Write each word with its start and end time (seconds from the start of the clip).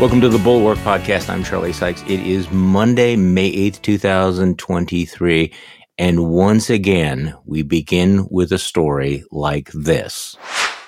Welcome 0.00 0.20
to 0.20 0.28
the 0.28 0.38
Bulwark 0.38 0.78
Podcast. 0.78 1.28
I'm 1.28 1.42
Charlie 1.42 1.72
Sykes. 1.72 2.02
It 2.02 2.20
is 2.20 2.48
Monday, 2.52 3.16
May 3.16 3.50
8th, 3.50 3.82
2023. 3.82 5.52
And 5.98 6.30
once 6.30 6.70
again, 6.70 7.34
we 7.44 7.62
begin 7.62 8.28
with 8.30 8.52
a 8.52 8.60
story 8.60 9.24
like 9.32 9.72
this. 9.72 10.36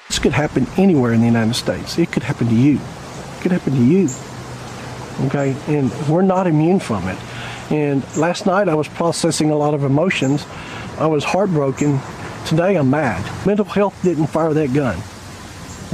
This 0.07 0.21
could 0.21 0.31
happen 0.31 0.65
anywhere 0.77 1.13
in 1.13 1.19
the 1.19 1.27
United 1.27 1.55
States. 1.55 1.99
It 1.99 2.13
could 2.13 2.23
happen 2.23 2.47
to 2.47 2.55
you. 2.55 2.77
It 2.77 3.43
could 3.43 3.51
happen 3.51 3.73
to 3.73 3.83
you. 3.83 4.09
Okay? 5.23 5.57
And 5.67 5.91
we're 6.09 6.23
not 6.23 6.47
immune 6.47 6.79
from 6.79 7.09
it. 7.09 7.19
And 7.73 8.05
last 8.17 8.47
night 8.47 8.69
I 8.69 8.77
was 8.77 8.87
processing 8.87 9.51
a 9.51 9.57
lot 9.57 9.75
of 9.75 9.83
emotions. 9.83 10.47
I 10.99 11.09
was 11.09 11.25
heartbroken. 11.25 11.99
Today 12.47 12.77
I'm 12.77 12.91
mad. 12.91 13.45
Mental 13.45 13.65
health 13.65 14.01
didn't 14.05 14.29
fire 14.29 14.55
that 14.55 14.73
gun. 14.73 15.03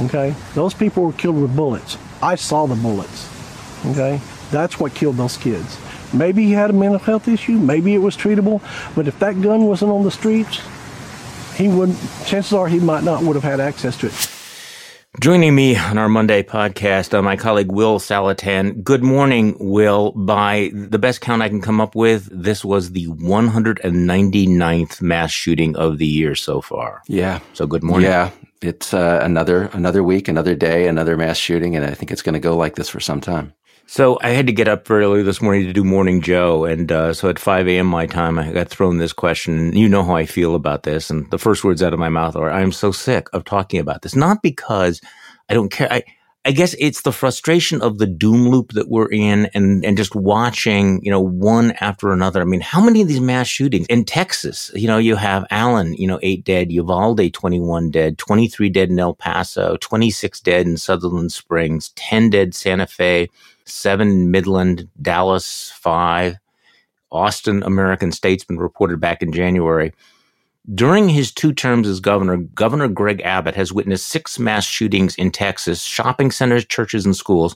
Okay? 0.05 0.35
Those 0.53 0.75
people 0.75 1.03
were 1.03 1.13
killed 1.13 1.41
with 1.41 1.55
bullets. 1.55 1.97
I 2.21 2.35
saw 2.35 2.65
the 2.65 2.75
bullets. 2.75 3.29
Okay? 3.85 4.19
That's 4.51 4.79
what 4.79 4.93
killed 4.93 5.17
those 5.17 5.37
kids. 5.37 5.77
Maybe 6.13 6.45
he 6.45 6.53
had 6.53 6.69
a 6.69 6.73
mental 6.73 6.99
health 6.99 7.27
issue, 7.27 7.57
maybe 7.57 7.93
it 7.93 7.97
was 7.97 8.15
treatable, 8.15 8.61
but 8.95 9.07
if 9.07 9.19
that 9.19 9.41
gun 9.41 9.65
wasn't 9.65 9.91
on 9.91 10.03
the 10.03 10.11
streets, 10.11 10.61
he 11.55 11.67
wouldn't 11.67 11.97
chances 12.25 12.53
are 12.53 12.67
he 12.67 12.79
might 12.79 13.03
not 13.03 13.23
would 13.23 13.35
have 13.35 13.43
had 13.43 13.59
access 13.59 13.97
to 13.97 14.07
it. 14.07 14.31
Joining 15.19 15.55
me 15.55 15.75
on 15.75 15.97
our 15.97 16.07
Monday 16.07 16.43
podcast, 16.43 17.13
uh, 17.13 17.23
my 17.23 17.35
colleague 17.35 17.71
Will 17.71 17.97
Saletan. 17.99 18.83
Good 18.83 19.03
morning, 19.03 19.57
Will. 19.59 20.11
By 20.11 20.69
the 20.73 20.99
best 20.99 21.21
count 21.21 21.41
I 21.41 21.49
can 21.49 21.59
come 21.59 21.81
up 21.81 21.95
with, 21.95 22.29
this 22.31 22.63
was 22.63 22.91
the 22.91 23.07
199th 23.07 25.01
mass 25.01 25.31
shooting 25.31 25.75
of 25.75 25.97
the 25.97 26.05
year 26.05 26.35
so 26.35 26.61
far. 26.61 27.01
Yeah. 27.07 27.39
So 27.53 27.65
good 27.65 27.83
morning. 27.83 28.09
Yeah 28.09 28.29
it's 28.61 28.93
uh, 28.93 29.19
another 29.21 29.69
another 29.73 30.03
week, 30.03 30.27
another 30.27 30.55
day, 30.55 30.87
another 30.87 31.17
mass 31.17 31.37
shooting, 31.37 31.75
and 31.75 31.85
I 31.85 31.93
think 31.93 32.11
it's 32.11 32.21
going 32.21 32.33
to 32.33 32.39
go 32.39 32.55
like 32.55 32.75
this 32.75 32.89
for 32.89 32.99
some 32.99 33.21
time. 33.21 33.53
So 33.89 34.19
I 34.21 34.29
had 34.29 34.47
to 34.47 34.53
get 34.53 34.67
up 34.67 34.89
early 34.91 35.23
this 35.23 35.41
morning 35.41 35.65
to 35.65 35.71
do 35.71 35.83
Morning 35.83 36.21
Joe, 36.21 36.65
and 36.65 36.91
uh, 36.91 37.13
so 37.13 37.29
at 37.29 37.39
5 37.39 37.69
a.m. 37.69 37.87
my 37.87 38.05
time, 38.05 38.37
I 38.37 38.51
got 38.51 38.67
thrown 38.67 38.97
this 38.97 39.13
question. 39.13 39.71
You 39.73 39.87
know 39.87 40.03
how 40.03 40.15
I 40.15 40.25
feel 40.25 40.55
about 40.55 40.83
this, 40.83 41.09
and 41.09 41.29
the 41.31 41.37
first 41.37 41.63
words 41.63 41.81
out 41.81 41.93
of 41.93 41.99
my 41.99 42.09
mouth 42.09 42.35
are, 42.35 42.49
"I 42.49 42.61
am 42.61 42.71
so 42.73 42.91
sick 42.91 43.27
of 43.33 43.45
talking 43.45 43.79
about 43.79 44.01
this." 44.01 44.15
Not 44.15 44.41
because 44.41 44.99
I 45.49 45.53
don't 45.53 45.71
care. 45.71 45.91
I 45.91 46.03
I 46.47 46.51
guess 46.51 46.77
it's 46.79 47.01
the 47.01 47.11
frustration 47.11 47.81
of 47.81 47.97
the 47.97 48.05
doom 48.05 48.47
loop 48.47 48.71
that 48.71 48.87
we're 48.87 49.11
in 49.11 49.47
and, 49.47 49.83
and 49.83 49.97
just 49.97 50.15
watching, 50.15 51.03
you 51.03 51.11
know, 51.11 51.19
one 51.19 51.71
after 51.81 52.13
another. 52.13 52.39
I 52.41 52.45
mean, 52.45 52.61
how 52.61 52.79
many 52.79 53.01
of 53.01 53.09
these 53.09 53.19
mass 53.19 53.47
shootings 53.47 53.85
in 53.87 54.05
Texas? 54.05 54.71
You 54.73 54.87
know, 54.87 54.97
you 54.97 55.17
have 55.17 55.45
Allen, 55.51 55.93
you 55.95 56.07
know, 56.07 56.19
eight 56.23 56.45
dead, 56.45 56.71
Uvalde, 56.71 57.33
21 57.33 57.91
dead, 57.91 58.17
23 58.17 58.69
dead 58.69 58.89
in 58.89 58.97
El 58.97 59.13
Paso, 59.13 59.75
26 59.81 60.39
dead 60.39 60.65
in 60.65 60.77
Sutherland 60.77 61.33
Springs, 61.33 61.89
10 61.97 62.29
dead 62.29 62.55
Santa 62.55 62.87
Fe, 62.87 63.27
seven 63.65 64.31
Midland, 64.31 64.87
Dallas, 65.01 65.73
five, 65.75 66.37
Austin, 67.11 67.61
American 67.63 68.13
Statesman 68.13 68.57
reported 68.57 69.01
back 69.01 69.21
in 69.21 69.33
January. 69.33 69.91
During 70.73 71.07
his 71.07 71.31
two 71.31 71.53
terms 71.53 71.87
as 71.87 72.01
governor, 72.01 72.37
Governor 72.37 72.89
Greg 72.89 73.21
Abbott 73.21 73.55
has 73.55 73.71
witnessed 73.71 74.07
six 74.07 74.37
mass 74.37 74.65
shootings 74.65 75.15
in 75.15 75.31
Texas, 75.31 75.81
shopping 75.81 76.29
centers, 76.29 76.65
churches, 76.65 77.05
and 77.05 77.15
schools. 77.15 77.55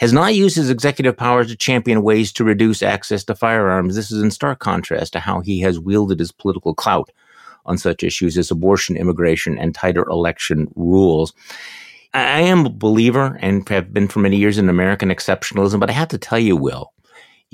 Has 0.00 0.12
not 0.12 0.34
used 0.34 0.56
his 0.56 0.70
executive 0.70 1.16
powers 1.16 1.46
to 1.48 1.56
champion 1.56 2.02
ways 2.02 2.32
to 2.32 2.44
reduce 2.44 2.82
access 2.82 3.24
to 3.24 3.34
firearms. 3.34 3.94
This 3.94 4.10
is 4.10 4.22
in 4.22 4.30
stark 4.30 4.58
contrast 4.58 5.12
to 5.12 5.20
how 5.20 5.40
he 5.40 5.60
has 5.60 5.78
wielded 5.78 6.18
his 6.18 6.32
political 6.32 6.74
clout 6.74 7.10
on 7.64 7.78
such 7.78 8.02
issues 8.02 8.36
as 8.36 8.50
abortion, 8.50 8.96
immigration, 8.96 9.56
and 9.56 9.74
tighter 9.74 10.02
election 10.02 10.68
rules. 10.74 11.32
I 12.12 12.40
am 12.40 12.66
a 12.66 12.70
believer 12.70 13.38
and 13.40 13.66
have 13.68 13.94
been 13.94 14.08
for 14.08 14.18
many 14.18 14.36
years 14.36 14.58
in 14.58 14.68
American 14.68 15.08
exceptionalism, 15.08 15.80
but 15.80 15.90
I 15.90 15.94
have 15.94 16.08
to 16.08 16.18
tell 16.18 16.38
you, 16.38 16.56
Will, 16.56 16.92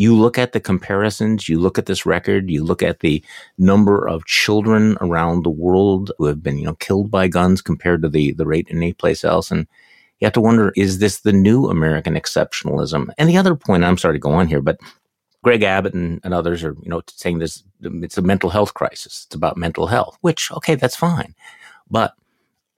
you 0.01 0.17
look 0.17 0.39
at 0.39 0.53
the 0.53 0.61
comparisons, 0.61 1.47
you 1.47 1.61
look 1.61 1.79
at 1.79 1.85
this 1.85 2.07
record, 2.07 2.49
you 2.49 2.65
look 2.65 2.83
at 2.83 3.01
the 3.01 3.23
number 3.59 4.09
of 4.09 4.25
children 4.25 4.97
around 5.03 5.43
the 5.43 5.51
world 5.51 6.11
who 6.17 6.25
have 6.25 6.43
been, 6.43 6.57
you 6.57 6.65
know, 6.65 6.75
killed 6.77 7.11
by 7.11 7.29
guns 7.29 7.61
compared 7.61 8.01
to 8.01 8.09
the, 8.09 8.33
the 8.33 8.47
rate 8.47 8.67
in 8.71 8.79
any 8.79 8.95
place 8.95 9.25
else. 9.25 9.51
And 9.51 9.67
you 10.19 10.25
have 10.25 10.33
to 10.33 10.41
wonder, 10.41 10.73
is 10.75 11.01
this 11.01 11.21
the 11.21 11.35
new 11.35 11.67
American 11.67 12.15
exceptionalism? 12.15 13.11
And 13.19 13.29
the 13.29 13.37
other 13.37 13.55
point, 13.55 13.85
I'm 13.85 13.99
sorry 13.99 14.15
to 14.15 14.19
go 14.19 14.31
on 14.31 14.49
here, 14.49 14.63
but 14.63 14.81
Greg 15.45 15.63
Abbott 15.63 15.93
and, 15.93 16.19
and 16.25 16.33
others 16.33 16.65
are, 16.65 16.75
you 16.81 16.89
know, 16.89 17.03
saying 17.11 17.39
this, 17.39 17.63
it's 17.83 18.17
a 18.17 18.23
mental 18.23 18.49
health 18.49 18.73
crisis. 18.73 19.25
It's 19.27 19.35
about 19.35 19.59
mental 19.59 19.87
health, 19.87 20.17
which, 20.23 20.51
okay, 20.53 20.77
that's 20.77 20.97
fine. 20.97 21.35
But 21.91 22.15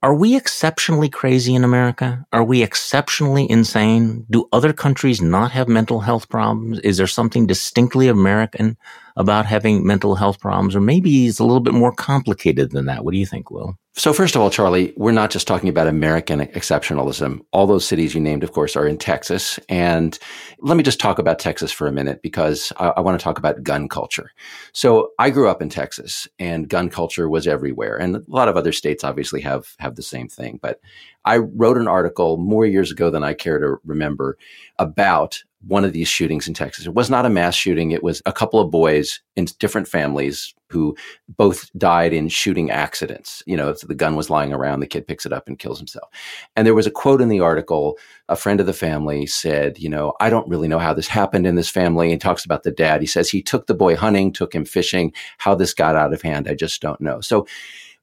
are 0.03 0.15
we 0.15 0.37
exceptionally 0.37 1.09
crazy 1.09 1.55
in 1.55 1.63
America? 1.63 2.27
Are 2.33 2.43
we 2.43 2.63
exceptionally 2.63 3.49
insane? 3.49 4.27
Do 4.31 4.49
other 4.53 4.73
countries 4.73 5.23
not 5.23 5.53
have 5.53 5.69
mental 5.69 6.01
health 6.01 6.29
problems? 6.29 6.81
Is 6.81 6.97
there 6.97 7.07
something 7.07 7.47
distinctly 7.47 8.09
American 8.09 8.77
about 9.17 9.47
having 9.47 9.87
mental 9.87 10.17
health 10.17 10.41
problems? 10.41 10.75
Or 10.75 10.81
maybe 10.81 11.29
it's 11.29 11.39
a 11.39 11.45
little 11.45 11.61
bit 11.61 11.75
more 11.75 11.93
complicated 11.93 12.73
than 12.73 12.87
that. 12.87 13.05
What 13.05 13.13
do 13.13 13.19
you 13.19 13.27
think, 13.27 13.51
Will? 13.53 13.79
So, 13.95 14.15
first 14.15 14.35
of 14.35 14.41
all, 14.41 14.49
Charlie, 14.49 14.95
we're 14.97 15.13
not 15.13 15.31
just 15.31 15.47
talking 15.47 15.69
about 15.69 15.87
American 15.87 16.41
exceptionalism. 16.41 17.41
All 17.53 17.67
those 17.67 17.87
cities 17.87 18.15
you 18.15 18.23
named, 18.23 18.43
of 18.43 18.53
course, 18.53 18.75
are 18.75 18.87
in 18.87 18.97
Texas. 18.97 19.61
And 19.69 20.19
let 20.61 20.79
me 20.79 20.83
just 20.83 20.99
talk 20.99 21.19
about 21.19 21.39
Texas 21.39 21.71
for 21.71 21.87
a 21.87 21.93
minute 21.93 22.23
because 22.23 22.73
I, 22.79 22.89
I, 22.97 23.01
want 23.03 23.21
to 23.21 23.23
talk 23.23 23.37
about 23.37 23.63
gun 23.63 23.91
culture. 23.91 24.31
So, 24.73 25.11
I 25.19 25.29
grew 25.29 25.47
up 25.47 25.61
in 25.61 25.69
Texas 25.69 26.27
and 26.39 26.71
gun 26.71 26.89
culture 26.89 27.29
was 27.29 27.47
everywhere. 27.47 27.99
And 27.99 28.17
a 28.17 28.23
lot 28.29 28.49
of 28.49 28.57
other 28.57 28.73
states 28.73 29.05
obviously 29.05 29.43
have, 29.43 29.77
have 29.79 29.97
the 29.97 30.03
same 30.03 30.27
thing. 30.27 30.59
But 30.63 30.81
I 31.27 31.37
wrote 31.37 31.77
an 31.77 31.87
article 31.87 32.39
more 32.39 32.65
years 32.65 32.91
ago 32.91 33.11
than 33.11 33.23
I 33.23 33.35
care 33.35 33.59
to 33.59 33.77
remember 33.85 34.39
about 34.79 35.43
one 35.67 35.85
of 35.85 35.93
these 35.93 36.09
shootings 36.09 36.49
in 36.49 36.55
Texas. 36.55 36.87
It 36.87 36.95
was 36.95 37.11
not 37.11 37.27
a 37.27 37.31
mass 37.31 37.55
shooting. 37.55 37.93
It 37.93 38.03
was 38.03 38.21
a 38.27 38.33
couple 38.33 38.61
of 38.61 38.71
boys 38.71 39.21
in 39.37 39.47
different 39.59 39.89
families 39.89 40.55
who 40.69 40.97
both 41.29 41.71
died 41.77 42.13
in 42.13 42.29
shooting 42.29 42.71
accidents. 42.71 43.43
You 43.47 43.57
know, 43.57 43.73
the 43.73 43.95
gun 43.95 44.17
was 44.17 44.31
lying 44.31 44.53
around, 44.53 44.81
the 44.81 44.87
kid 44.87 45.07
picks 45.07 45.27
it 45.27 45.33
up 45.33 45.47
and 45.47 45.59
kills 45.59 45.79
himself. 45.79 46.09
And 46.57 46.67
there 46.67 46.75
was 46.75 46.87
a 46.87 46.91
quote 46.91 47.21
in 47.21 47.29
the 47.29 47.41
article. 47.41 47.99
A 48.29 48.37
friend 48.37 48.59
of 48.59 48.67
the 48.67 48.73
family 48.73 49.27
said, 49.27 49.79
You 49.79 49.89
know, 49.89 50.15
I 50.19 50.31
don't 50.31 50.49
really 50.49 50.69
know 50.69 50.79
how 50.79 50.95
this 50.95 51.09
happened 51.09 51.47
in 51.47 51.57
this 51.57 51.71
family. 51.71 52.11
And 52.11 52.21
talks 52.21 52.45
about 52.45 52.63
the 52.63 52.73
dad. 52.73 53.01
He 53.01 53.07
says 53.07 53.29
he 53.29 53.43
took 53.43 53.67
the 53.67 53.75
boy 53.75 53.97
hunting, 53.97 54.33
took 54.33 54.55
him 54.55 54.65
fishing. 54.65 55.13
How 55.39 55.55
this 55.55 55.75
got 55.75 55.97
out 55.97 56.15
of 56.15 56.23
hand, 56.23 56.49
I 56.49 56.55
just 56.55 56.81
don't 56.81 57.01
know. 57.01 57.21
So, 57.21 57.47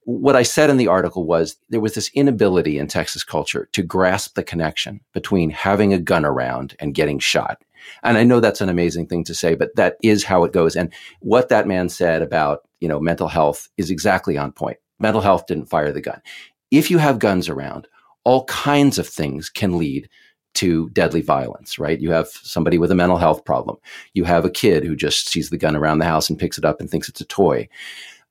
what 0.09 0.35
I 0.35 0.41
said 0.41 0.71
in 0.71 0.77
the 0.77 0.87
article 0.87 1.23
was 1.23 1.55
there 1.69 1.79
was 1.79 1.93
this 1.93 2.09
inability 2.15 2.79
in 2.79 2.87
Texas 2.87 3.23
culture 3.23 3.69
to 3.73 3.83
grasp 3.83 4.33
the 4.33 4.43
connection 4.43 5.01
between 5.13 5.51
having 5.51 5.93
a 5.93 5.99
gun 5.99 6.25
around 6.25 6.75
and 6.79 6.95
getting 6.95 7.19
shot. 7.19 7.63
And 8.01 8.17
I 8.17 8.23
know 8.23 8.39
that's 8.39 8.61
an 8.61 8.69
amazing 8.69 9.05
thing 9.05 9.23
to 9.25 9.35
say, 9.35 9.53
but 9.53 9.75
that 9.75 9.97
is 10.01 10.23
how 10.23 10.43
it 10.45 10.51
goes. 10.51 10.75
And 10.75 10.91
what 11.19 11.49
that 11.49 11.67
man 11.67 11.89
said 11.89 12.23
about, 12.23 12.67
you 12.79 12.87
know, 12.87 12.99
mental 12.99 13.27
health 13.27 13.69
is 13.77 13.91
exactly 13.91 14.35
on 14.35 14.51
point. 14.51 14.77
Mental 14.97 15.21
health 15.21 15.45
didn't 15.45 15.69
fire 15.69 15.91
the 15.91 16.01
gun. 16.01 16.19
If 16.71 16.89
you 16.89 16.97
have 16.97 17.19
guns 17.19 17.47
around, 17.47 17.87
all 18.23 18.45
kinds 18.45 18.97
of 18.97 19.07
things 19.07 19.47
can 19.47 19.77
lead 19.77 20.09
to 20.55 20.89
deadly 20.89 21.21
violence, 21.21 21.77
right? 21.77 22.01
You 22.01 22.11
have 22.11 22.29
somebody 22.29 22.79
with 22.79 22.89
a 22.89 22.95
mental 22.95 23.17
health 23.17 23.45
problem. 23.45 23.77
You 24.15 24.23
have 24.23 24.43
a 24.43 24.49
kid 24.49 24.83
who 24.83 24.95
just 24.95 25.29
sees 25.29 25.51
the 25.51 25.57
gun 25.57 25.75
around 25.75 25.99
the 25.99 26.05
house 26.05 26.31
and 26.31 26.39
picks 26.39 26.57
it 26.57 26.65
up 26.65 26.79
and 26.79 26.89
thinks 26.89 27.07
it's 27.07 27.21
a 27.21 27.25
toy 27.25 27.69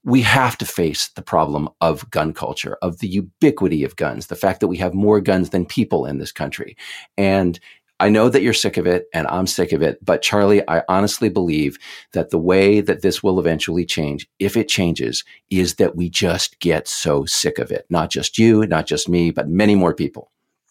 we 0.05 0.23
have 0.23 0.57
to 0.59 0.67
face 0.67 1.09
the 1.09 1.23
problem 1.23 1.69
of 1.81 2.09
gun 2.11 2.33
culture, 2.33 2.79
of 2.83 2.99
the 2.99 3.09
ubiquity 3.09 3.85
of 3.85 3.97
guns, 3.97 4.29
the 4.29 4.37
fact 4.37 4.61
that 4.61 4.69
we 4.69 4.77
have 4.79 4.95
more 4.95 5.21
guns 5.21 5.51
than 5.51 5.67
people 5.67 6.07
in 6.07 6.19
this 6.19 6.33
country. 6.33 6.77
And 7.17 7.59
I 8.01 8.09
know 8.09 8.29
that 8.29 8.43
you're 8.43 8.55
sick 8.55 8.77
of 8.77 8.87
it 8.87 9.09
and 9.13 9.27
I'm 9.27 9.49
sick 9.49 9.73
of 9.73 9.83
it, 9.83 9.99
but 10.05 10.23
Charlie, 10.23 10.67
I 10.69 10.83
honestly 10.89 11.29
believe 11.29 11.79
that 12.13 12.31
the 12.31 12.39
way 12.39 12.81
that 12.81 13.03
this 13.03 13.25
will 13.25 13.41
eventually 13.41 13.85
change, 13.85 14.29
if 14.39 14.57
it 14.57 14.69
changes, 14.69 15.25
is 15.51 15.75
that 15.75 15.97
we 15.97 16.09
just 16.09 16.61
get 16.61 16.87
so 16.87 17.25
sick 17.25 17.59
of 17.59 17.73
it. 17.73 17.87
Not 17.91 18.11
just 18.11 18.39
you, 18.39 18.65
not 18.67 18.87
just 18.87 19.09
me, 19.09 19.33
but 19.33 19.49
many 19.49 19.75
more 19.75 19.95
people. 19.95 20.31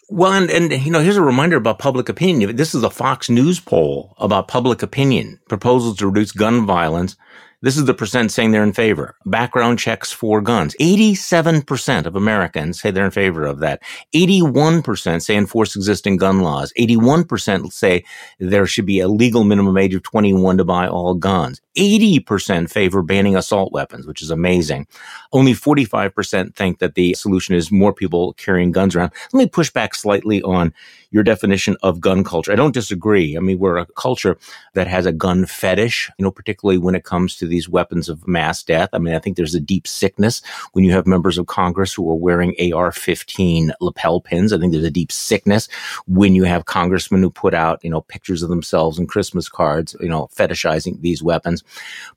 Well, 0.10 0.32
and, 0.32 0.50
and, 0.50 0.72
you 0.86 0.90
know, 0.90 1.02
here's 1.02 1.18
a 1.18 1.22
reminder 1.22 1.58
about 1.58 1.80
public 1.80 2.08
opinion. 2.08 2.56
This 2.56 2.74
is 2.74 2.82
a 2.82 2.90
Fox 2.90 3.30
News 3.30 3.60
poll 3.60 4.16
about 4.20 4.48
public 4.48 4.82
opinion, 4.82 5.42
proposals 5.50 5.98
to 5.98 6.08
reduce 6.08 6.32
gun 6.32 6.66
violence 6.66 7.18
this 7.62 7.76
is 7.76 7.86
the 7.86 7.94
percent 7.94 8.32
saying 8.32 8.52
they're 8.52 8.64
in 8.64 8.74
favor. 8.74 9.16
Background 9.26 9.80
checks 9.80 10.12
for 10.12 10.42
guns. 10.42 10.76
87% 10.80 12.06
of 12.06 12.16
Americans 12.16 12.80
say 12.80 12.92
they're 12.92 13.06
in 13.06 13.12
favor 13.12 13.46
of 13.46 13.60
that. 13.60 13.82
81% 14.14 15.24
say 15.24 15.36
enforce 15.36 15.76
existing 15.76 16.18
gun 16.18 16.42
laws. 16.42 16.72
81% 16.78 17.74
say 17.74 18.04
there 18.40 18.68
should 18.68 18.86
be 18.86 19.00
a 19.00 19.08
legal 19.08 19.44
minimum 19.44 19.76
age 19.78 19.96
of 19.96 20.04
21 20.04 20.58
to 20.58 20.66
buy 20.66 20.88
all 20.88 21.16
guns. 21.16 21.60
80% 21.78 22.70
favor 22.70 23.02
banning 23.02 23.36
assault 23.36 23.72
weapons, 23.72 24.06
which 24.06 24.22
is 24.22 24.32
amazing. 24.32 24.88
Only 25.32 25.54
45% 25.54 26.56
think 26.56 26.80
that 26.80 26.96
the 26.96 27.14
solution 27.14 27.56
is 27.56 27.72
more 27.72 27.94
people 27.94 28.34
carrying 28.34 28.72
guns 28.72 28.96
around. 28.96 29.12
Let 29.34 29.40
me 29.40 29.48
push 29.48 29.72
back 29.72 29.96
slightly 29.96 30.42
on 30.44 30.74
your 31.12 31.24
definition 31.24 31.78
of 31.84 32.02
gun 32.02 32.24
culture. 32.24 32.52
I 32.52 32.56
don't 32.56 32.74
disagree. 32.74 33.38
I 33.38 33.40
mean, 33.40 33.60
we're 33.60 33.78
a 33.78 33.86
culture 33.86 34.38
that 34.74 34.88
has 34.88 35.06
a 35.06 35.12
gun 35.12 35.46
fetish, 35.46 36.10
you 36.18 36.24
know, 36.24 36.32
particularly 36.32 36.78
when 36.78 36.96
it 36.96 37.04
comes 37.04 37.38
to 37.38 37.47
these 37.48 37.70
weapons 37.70 38.10
of 38.10 38.28
mass 38.28 38.64
death. 38.64 38.90
I 38.94 39.00
mean, 39.00 39.14
I 39.14 39.20
think 39.20 39.38
there's 39.38 39.56
a 39.56 39.60
deep 39.60 39.88
sickness 39.88 40.42
when 40.74 40.84
you 40.84 40.92
have 40.92 41.08
members 41.08 41.38
of 41.38 41.48
Congress 41.48 41.94
who 41.94 42.10
are 42.10 42.16
wearing 42.16 42.56
AR-15 42.60 43.72
lapel 43.82 44.22
pins. 44.22 44.54
I 44.54 44.58
think 44.58 44.72
there's 44.72 44.84
a 44.84 44.92
deep 44.92 45.12
sickness 45.12 45.68
when 46.06 46.36
you 46.36 46.44
have 46.44 46.66
congressmen 46.66 47.22
who 47.22 47.30
put 47.30 47.54
out, 47.54 47.84
you 47.84 47.90
know, 47.90 48.02
pictures 48.02 48.44
of 48.44 48.50
themselves 48.50 49.00
and 49.00 49.10
Christmas 49.10 49.50
cards, 49.50 49.96
you 50.00 50.10
know, 50.10 50.30
fetishizing 50.36 51.02
these 51.02 51.24
weapons. 51.24 51.64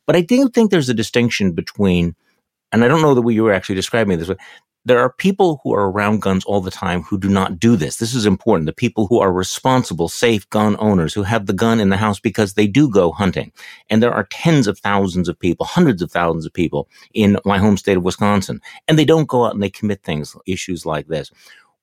But 0.07 0.17
I 0.17 0.21
do 0.21 0.49
think 0.49 0.71
there's 0.71 0.89
a 0.89 0.95
distinction 0.95 1.53
between 1.53 2.15
and 2.73 2.85
I 2.85 2.89
don't 2.89 3.03
know 3.03 3.15
that 3.15 3.23
we 3.23 3.41
were 3.41 3.53
actually 3.53 3.75
describing 3.75 4.19
this, 4.19 4.29
but 4.29 4.39
there 4.87 5.01
are 5.01 5.13
people 5.13 5.61
who 5.63 5.75
are 5.75 5.91
around 5.91 6.23
guns 6.23 6.45
all 6.45 6.61
the 6.61 6.71
time 6.71 7.03
who 7.03 7.19
do 7.19 7.29
not 7.29 7.59
do 7.59 7.77
this. 7.77 7.97
This 7.97 8.15
is 8.15 8.25
important. 8.25 8.67
The 8.67 8.73
people 8.73 9.07
who 9.07 9.21
are 9.21 9.33
responsible, 9.33 10.09
safe 10.09 10.49
gun 10.49 10.77
owners 10.79 11.13
who 11.13 11.23
have 11.23 11.47
the 11.47 11.53
gun 11.53 11.81
in 11.81 11.91
the 11.91 11.99
house 11.99 12.19
because 12.19 12.55
they 12.55 12.67
do 12.67 12.89
go 12.89 13.13
hunting. 13.13 13.53
And 13.91 14.03
there 14.03 14.13
are 14.13 14.25
tens 14.31 14.67
of 14.67 14.79
thousands 14.79 15.29
of 15.29 15.39
people, 15.39 15.67
hundreds 15.67 16.01
of 16.01 16.11
thousands 16.11 16.47
of 16.47 16.53
people 16.53 16.89
in 17.13 17.37
my 17.45 17.59
home 17.59 17.77
state 17.77 17.99
of 17.99 18.05
Wisconsin. 18.05 18.61
And 18.89 18.99
they 18.99 19.05
don't 19.05 19.29
go 19.29 19.45
out 19.45 19.53
and 19.53 19.63
they 19.63 19.71
commit 19.71 20.03
things, 20.03 20.35
issues 20.47 20.87
like 20.87 21.09
this. 21.09 21.31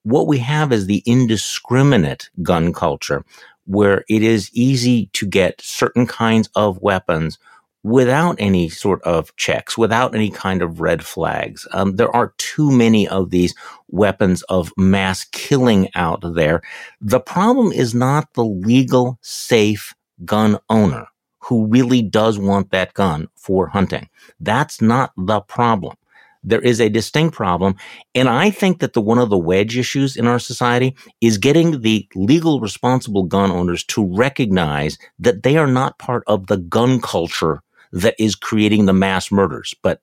What 0.02 0.26
we 0.26 0.38
have 0.38 0.72
is 0.72 0.86
the 0.86 1.02
indiscriminate 1.06 2.30
gun 2.42 2.72
culture 2.72 3.24
where 3.66 4.04
it 4.08 4.22
is 4.22 4.50
easy 4.54 5.06
to 5.12 5.26
get 5.26 5.60
certain 5.60 6.06
kinds 6.06 6.48
of 6.56 6.80
weapons 6.80 7.38
without 7.82 8.36
any 8.38 8.68
sort 8.68 9.02
of 9.02 9.34
checks, 9.36 9.78
without 9.78 10.14
any 10.14 10.30
kind 10.30 10.62
of 10.62 10.80
red 10.80 11.04
flags. 11.04 11.66
Um, 11.72 11.96
there 11.96 12.14
are 12.14 12.34
too 12.38 12.70
many 12.70 13.08
of 13.08 13.30
these 13.30 13.54
weapons 13.88 14.42
of 14.42 14.72
mass 14.76 15.24
killing 15.24 15.88
out 15.94 16.22
there. 16.34 16.62
The 17.00 17.20
problem 17.20 17.72
is 17.72 17.94
not 17.94 18.32
the 18.34 18.44
legal, 18.44 19.18
safe 19.22 19.94
gun 20.24 20.58
owner 20.68 21.06
who 21.40 21.66
really 21.66 22.02
does 22.02 22.38
want 22.38 22.70
that 22.70 22.92
gun 22.94 23.28
for 23.36 23.68
hunting. 23.68 24.08
That's 24.40 24.82
not 24.82 25.12
the 25.16 25.40
problem. 25.40 25.96
There 26.44 26.60
is 26.60 26.80
a 26.80 26.88
distinct 26.88 27.34
problem. 27.34 27.74
And 28.14 28.28
I 28.28 28.50
think 28.50 28.80
that 28.80 28.92
the 28.92 29.00
one 29.00 29.18
of 29.18 29.30
the 29.30 29.38
wedge 29.38 29.76
issues 29.76 30.16
in 30.16 30.26
our 30.26 30.38
society 30.38 30.94
is 31.20 31.38
getting 31.38 31.80
the 31.80 32.08
legal 32.14 32.60
responsible 32.60 33.24
gun 33.24 33.50
owners 33.50 33.84
to 33.84 34.04
recognize 34.04 34.98
that 35.18 35.42
they 35.42 35.56
are 35.56 35.66
not 35.66 35.98
part 35.98 36.22
of 36.26 36.46
the 36.46 36.56
gun 36.56 37.00
culture 37.00 37.62
that 37.92 38.14
is 38.18 38.34
creating 38.34 38.86
the 38.86 38.92
mass 38.92 39.30
murders. 39.30 39.74
But 39.82 40.00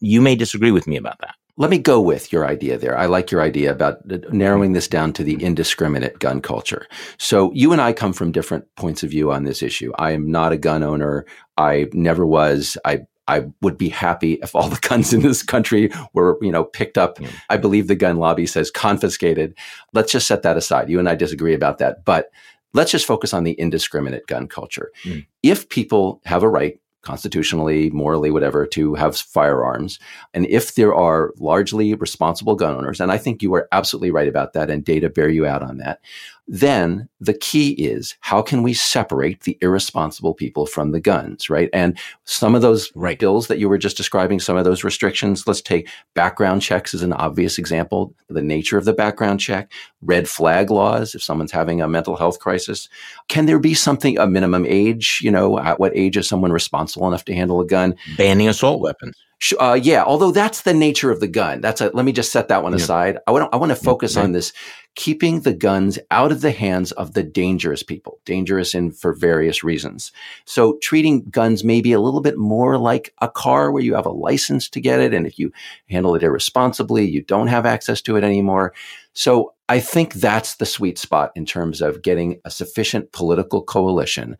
you 0.00 0.20
may 0.20 0.34
disagree 0.34 0.70
with 0.70 0.86
me 0.86 0.96
about 0.96 1.18
that. 1.20 1.34
Let 1.58 1.70
me 1.70 1.78
go 1.78 2.02
with 2.02 2.32
your 2.32 2.46
idea 2.46 2.76
there. 2.76 2.98
I 2.98 3.06
like 3.06 3.30
your 3.30 3.40
idea 3.40 3.70
about 3.70 4.04
narrowing 4.30 4.74
this 4.74 4.88
down 4.88 5.14
to 5.14 5.24
the 5.24 5.42
indiscriminate 5.42 6.18
gun 6.18 6.42
culture. 6.42 6.86
So 7.16 7.50
you 7.54 7.72
and 7.72 7.80
I 7.80 7.94
come 7.94 8.12
from 8.12 8.30
different 8.30 8.66
points 8.76 9.02
of 9.02 9.10
view 9.10 9.32
on 9.32 9.44
this 9.44 9.62
issue. 9.62 9.90
I 9.98 10.10
am 10.10 10.30
not 10.30 10.52
a 10.52 10.58
gun 10.58 10.82
owner. 10.82 11.24
I 11.56 11.86
never 11.92 12.26
was. 12.26 12.76
I 12.84 13.06
I 13.28 13.46
would 13.60 13.76
be 13.76 13.88
happy 13.88 14.34
if 14.34 14.54
all 14.54 14.68
the 14.68 14.78
guns 14.88 15.12
in 15.12 15.22
this 15.22 15.42
country 15.42 15.90
were, 16.12 16.38
you 16.40 16.52
know, 16.52 16.64
picked 16.64 16.98
up. 16.98 17.18
Mm. 17.18 17.30
I 17.48 17.56
believe 17.56 17.88
the 17.88 17.96
gun 17.96 18.18
lobby 18.18 18.46
says 18.46 18.70
confiscated. 18.70 19.56
Let's 19.92 20.12
just 20.12 20.28
set 20.28 20.42
that 20.42 20.56
aside. 20.56 20.90
You 20.90 20.98
and 20.98 21.08
I 21.08 21.14
disagree 21.14 21.54
about 21.54 21.78
that, 21.78 22.04
but 22.04 22.30
let's 22.72 22.90
just 22.90 23.06
focus 23.06 23.34
on 23.34 23.44
the 23.44 23.52
indiscriminate 23.58 24.26
gun 24.26 24.46
culture. 24.46 24.92
Mm. 25.04 25.26
If 25.42 25.68
people 25.68 26.20
have 26.24 26.42
a 26.42 26.48
right 26.48 26.78
constitutionally, 27.06 27.88
morally, 27.90 28.32
whatever, 28.32 28.66
to 28.66 28.94
have 28.96 29.16
firearms. 29.16 30.00
And 30.34 30.44
if 30.46 30.74
there 30.74 30.92
are 30.92 31.32
largely 31.38 31.94
responsible 31.94 32.56
gun 32.56 32.74
owners, 32.74 33.00
and 33.00 33.12
I 33.12 33.16
think 33.16 33.42
you 33.42 33.54
are 33.54 33.68
absolutely 33.70 34.10
right 34.10 34.26
about 34.26 34.54
that, 34.54 34.70
and 34.70 34.84
data 34.84 35.08
bear 35.08 35.28
you 35.28 35.46
out 35.46 35.62
on 35.62 35.76
that, 35.78 36.00
then 36.48 37.08
the 37.20 37.34
key 37.34 37.70
is 37.72 38.14
how 38.20 38.40
can 38.40 38.62
we 38.62 38.72
separate 38.72 39.42
the 39.42 39.58
irresponsible 39.60 40.34
people 40.34 40.66
from 40.66 40.92
the 40.92 41.00
guns, 41.00 41.50
right? 41.50 41.68
And 41.72 41.98
some 42.24 42.54
of 42.54 42.62
those 42.62 42.92
right. 42.94 43.18
bills 43.18 43.48
that 43.48 43.58
you 43.58 43.68
were 43.68 43.78
just 43.78 43.96
describing, 43.96 44.38
some 44.38 44.56
of 44.56 44.64
those 44.64 44.84
restrictions, 44.84 45.46
let's 45.46 45.60
take 45.60 45.88
background 46.14 46.62
checks 46.62 46.94
as 46.94 47.02
an 47.02 47.12
obvious 47.14 47.58
example, 47.58 48.14
the 48.28 48.42
nature 48.42 48.78
of 48.78 48.84
the 48.84 48.92
background 48.92 49.40
check, 49.40 49.72
red 50.02 50.28
flag 50.28 50.70
laws, 50.70 51.14
if 51.14 51.22
someone's 51.22 51.52
having 51.52 51.80
a 51.80 51.88
mental 51.88 52.16
health 52.16 52.38
crisis. 52.38 52.88
Can 53.28 53.46
there 53.46 53.58
be 53.58 53.74
something, 53.74 54.18
a 54.18 54.26
minimum 54.26 54.66
age, 54.66 55.20
you 55.22 55.30
know, 55.30 55.58
at 55.58 55.80
what 55.80 55.96
age 55.96 56.16
is 56.16 56.28
someone 56.28 56.52
responsible 56.52 57.08
enough 57.08 57.24
to 57.24 57.34
handle 57.34 57.60
a 57.60 57.66
gun? 57.66 57.96
Banning 58.16 58.48
assault 58.48 58.80
weapons. 58.80 59.16
Uh, 59.60 59.78
yeah, 59.80 60.02
although 60.02 60.30
that's 60.30 60.62
the 60.62 60.72
nature 60.72 61.10
of 61.10 61.20
the 61.20 61.28
gun. 61.28 61.60
That's 61.60 61.82
a, 61.82 61.90
let 61.92 62.06
me 62.06 62.12
just 62.12 62.32
set 62.32 62.48
that 62.48 62.62
one 62.62 62.72
yeah. 62.72 62.78
aside. 62.78 63.18
I 63.26 63.32
want 63.32 63.52
I 63.52 63.56
want 63.56 63.70
to 63.70 63.76
focus 63.76 64.16
on 64.16 64.32
this 64.32 64.52
keeping 64.94 65.40
the 65.40 65.52
guns 65.52 65.98
out 66.10 66.32
of 66.32 66.40
the 66.40 66.50
hands 66.50 66.90
of 66.92 67.12
the 67.12 67.22
dangerous 67.22 67.82
people, 67.82 68.18
dangerous 68.24 68.74
in 68.74 68.90
for 68.90 69.12
various 69.12 69.62
reasons. 69.62 70.10
So 70.46 70.78
treating 70.82 71.24
guns 71.24 71.62
maybe 71.62 71.92
a 71.92 72.00
little 72.00 72.22
bit 72.22 72.38
more 72.38 72.78
like 72.78 73.12
a 73.20 73.28
car 73.28 73.70
where 73.70 73.82
you 73.82 73.94
have 73.94 74.06
a 74.06 74.10
license 74.10 74.70
to 74.70 74.80
get 74.80 75.00
it. 75.00 75.12
And 75.12 75.26
if 75.26 75.38
you 75.38 75.52
handle 75.90 76.14
it 76.14 76.22
irresponsibly, 76.22 77.04
you 77.04 77.22
don't 77.22 77.48
have 77.48 77.66
access 77.66 78.00
to 78.02 78.16
it 78.16 78.24
anymore. 78.24 78.72
So 79.12 79.52
I 79.68 79.80
think 79.80 80.14
that's 80.14 80.56
the 80.56 80.66
sweet 80.66 80.98
spot 80.98 81.32
in 81.36 81.44
terms 81.44 81.82
of 81.82 82.02
getting 82.02 82.40
a 82.46 82.50
sufficient 82.50 83.12
political 83.12 83.62
coalition 83.62 84.38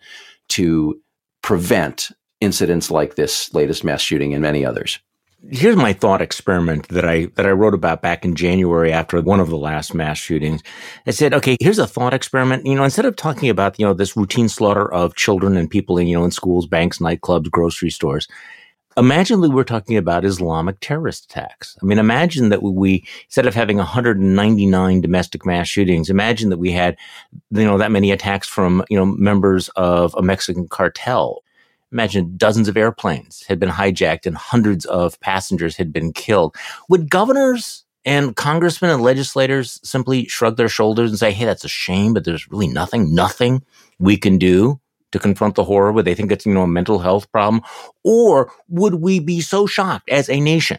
to 0.48 0.98
prevent 1.43 2.10
incidents 2.40 2.90
like 2.90 3.14
this 3.14 3.52
latest 3.54 3.84
mass 3.84 4.00
shooting 4.00 4.34
and 4.34 4.42
many 4.42 4.64
others 4.64 4.98
here's 5.50 5.76
my 5.76 5.92
thought 5.92 6.22
experiment 6.22 6.88
that 6.88 7.04
I 7.04 7.26
that 7.34 7.46
I 7.46 7.50
wrote 7.50 7.74
about 7.74 8.02
back 8.02 8.24
in 8.24 8.34
January 8.34 8.92
after 8.92 9.20
one 9.20 9.40
of 9.40 9.48
the 9.48 9.58
last 9.58 9.94
mass 9.94 10.18
shootings. 10.18 10.62
I 11.06 11.10
said, 11.10 11.34
okay, 11.34 11.56
here's 11.60 11.78
a 11.78 11.86
thought 11.86 12.14
experiment. 12.14 12.66
You 12.66 12.74
know, 12.74 12.84
instead 12.84 13.04
of 13.04 13.16
talking 13.16 13.48
about 13.48 13.78
you 13.78 13.86
know 13.86 13.94
this 13.94 14.16
routine 14.16 14.48
slaughter 14.48 14.92
of 14.92 15.14
children 15.14 15.56
and 15.56 15.70
people 15.70 15.98
in 15.98 16.06
you 16.06 16.18
know 16.18 16.24
in 16.24 16.30
schools, 16.30 16.66
banks, 16.66 16.98
nightclubs, 16.98 17.50
grocery 17.50 17.90
stores, 17.90 18.28
imagine 18.96 19.40
that 19.40 19.50
we're 19.50 19.64
talking 19.64 19.96
about 19.96 20.24
Islamic 20.24 20.78
terrorist 20.80 21.26
attacks. 21.26 21.76
I 21.82 21.86
mean, 21.86 21.98
imagine 21.98 22.48
that 22.50 22.62
we 22.62 23.04
instead 23.24 23.46
of 23.46 23.54
having 23.54 23.76
199 23.76 25.00
domestic 25.00 25.46
mass 25.46 25.68
shootings, 25.68 26.10
imagine 26.10 26.50
that 26.50 26.58
we 26.58 26.72
had 26.72 26.96
you 27.50 27.64
know 27.64 27.78
that 27.78 27.92
many 27.92 28.10
attacks 28.10 28.48
from 28.48 28.84
you 28.90 28.96
know 28.96 29.06
members 29.06 29.68
of 29.70 30.14
a 30.16 30.22
Mexican 30.22 30.68
cartel 30.68 31.42
Imagine 31.92 32.36
dozens 32.36 32.68
of 32.68 32.76
airplanes 32.76 33.44
had 33.46 33.58
been 33.58 33.68
hijacked 33.68 34.26
and 34.26 34.36
hundreds 34.36 34.84
of 34.86 35.18
passengers 35.20 35.76
had 35.76 35.92
been 35.92 36.12
killed. 36.12 36.56
Would 36.88 37.10
governors 37.10 37.84
and 38.04 38.36
congressmen 38.36 38.90
and 38.90 39.02
legislators 39.02 39.80
simply 39.82 40.26
shrug 40.26 40.56
their 40.56 40.68
shoulders 40.68 41.10
and 41.10 41.18
say, 41.18 41.32
hey, 41.32 41.44
that's 41.44 41.64
a 41.64 41.68
shame, 41.68 42.14
but 42.14 42.24
there's 42.24 42.48
really 42.50 42.68
nothing, 42.68 43.14
nothing 43.14 43.62
we 43.98 44.16
can 44.16 44.38
do 44.38 44.80
to 45.12 45.18
confront 45.18 45.54
the 45.54 45.64
horror 45.64 45.92
where 45.92 46.02
they 46.02 46.14
think 46.14 46.30
it's, 46.30 46.46
you 46.46 46.54
know, 46.54 46.62
a 46.62 46.68
mental 46.68 46.98
health 46.98 47.30
problem? 47.32 47.62
Or 48.04 48.52
would 48.68 48.96
we 48.96 49.18
be 49.20 49.40
so 49.40 49.66
shocked 49.66 50.08
as 50.08 50.28
a 50.28 50.40
nation 50.40 50.78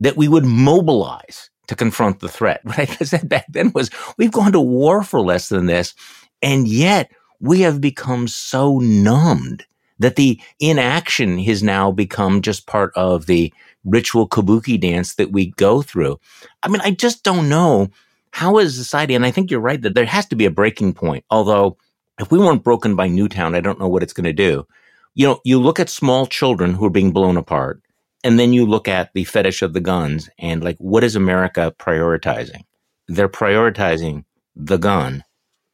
that 0.00 0.16
we 0.16 0.28
would 0.28 0.44
mobilize 0.44 1.50
to 1.68 1.74
confront 1.74 2.20
the 2.20 2.28
threat? 2.28 2.60
What 2.64 2.78
I 2.78 2.84
said 2.84 3.28
back 3.28 3.46
then 3.48 3.72
was, 3.74 3.90
we've 4.16 4.32
gone 4.32 4.52
to 4.52 4.60
war 4.60 5.02
for 5.02 5.20
less 5.20 5.48
than 5.48 5.66
this. 5.66 5.94
And 6.42 6.68
yet 6.68 7.10
we 7.40 7.60
have 7.60 7.80
become 7.80 8.28
so 8.28 8.78
numbed 8.78 9.64
that 9.98 10.16
the 10.16 10.40
inaction 10.60 11.38
has 11.38 11.62
now 11.62 11.90
become 11.90 12.42
just 12.42 12.66
part 12.66 12.92
of 12.94 13.26
the 13.26 13.52
ritual 13.84 14.28
kabuki 14.28 14.80
dance 14.80 15.14
that 15.14 15.32
we 15.32 15.46
go 15.52 15.82
through. 15.82 16.18
I 16.62 16.68
mean, 16.68 16.80
I 16.82 16.90
just 16.90 17.24
don't 17.24 17.48
know 17.48 17.88
how 18.30 18.58
is 18.58 18.76
society, 18.76 19.14
and 19.14 19.24
I 19.24 19.30
think 19.30 19.50
you're 19.50 19.60
right 19.60 19.80
that 19.82 19.94
there 19.94 20.06
has 20.06 20.26
to 20.26 20.36
be 20.36 20.44
a 20.44 20.50
breaking 20.50 20.94
point. 20.94 21.24
Although, 21.30 21.76
if 22.20 22.30
we 22.30 22.38
weren't 22.38 22.64
broken 22.64 22.94
by 22.94 23.08
Newtown, 23.08 23.54
I 23.54 23.60
don't 23.60 23.78
know 23.78 23.88
what 23.88 24.02
it's 24.02 24.12
going 24.12 24.24
to 24.24 24.32
do. 24.32 24.66
You 25.14 25.26
know, 25.26 25.40
you 25.44 25.60
look 25.60 25.80
at 25.80 25.88
small 25.88 26.26
children 26.26 26.74
who 26.74 26.86
are 26.86 26.90
being 26.90 27.12
blown 27.12 27.36
apart, 27.36 27.80
and 28.22 28.38
then 28.38 28.52
you 28.52 28.66
look 28.66 28.86
at 28.86 29.12
the 29.14 29.24
fetish 29.24 29.62
of 29.62 29.72
the 29.72 29.80
guns, 29.80 30.28
and 30.38 30.62
like, 30.62 30.76
what 30.78 31.04
is 31.04 31.16
America 31.16 31.74
prioritizing? 31.78 32.62
They're 33.08 33.28
prioritizing 33.28 34.24
the 34.54 34.76
gun, 34.76 35.24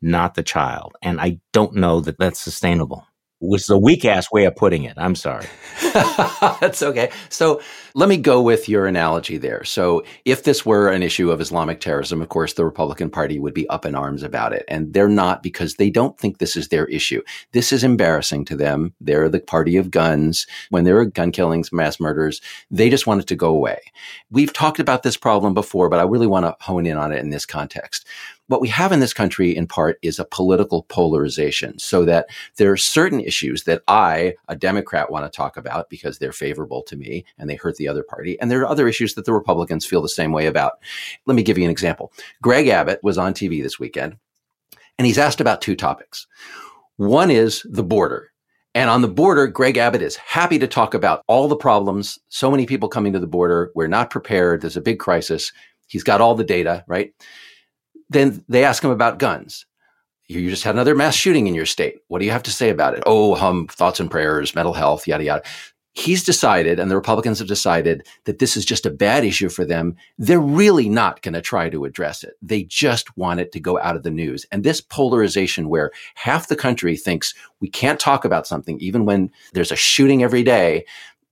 not 0.00 0.34
the 0.34 0.42
child. 0.42 0.94
And 1.02 1.20
I 1.20 1.40
don't 1.52 1.74
know 1.74 2.00
that 2.00 2.18
that's 2.18 2.40
sustainable 2.40 3.06
is 3.52 3.70
a 3.70 3.78
weak 3.78 4.04
ass 4.04 4.30
way 4.30 4.44
of 4.44 4.56
putting 4.56 4.84
it. 4.84 4.94
I'm 4.96 5.14
sorry. 5.14 5.46
That's 6.60 6.82
okay. 6.82 7.10
So 7.28 7.60
let 7.94 8.08
me 8.08 8.16
go 8.16 8.42
with 8.42 8.68
your 8.68 8.86
analogy 8.86 9.38
there. 9.38 9.62
So 9.64 10.04
if 10.24 10.44
this 10.44 10.66
were 10.66 10.88
an 10.88 11.02
issue 11.02 11.30
of 11.30 11.40
Islamic 11.40 11.80
terrorism, 11.80 12.20
of 12.22 12.28
course, 12.28 12.54
the 12.54 12.64
Republican 12.64 13.10
Party 13.10 13.38
would 13.38 13.54
be 13.54 13.68
up 13.68 13.84
in 13.86 13.94
arms 13.94 14.22
about 14.22 14.52
it. 14.52 14.64
And 14.68 14.92
they're 14.92 15.08
not 15.08 15.42
because 15.42 15.74
they 15.74 15.90
don't 15.90 16.18
think 16.18 16.38
this 16.38 16.56
is 16.56 16.68
their 16.68 16.86
issue. 16.86 17.22
This 17.52 17.72
is 17.72 17.84
embarrassing 17.84 18.44
to 18.46 18.56
them. 18.56 18.94
They're 19.00 19.28
the 19.28 19.40
party 19.40 19.76
of 19.76 19.90
guns. 19.90 20.46
When 20.70 20.84
there 20.84 20.98
are 20.98 21.04
gun 21.04 21.30
killings, 21.30 21.72
mass 21.72 22.00
murders, 22.00 22.40
they 22.70 22.90
just 22.90 23.06
want 23.06 23.20
it 23.20 23.26
to 23.28 23.36
go 23.36 23.48
away. 23.48 23.80
We've 24.30 24.52
talked 24.52 24.80
about 24.80 25.02
this 25.02 25.16
problem 25.16 25.54
before, 25.54 25.88
but 25.88 26.00
I 26.00 26.04
really 26.04 26.26
want 26.26 26.46
to 26.46 26.56
hone 26.60 26.86
in 26.86 26.96
on 26.96 27.12
it 27.12 27.20
in 27.20 27.30
this 27.30 27.46
context 27.46 28.06
what 28.48 28.60
we 28.60 28.68
have 28.68 28.92
in 28.92 29.00
this 29.00 29.14
country 29.14 29.56
in 29.56 29.66
part 29.66 29.98
is 30.02 30.18
a 30.18 30.24
political 30.24 30.82
polarization 30.84 31.78
so 31.78 32.04
that 32.04 32.26
there 32.56 32.70
are 32.70 32.76
certain 32.76 33.20
issues 33.20 33.64
that 33.64 33.82
I, 33.88 34.34
a 34.48 34.56
Democrat, 34.56 35.10
want 35.10 35.24
to 35.30 35.34
talk 35.34 35.56
about 35.56 35.88
because 35.88 36.18
they're 36.18 36.32
favorable 36.32 36.82
to 36.82 36.96
me 36.96 37.24
and 37.38 37.48
they 37.48 37.56
hurt 37.56 37.76
the 37.76 37.88
other 37.88 38.02
party. 38.02 38.38
And 38.40 38.50
there 38.50 38.60
are 38.60 38.68
other 38.68 38.86
issues 38.86 39.14
that 39.14 39.24
the 39.24 39.32
Republicans 39.32 39.86
feel 39.86 40.02
the 40.02 40.08
same 40.08 40.32
way 40.32 40.46
about. 40.46 40.74
Let 41.26 41.34
me 41.36 41.42
give 41.42 41.56
you 41.56 41.64
an 41.64 41.70
example. 41.70 42.12
Greg 42.42 42.68
Abbott 42.68 43.00
was 43.02 43.16
on 43.16 43.32
TV 43.32 43.62
this 43.62 43.78
weekend 43.78 44.16
and 44.98 45.06
he's 45.06 45.18
asked 45.18 45.40
about 45.40 45.62
two 45.62 45.74
topics. 45.74 46.26
One 46.96 47.30
is 47.30 47.66
the 47.68 47.82
border 47.82 48.30
And 48.74 48.90
on 48.90 49.02
the 49.02 49.08
border, 49.08 49.46
Greg 49.46 49.76
Abbott 49.78 50.02
is 50.02 50.16
happy 50.16 50.58
to 50.58 50.66
talk 50.66 50.94
about 50.94 51.22
all 51.28 51.48
the 51.48 51.56
problems. 51.56 52.18
So 52.28 52.50
many 52.50 52.66
people 52.66 52.88
coming 52.88 53.12
to 53.12 53.20
the 53.20 53.26
border. 53.26 53.70
We're 53.74 53.86
not 53.86 54.10
prepared. 54.10 54.60
There's 54.60 54.76
a 54.76 54.80
big 54.82 54.98
crisis. 54.98 55.52
He's 55.86 56.02
got 56.02 56.20
all 56.20 56.34
the 56.34 56.44
data, 56.44 56.84
right? 56.88 57.12
Then 58.10 58.44
they 58.48 58.64
ask 58.64 58.82
him 58.82 58.90
about 58.90 59.18
guns. 59.18 59.66
You 60.26 60.48
just 60.48 60.64
had 60.64 60.74
another 60.74 60.94
mass 60.94 61.14
shooting 61.14 61.46
in 61.46 61.54
your 61.54 61.66
state. 61.66 61.96
What 62.08 62.20
do 62.20 62.24
you 62.24 62.30
have 62.30 62.44
to 62.44 62.50
say 62.50 62.70
about 62.70 62.94
it? 62.94 63.02
Oh, 63.04 63.34
hum, 63.34 63.66
thoughts 63.66 64.00
and 64.00 64.10
prayers, 64.10 64.54
mental 64.54 64.72
health, 64.72 65.06
yada, 65.06 65.24
yada 65.24 65.42
he's 65.94 66.24
decided, 66.24 66.80
and 66.80 66.90
the 66.90 66.96
Republicans 66.96 67.38
have 67.38 67.48
decided 67.48 68.06
that 68.24 68.40
this 68.40 68.56
is 68.56 68.64
just 68.64 68.84
a 68.84 68.90
bad 68.90 69.24
issue 69.24 69.48
for 69.48 69.64
them. 69.64 69.96
They're 70.18 70.40
really 70.40 70.88
not 70.88 71.22
going 71.22 71.34
to 71.34 71.40
try 71.40 71.70
to 71.70 71.84
address 71.84 72.24
it. 72.24 72.34
They 72.42 72.64
just 72.64 73.16
want 73.16 73.40
it 73.40 73.52
to 73.52 73.60
go 73.60 73.78
out 73.78 73.94
of 73.94 74.02
the 74.02 74.10
news. 74.10 74.44
And 74.50 74.64
this 74.64 74.80
polarization 74.80 75.68
where 75.68 75.92
half 76.16 76.48
the 76.48 76.56
country 76.56 76.96
thinks 76.96 77.32
we 77.60 77.68
can't 77.70 78.00
talk 78.00 78.24
about 78.24 78.46
something, 78.46 78.78
even 78.80 79.04
when 79.04 79.30
there's 79.52 79.72
a 79.72 79.76
shooting 79.76 80.22
every 80.22 80.42
day, 80.42 80.84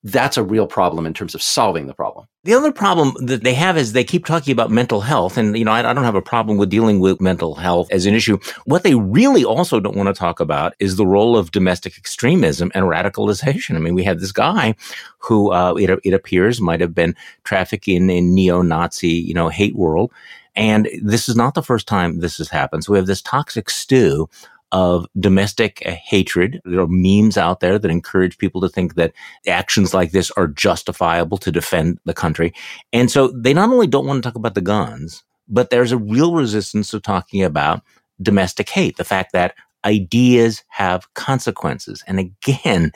that's 0.04 0.36
a 0.36 0.42
real 0.42 0.66
problem 0.66 1.06
in 1.06 1.14
terms 1.14 1.34
of 1.34 1.42
solving 1.42 1.86
the 1.86 1.94
problem. 1.94 2.26
The 2.42 2.54
other 2.54 2.72
problem 2.72 3.14
that 3.24 3.44
they 3.44 3.54
have 3.54 3.76
is 3.76 3.92
they 3.92 4.02
keep 4.02 4.26
talking 4.26 4.50
about 4.50 4.68
mental 4.68 5.00
health. 5.00 5.36
And, 5.36 5.56
you 5.56 5.64
know, 5.64 5.70
I, 5.70 5.88
I, 5.88 5.94
don't 5.94 6.02
have 6.02 6.16
a 6.16 6.22
problem 6.22 6.58
with 6.58 6.70
dealing 6.70 6.98
with 6.98 7.20
mental 7.20 7.54
health 7.54 7.86
as 7.92 8.04
an 8.04 8.14
issue. 8.14 8.38
What 8.64 8.82
they 8.82 8.96
really 8.96 9.44
also 9.44 9.78
don't 9.78 9.96
want 9.96 10.08
to 10.08 10.18
talk 10.18 10.40
about 10.40 10.74
is 10.80 10.96
the 10.96 11.06
role 11.06 11.36
of 11.36 11.52
domestic 11.52 11.96
extremism 11.96 12.72
and 12.74 12.86
radicalization. 12.86 13.76
I 13.76 13.78
mean, 13.78 13.94
we 13.94 14.02
had 14.02 14.18
this 14.18 14.32
guy 14.32 14.74
who, 15.18 15.52
uh, 15.52 15.74
it, 15.74 16.00
it 16.02 16.14
appears 16.14 16.60
might 16.60 16.80
have 16.80 16.94
been 16.94 17.14
trafficking 17.44 18.10
in 18.10 18.34
neo-Nazi, 18.34 19.08
you 19.08 19.34
know, 19.34 19.48
hate 19.48 19.76
world. 19.76 20.10
And 20.56 20.88
this 21.00 21.28
is 21.28 21.36
not 21.36 21.54
the 21.54 21.62
first 21.62 21.86
time 21.86 22.18
this 22.18 22.38
has 22.38 22.48
happened. 22.48 22.84
So 22.84 22.92
we 22.92 22.98
have 22.98 23.06
this 23.06 23.22
toxic 23.22 23.70
stew 23.70 24.28
of 24.72 25.06
domestic 25.20 25.80
hatred. 25.80 26.60
There 26.64 26.80
are 26.80 26.88
memes 26.88 27.36
out 27.36 27.60
there 27.60 27.78
that 27.78 27.90
encourage 27.90 28.38
people 28.38 28.60
to 28.62 28.68
think 28.68 28.94
that 28.94 29.12
actions 29.46 29.94
like 29.94 30.10
this 30.10 30.30
are 30.32 30.48
justifiable 30.48 31.38
to 31.38 31.52
defend 31.52 31.98
the 32.04 32.14
country. 32.14 32.52
And 32.92 33.10
so 33.10 33.28
they 33.28 33.54
not 33.54 33.68
only 33.68 33.86
don't 33.86 34.06
want 34.06 34.22
to 34.22 34.26
talk 34.26 34.34
about 34.36 34.54
the 34.54 34.60
guns, 34.60 35.22
but 35.46 35.70
there's 35.70 35.92
a 35.92 35.98
real 35.98 36.34
resistance 36.34 36.90
to 36.90 37.00
talking 37.00 37.42
about 37.42 37.82
domestic 38.20 38.68
hate, 38.68 38.96
the 38.96 39.04
fact 39.04 39.32
that 39.32 39.54
ideas 39.84 40.64
have 40.68 41.12
consequences. 41.14 42.02
And 42.06 42.18
again, 42.18 42.92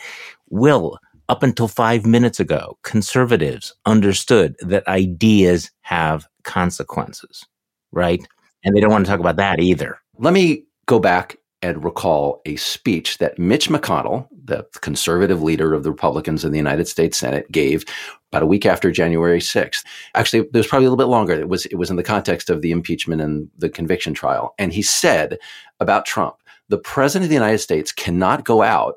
Will, 0.49 0.99
up 1.29 1.43
until 1.43 1.69
five 1.69 2.07
minutes 2.07 2.41
ago, 2.41 2.79
conservatives 2.83 3.75
understood 3.85 4.57
that 4.61 4.87
ideas 4.87 5.71
have 5.83 6.27
consequences, 6.45 7.45
right? 7.93 8.27
And 8.65 8.75
they 8.75 8.81
don't 8.81 8.93
want 8.93 9.05
to 9.05 9.11
talk 9.11 9.21
about 9.21 9.37
that 9.37 9.61
either. 9.61 9.99
Let 10.19 10.33
me 10.33 10.65
go 10.87 10.99
back 10.99 11.37
and 11.63 11.83
recall 11.85 12.43
a 12.45 12.57
speech 12.57 13.19
that 13.19 13.39
Mitch 13.39 13.69
McConnell, 13.69 14.29
the 14.45 14.67
conservative 14.81 15.43
leader 15.43 15.75
of 15.75 15.83
the 15.83 15.91
Republicans 15.91 16.45
in 16.45 16.53
the 16.53 16.59
United 16.59 16.87
States 16.87 17.19
Senate, 17.19 17.51
gave 17.51 17.85
about 18.31 18.43
a 18.43 18.47
week 18.47 18.67
after 18.67 18.91
January 18.91 19.41
6th. 19.41 19.85
Actually, 20.15 20.41
it 20.41 20.53
was 20.53 20.67
probably 20.67 20.87
a 20.87 20.91
little 20.91 21.03
bit 21.03 21.11
longer. 21.11 21.33
It 21.33 21.49
was 21.49 21.67
it 21.67 21.77
was 21.77 21.91
in 21.91 21.97
the 21.97 22.03
context 22.03 22.51
of 22.51 22.63
the 22.63 22.71
impeachment 22.71 23.21
and 23.21 23.49
the 23.59 23.69
conviction 23.69 24.15
trial. 24.15 24.55
And 24.59 24.73
he 24.73 24.83
said 24.83 25.39
about 25.81 26.07
Trump, 26.07 26.37
the 26.69 26.79
president 26.79 27.25
of 27.25 27.29
the 27.31 27.37
United 27.37 27.59
States 27.59 27.93
cannot 27.93 28.45
go 28.45 28.63
out 28.63 28.97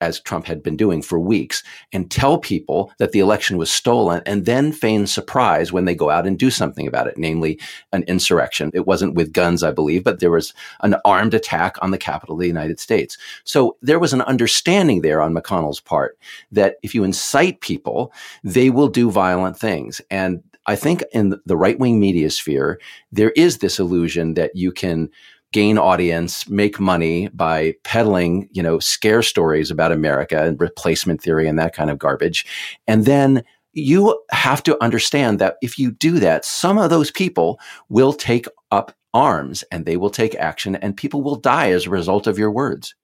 as 0.00 0.20
Trump 0.20 0.46
had 0.46 0.62
been 0.62 0.76
doing 0.76 1.02
for 1.02 1.18
weeks, 1.18 1.62
and 1.92 2.10
tell 2.10 2.38
people 2.38 2.92
that 2.98 3.12
the 3.12 3.20
election 3.20 3.56
was 3.56 3.70
stolen 3.70 4.22
and 4.26 4.44
then 4.44 4.72
feign 4.72 5.06
surprise 5.06 5.72
when 5.72 5.84
they 5.84 5.94
go 5.94 6.10
out 6.10 6.26
and 6.26 6.38
do 6.38 6.50
something 6.50 6.86
about 6.86 7.06
it, 7.06 7.16
namely 7.16 7.58
an 7.92 8.02
insurrection. 8.04 8.70
It 8.74 8.86
wasn't 8.86 9.14
with 9.14 9.32
guns, 9.32 9.62
I 9.62 9.70
believe, 9.70 10.04
but 10.04 10.20
there 10.20 10.30
was 10.30 10.52
an 10.80 10.96
armed 11.04 11.34
attack 11.34 11.76
on 11.82 11.90
the 11.90 11.98
Capitol 11.98 12.34
of 12.34 12.40
the 12.40 12.46
United 12.46 12.80
States. 12.80 13.16
So 13.44 13.76
there 13.82 13.98
was 13.98 14.12
an 14.12 14.22
understanding 14.22 15.02
there 15.02 15.20
on 15.20 15.34
McConnell's 15.34 15.80
part 15.80 16.18
that 16.52 16.76
if 16.82 16.94
you 16.94 17.04
incite 17.04 17.60
people, 17.60 18.12
they 18.44 18.70
will 18.70 18.88
do 18.88 19.10
violent 19.10 19.58
things. 19.58 20.00
And 20.10 20.42
I 20.66 20.74
think 20.74 21.04
in 21.12 21.40
the 21.46 21.56
right 21.56 21.78
wing 21.78 22.00
media 22.00 22.28
sphere, 22.30 22.80
there 23.12 23.30
is 23.30 23.58
this 23.58 23.78
illusion 23.78 24.34
that 24.34 24.56
you 24.56 24.72
can 24.72 25.08
gain 25.52 25.78
audience, 25.78 26.48
make 26.48 26.78
money 26.80 27.28
by 27.28 27.74
peddling, 27.84 28.48
you 28.52 28.62
know, 28.62 28.78
scare 28.78 29.22
stories 29.22 29.70
about 29.70 29.92
America 29.92 30.42
and 30.44 30.60
replacement 30.60 31.22
theory 31.22 31.48
and 31.48 31.58
that 31.58 31.74
kind 31.74 31.90
of 31.90 31.98
garbage. 31.98 32.44
And 32.86 33.04
then 33.04 33.42
you 33.72 34.20
have 34.30 34.62
to 34.64 34.82
understand 34.82 35.38
that 35.38 35.56
if 35.62 35.78
you 35.78 35.90
do 35.90 36.18
that, 36.18 36.44
some 36.44 36.78
of 36.78 36.90
those 36.90 37.10
people 37.10 37.60
will 37.88 38.12
take 38.12 38.46
up 38.70 38.94
arms 39.14 39.64
and 39.70 39.86
they 39.86 39.96
will 39.96 40.10
take 40.10 40.34
action 40.34 40.76
and 40.76 40.96
people 40.96 41.22
will 41.22 41.36
die 41.36 41.70
as 41.70 41.86
a 41.86 41.90
result 41.90 42.26
of 42.26 42.38
your 42.38 42.50
words. 42.50 42.94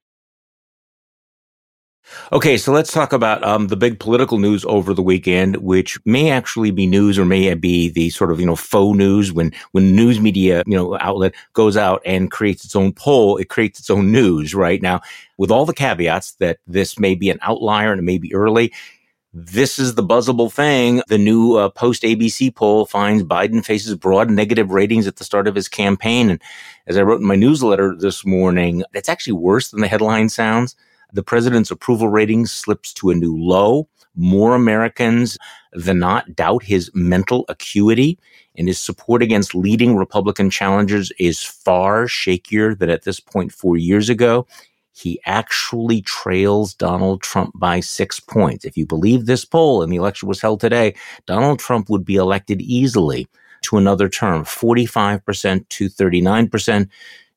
Okay, 2.33 2.57
so 2.57 2.73
let's 2.73 2.93
talk 2.93 3.13
about 3.13 3.43
um, 3.45 3.69
the 3.69 3.77
big 3.77 4.01
political 4.01 4.39
news 4.39 4.65
over 4.65 4.93
the 4.93 5.03
weekend, 5.03 5.57
which 5.59 5.99
may 6.05 6.31
actually 6.31 6.71
be 6.71 6.87
news 6.87 7.19
or 7.19 7.25
may 7.25 7.53
be 7.55 7.89
the 7.89 8.11
sort 8.11 8.33
of 8.33 8.41
you 8.41 8.47
know 8.47 8.57
faux 8.57 8.97
news. 8.97 9.33
When 9.33 9.53
when 9.73 9.95
news 9.95 10.21
media 10.21 10.63
you 10.67 10.77
know 10.77 10.99
outlet 10.99 11.35
goes 11.53 11.77
out 11.77 12.03
and 12.05 12.31
creates 12.31 12.65
its 12.65 12.75
own 12.75 12.93
poll, 12.93 13.37
it 13.37 13.49
creates 13.49 13.79
its 13.79 13.91
own 13.91 14.11
news. 14.11 14.55
Right 14.55 14.83
now, 14.83 15.01
with 15.39 15.51
all 15.51 15.65
the 15.65 15.73
caveats 15.73 16.33
that 16.35 16.59
this 16.67 16.99
may 16.99 17.15
be 17.15 17.31
an 17.31 17.39
outlier 17.43 17.93
and 17.93 18.01
it 18.01 18.05
may 18.05 18.19
be 18.19 18.35
early. 18.35 18.73
This 19.35 19.79
is 19.79 19.95
the 19.95 20.03
buzzable 20.03 20.53
thing. 20.53 21.03
The 21.09 21.17
new 21.17 21.57
uh, 21.57 21.71
post 21.71 22.03
ABC 22.03 22.55
poll 22.55 22.85
finds 22.85 23.23
Biden 23.23 23.65
faces 23.65 23.95
broad 23.95 24.29
negative 24.31 24.71
ratings 24.73 25.07
at 25.07 25.17
the 25.17 25.25
start 25.25 25.49
of 25.49 25.55
his 25.55 25.71
campaign. 25.71 26.29
And 26.29 26.43
as 26.87 26.99
I 26.99 27.03
wrote 27.03 27.23
in 27.23 27.27
my 27.27 27.35
newsletter 27.35 27.97
this 27.97 28.27
morning, 28.27 28.85
it's 28.93 29.09
actually 29.09 29.33
worse 29.33 29.71
than 29.71 29.81
the 29.81 29.89
headline 29.89 30.29
sounds 30.29 30.77
the 31.13 31.23
president's 31.23 31.71
approval 31.71 32.09
rating 32.09 32.47
slips 32.47 32.93
to 32.95 33.11
a 33.11 33.15
new 33.15 33.37
low. 33.37 33.89
More 34.15 34.55
Americans 34.55 35.39
than 35.73 35.99
not 35.99 36.37
doubt 36.37 36.63
his 36.63 36.91
mental 36.95 37.47
acuity 37.49 38.19
and 38.57 38.69
his 38.69 38.79
support 38.79 39.23
against 39.23 39.55
leading 39.55 39.97
Republican 39.97 40.51
challengers 40.51 41.11
is 41.19 41.43
far 41.43 42.05
shakier 42.05 42.79
than 42.79 42.91
at 42.91 43.05
this 43.05 43.21
point 43.21 43.53
four 43.53 43.77
years 43.77 44.11
ago. 44.11 44.47
He 44.93 45.19
actually 45.25 46.03
trails 46.03 46.75
Donald 46.75 47.23
Trump 47.23 47.53
by 47.55 47.81
six 47.81 48.21
points. 48.21 48.67
If 48.67 48.77
you 48.77 48.85
believe 48.85 49.25
this 49.25 49.45
poll 49.45 49.83
and 49.83 49.91
the 49.91 49.97
election 49.97 50.29
was 50.29 50.43
held 50.43 50.61
today, 50.61 50.95
Donald 51.27 51.59
Trump 51.59 51.89
would 51.89 52.05
be 52.05 52.17
elected 52.17 52.61
easily 52.61 53.27
to 53.63 53.79
another 53.79 54.09
term, 54.09 54.45
45% 54.45 55.69
to 55.69 55.89
39%. 55.89 56.89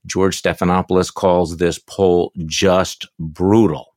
George 0.06 0.42
Stephanopoulos 0.42 1.14
calls 1.14 1.58
this 1.58 1.80
poll 1.80 2.32
just 2.46 3.08
brutal. 3.20 3.94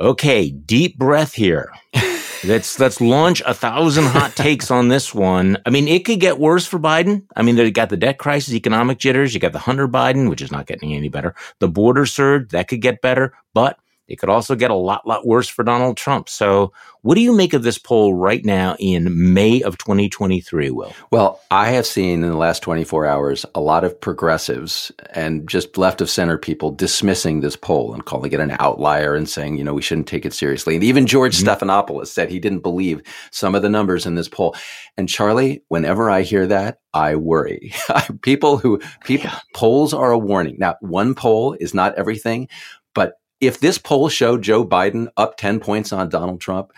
Okay, 0.00 0.50
deep 0.50 0.98
breath 0.98 1.34
here. 1.34 1.70
let's 2.44 2.78
let's 2.78 3.00
launch 3.00 3.42
a 3.44 3.52
thousand 3.52 4.04
hot 4.04 4.34
takes 4.34 4.70
on 4.70 4.88
this 4.88 5.14
one. 5.14 5.58
I 5.66 5.70
mean, 5.70 5.88
it 5.88 6.04
could 6.04 6.20
get 6.20 6.38
worse 6.38 6.66
for 6.66 6.78
Biden. 6.78 7.24
I 7.36 7.42
mean, 7.42 7.56
they 7.56 7.70
got 7.70 7.90
the 7.90 7.96
debt 7.96 8.18
crisis, 8.18 8.54
economic 8.54 8.98
jitters. 8.98 9.34
You 9.34 9.40
got 9.40 9.52
the 9.52 9.58
Hunter 9.58 9.88
Biden, 9.88 10.30
which 10.30 10.42
is 10.42 10.50
not 10.50 10.66
getting 10.66 10.94
any 10.94 11.08
better. 11.08 11.34
The 11.58 11.68
border 11.68 12.06
surge 12.06 12.50
that 12.50 12.68
could 12.68 12.80
get 12.80 13.02
better, 13.02 13.34
but 13.52 13.78
it 14.10 14.18
could 14.18 14.28
also 14.28 14.56
get 14.56 14.70
a 14.70 14.74
lot, 14.74 15.06
lot 15.06 15.26
worse 15.26 15.48
for 15.48 15.62
Donald 15.62 15.96
Trump. 15.96 16.28
So, 16.28 16.72
what 17.02 17.14
do 17.14 17.22
you 17.22 17.34
make 17.34 17.54
of 17.54 17.62
this 17.62 17.78
poll 17.78 18.12
right 18.12 18.44
now 18.44 18.76
in 18.78 19.32
May 19.32 19.62
of 19.62 19.78
2023, 19.78 20.70
Will? 20.70 20.92
Well, 21.10 21.40
I 21.50 21.70
have 21.70 21.86
seen 21.86 22.22
in 22.22 22.28
the 22.28 22.36
last 22.36 22.62
24 22.62 23.06
hours 23.06 23.46
a 23.54 23.60
lot 23.60 23.84
of 23.84 23.98
progressives 23.98 24.92
and 25.14 25.48
just 25.48 25.78
left 25.78 26.02
of 26.02 26.10
center 26.10 26.36
people 26.36 26.72
dismissing 26.72 27.40
this 27.40 27.56
poll 27.56 27.94
and 27.94 28.04
calling 28.04 28.32
it 28.32 28.40
an 28.40 28.54
outlier 28.58 29.14
and 29.14 29.28
saying, 29.28 29.56
you 29.56 29.64
know, 29.64 29.72
we 29.72 29.80
shouldn't 29.80 30.08
take 30.08 30.26
it 30.26 30.34
seriously. 30.34 30.74
And 30.74 30.84
even 30.84 31.06
George 31.06 31.38
mm-hmm. 31.38 31.48
Stephanopoulos 31.48 32.08
said 32.08 32.28
he 32.28 32.38
didn't 32.38 32.60
believe 32.60 33.00
some 33.30 33.54
of 33.54 33.62
the 33.62 33.70
numbers 33.70 34.04
in 34.04 34.16
this 34.16 34.28
poll. 34.28 34.54
And 34.98 35.08
Charlie, 35.08 35.62
whenever 35.68 36.10
I 36.10 36.20
hear 36.20 36.46
that, 36.48 36.80
I 36.92 37.16
worry. 37.16 37.72
people 38.22 38.58
who 38.58 38.78
people 39.04 39.30
yeah. 39.30 39.38
polls 39.54 39.94
are 39.94 40.10
a 40.10 40.18
warning. 40.18 40.56
Now, 40.58 40.76
one 40.80 41.14
poll 41.14 41.56
is 41.58 41.72
not 41.72 41.94
everything, 41.94 42.48
but 42.94 43.14
if 43.40 43.60
this 43.60 43.78
poll 43.78 44.08
showed 44.08 44.42
Joe 44.42 44.64
Biden 44.64 45.08
up 45.16 45.36
10 45.36 45.60
points 45.60 45.92
on 45.92 46.08
Donald 46.08 46.40
Trump, 46.40 46.72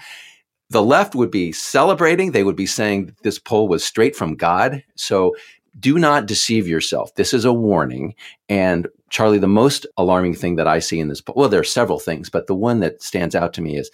the 0.71 0.83
left 0.83 1.15
would 1.15 1.31
be 1.31 1.53
celebrating. 1.53 2.33
They 2.33 2.45
would 2.45 2.57
be 2.57 2.67
saying 2.67 3.15
this 3.23 3.39
poll 3.39 3.69
was 3.69 3.85
straight 3.85 4.17
from 4.17 4.37
God. 4.37 4.83
So 4.97 5.35
do 5.79 5.99
not 5.99 6.27
deceive 6.27 6.67
yourself. 6.69 7.15
This 7.15 7.35
is 7.35 7.45
a 7.45 7.53
warning. 7.53 8.15
And 8.49 8.89
Charlie, 9.11 9.39
the 9.39 9.49
most 9.49 9.87
alarming 9.97 10.35
thing 10.35 10.57
that 10.57 10.69
I 10.69 10.79
see 10.79 11.01
in 11.01 11.09
this 11.09 11.21
poll, 11.21 11.35
well, 11.37 11.49
there 11.49 11.61
are 11.61 11.65
several 11.65 11.99
things, 11.99 12.31
but 12.31 12.47
the 12.47 12.55
one 12.55 12.81
that 12.81 13.03
stands 13.03 13.35
out 13.35 13.53
to 13.55 13.61
me 13.63 13.77
is 13.77 13.91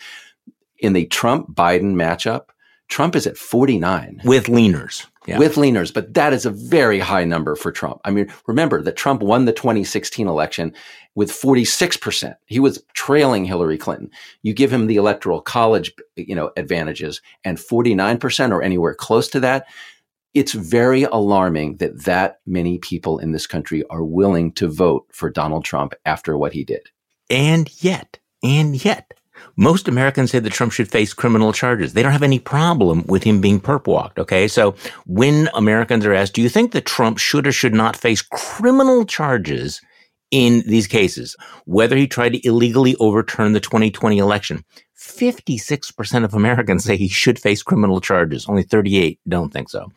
in 0.79 0.93
the 0.93 1.07
Trump 1.07 1.55
Biden 1.55 1.95
matchup, 1.95 2.47
Trump 2.89 3.17
is 3.17 3.27
at 3.27 3.37
49 3.37 4.23
with 4.25 4.47
leaners. 4.47 5.07
Yeah. 5.29 5.39
With 5.39 5.57
leaners, 5.57 5.93
but 5.93 6.15
that 6.15 6.33
is 6.33 6.47
a 6.47 6.51
very 6.51 6.99
high 6.99 7.25
number 7.25 7.55
for 7.55 7.71
Trump. 7.71 8.01
I 8.03 8.11
mean, 8.11 8.33
remember 8.47 8.81
that 8.81 8.97
Trump 8.97 9.23
won 9.23 9.45
the 9.45 9.53
2016 9.53 10.27
election 10.27 10.73
with 11.15 11.31
46%. 11.31 12.35
He 12.47 12.59
was 12.59 12.83
trailing 12.95 13.45
Hillary 13.45 13.77
Clinton. 13.77 14.11
You 14.43 14.55
give 14.55 14.73
him 14.73 14.87
the 14.87 14.97
electoral 14.97 15.43
college, 15.43 15.93
you 16.17 16.35
know, 16.35 16.51
advantages 16.57 17.21
and 17.45 17.59
49% 17.59 18.53
or 18.53 18.63
anywhere 18.63 18.95
close 18.95 19.29
to 19.29 19.41
that. 19.41 19.67
It's 20.33 20.53
very 20.53 21.03
alarming 21.03 21.77
that 21.77 22.05
that 22.05 22.39
many 22.47 22.79
people 22.79 23.19
in 23.19 23.33
this 23.33 23.47
country 23.47 23.85
are 23.91 24.05
willing 24.05 24.53
to 24.53 24.67
vote 24.67 25.07
for 25.13 25.29
Donald 25.29 25.67
Trump 25.67 25.93
after 26.07 26.39
what 26.39 26.55
he 26.55 26.65
did. 26.65 26.89
And 27.29 27.71
yet, 27.83 28.19
And 28.43 28.83
yet, 28.83 29.15
most 29.57 29.89
Americans 29.89 30.31
say 30.31 30.39
that 30.39 30.53
Trump 30.53 30.73
should 30.73 30.91
face 30.91 31.13
criminal 31.13 31.53
charges. 31.53 31.93
They 31.93 32.03
don't 32.03 32.13
have 32.13 32.23
any 32.23 32.39
problem 32.39 33.05
with 33.07 33.23
him 33.23 33.41
being 33.41 33.61
perp 33.61 33.87
walked. 33.87 34.19
Okay. 34.19 34.49
So 34.49 34.75
when 35.07 35.49
Americans 35.55 36.07
are 36.07 36.15
asked, 36.15 36.35
do 36.35 36.43
you 36.43 36.49
think 36.49 36.73
that 36.73 36.87
Trump 36.87 37.19
should 37.19 37.47
or 37.47 37.53
should 37.53 37.75
not 37.75 37.97
face 37.97 38.23
criminal 38.23 39.05
charges 39.05 39.81
in 40.31 40.63
these 40.67 40.87
cases, 40.87 41.37
whether 41.65 41.97
he 41.97 42.07
tried 42.07 42.35
to 42.35 42.47
illegally 42.47 42.95
overturn 42.97 43.53
the 43.53 43.61
2020 43.61 44.19
election? 44.19 44.65
56% 44.99 46.25
of 46.25 46.35
Americans 46.35 46.85
say 46.85 46.97
he 46.97 47.09
should 47.09 47.39
face 47.39 47.63
criminal 47.63 48.01
charges. 48.01 48.49
Only 48.49 48.63
38 48.63 49.19
don't 49.29 49.53
think 49.53 49.71
so. 49.71 49.91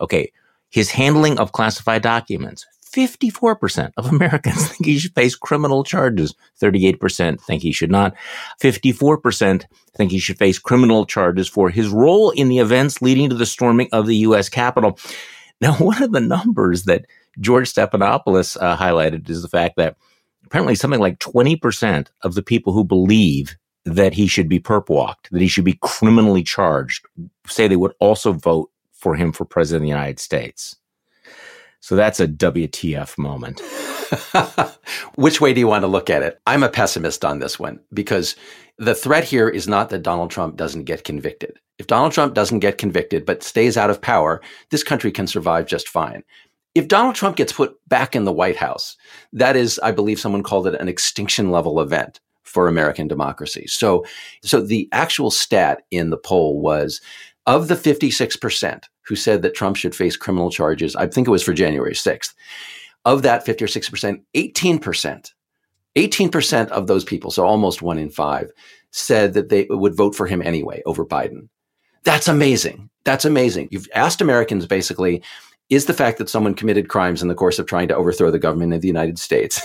Okay. 0.00 0.32
His 0.70 0.90
handling 0.90 1.38
of 1.38 1.52
classified 1.52 2.02
documents, 2.02 2.66
54% 2.88 3.92
of 3.96 4.06
Americans 4.12 4.68
think 4.68 4.86
he 4.86 4.98
should 4.98 5.14
face 5.14 5.34
criminal 5.34 5.84
charges. 5.84 6.34
38% 6.60 7.40
think 7.40 7.62
he 7.62 7.72
should 7.72 7.90
not. 7.90 8.14
54% 8.60 9.64
think 9.94 10.10
he 10.10 10.18
should 10.18 10.38
face 10.38 10.58
criminal 10.58 11.06
charges 11.06 11.48
for 11.48 11.70
his 11.70 11.88
role 11.88 12.30
in 12.30 12.48
the 12.48 12.58
events 12.58 13.02
leading 13.02 13.28
to 13.30 13.36
the 13.36 13.46
storming 13.46 13.88
of 13.92 14.06
the 14.06 14.16
U.S. 14.16 14.48
Capitol. 14.48 14.98
Now, 15.60 15.74
one 15.78 16.02
of 16.02 16.12
the 16.12 16.20
numbers 16.20 16.84
that 16.84 17.06
George 17.40 17.72
Stephanopoulos 17.72 18.56
uh, 18.60 18.76
highlighted 18.76 19.28
is 19.28 19.42
the 19.42 19.48
fact 19.48 19.76
that 19.76 19.96
apparently 20.44 20.74
something 20.74 21.00
like 21.00 21.18
20% 21.18 22.08
of 22.22 22.34
the 22.34 22.42
people 22.42 22.72
who 22.72 22.84
believe 22.84 23.56
that 23.84 24.12
he 24.12 24.26
should 24.26 24.48
be 24.48 24.60
perp 24.60 24.88
walked, 24.88 25.30
that 25.30 25.40
he 25.40 25.48
should 25.48 25.64
be 25.64 25.78
criminally 25.82 26.42
charged, 26.42 27.06
say 27.46 27.68
they 27.68 27.76
would 27.76 27.94
also 28.00 28.32
vote 28.32 28.70
for 28.92 29.14
him 29.14 29.32
for 29.32 29.44
president 29.44 29.82
of 29.82 29.82
the 29.82 29.88
United 29.88 30.18
States. 30.18 30.76
So 31.80 31.96
that's 31.96 32.20
a 32.20 32.28
WTF 32.28 33.16
moment. 33.18 33.60
Which 35.14 35.40
way 35.40 35.52
do 35.52 35.60
you 35.60 35.66
want 35.66 35.82
to 35.82 35.88
look 35.88 36.10
at 36.10 36.22
it? 36.22 36.40
I'm 36.46 36.62
a 36.62 36.68
pessimist 36.68 37.24
on 37.24 37.38
this 37.38 37.58
one 37.58 37.80
because 37.92 38.36
the 38.78 38.94
threat 38.94 39.24
here 39.24 39.48
is 39.48 39.68
not 39.68 39.90
that 39.90 40.02
Donald 40.02 40.30
Trump 40.30 40.56
doesn't 40.56 40.84
get 40.84 41.04
convicted. 41.04 41.58
If 41.78 41.86
Donald 41.86 42.12
Trump 42.12 42.34
doesn't 42.34 42.58
get 42.60 42.78
convicted 42.78 43.24
but 43.24 43.42
stays 43.42 43.76
out 43.76 43.90
of 43.90 44.00
power, 44.00 44.40
this 44.70 44.82
country 44.82 45.12
can 45.12 45.26
survive 45.26 45.66
just 45.66 45.88
fine. 45.88 46.24
If 46.74 46.88
Donald 46.88 47.14
Trump 47.14 47.36
gets 47.36 47.52
put 47.52 47.76
back 47.88 48.14
in 48.14 48.24
the 48.24 48.32
White 48.32 48.56
House, 48.56 48.96
that 49.32 49.56
is, 49.56 49.78
I 49.80 49.90
believe 49.90 50.20
someone 50.20 50.42
called 50.42 50.66
it 50.66 50.80
an 50.80 50.88
extinction 50.88 51.50
level 51.50 51.80
event 51.80 52.20
for 52.44 52.66
American 52.66 53.08
democracy. 53.08 53.66
So, 53.66 54.04
so 54.42 54.60
the 54.60 54.88
actual 54.92 55.30
stat 55.30 55.82
in 55.90 56.10
the 56.10 56.16
poll 56.16 56.60
was 56.60 57.00
of 57.48 57.66
the 57.66 57.74
56% 57.74 58.82
who 59.06 59.16
said 59.16 59.40
that 59.40 59.54
Trump 59.54 59.74
should 59.74 59.96
face 59.96 60.16
criminal 60.16 60.50
charges, 60.50 60.94
I 60.94 61.06
think 61.06 61.26
it 61.26 61.30
was 61.30 61.42
for 61.42 61.54
January 61.54 61.94
6th, 61.94 62.34
of 63.06 63.22
that 63.22 63.46
50 63.46 63.64
or 63.64 63.68
60%, 63.68 64.22
18%, 64.36 65.32
18% 65.96 66.68
of 66.68 66.86
those 66.86 67.04
people, 67.04 67.30
so 67.30 67.46
almost 67.46 67.80
one 67.80 67.98
in 67.98 68.10
five, 68.10 68.50
said 68.90 69.32
that 69.32 69.48
they 69.48 69.66
would 69.70 69.96
vote 69.96 70.14
for 70.14 70.26
him 70.26 70.42
anyway 70.42 70.82
over 70.84 71.06
Biden. 71.06 71.48
That's 72.04 72.28
amazing. 72.28 72.90
That's 73.04 73.24
amazing. 73.24 73.68
You've 73.70 73.88
asked 73.94 74.20
Americans 74.20 74.66
basically, 74.66 75.22
is 75.70 75.84
the 75.84 75.94
fact 75.94 76.18
that 76.18 76.30
someone 76.30 76.54
committed 76.54 76.88
crimes 76.88 77.20
in 77.20 77.28
the 77.28 77.34
course 77.34 77.58
of 77.58 77.66
trying 77.66 77.88
to 77.88 77.96
overthrow 77.96 78.30
the 78.30 78.38
government 78.38 78.72
of 78.72 78.80
the 78.80 78.88
United 78.88 79.18
States, 79.18 79.60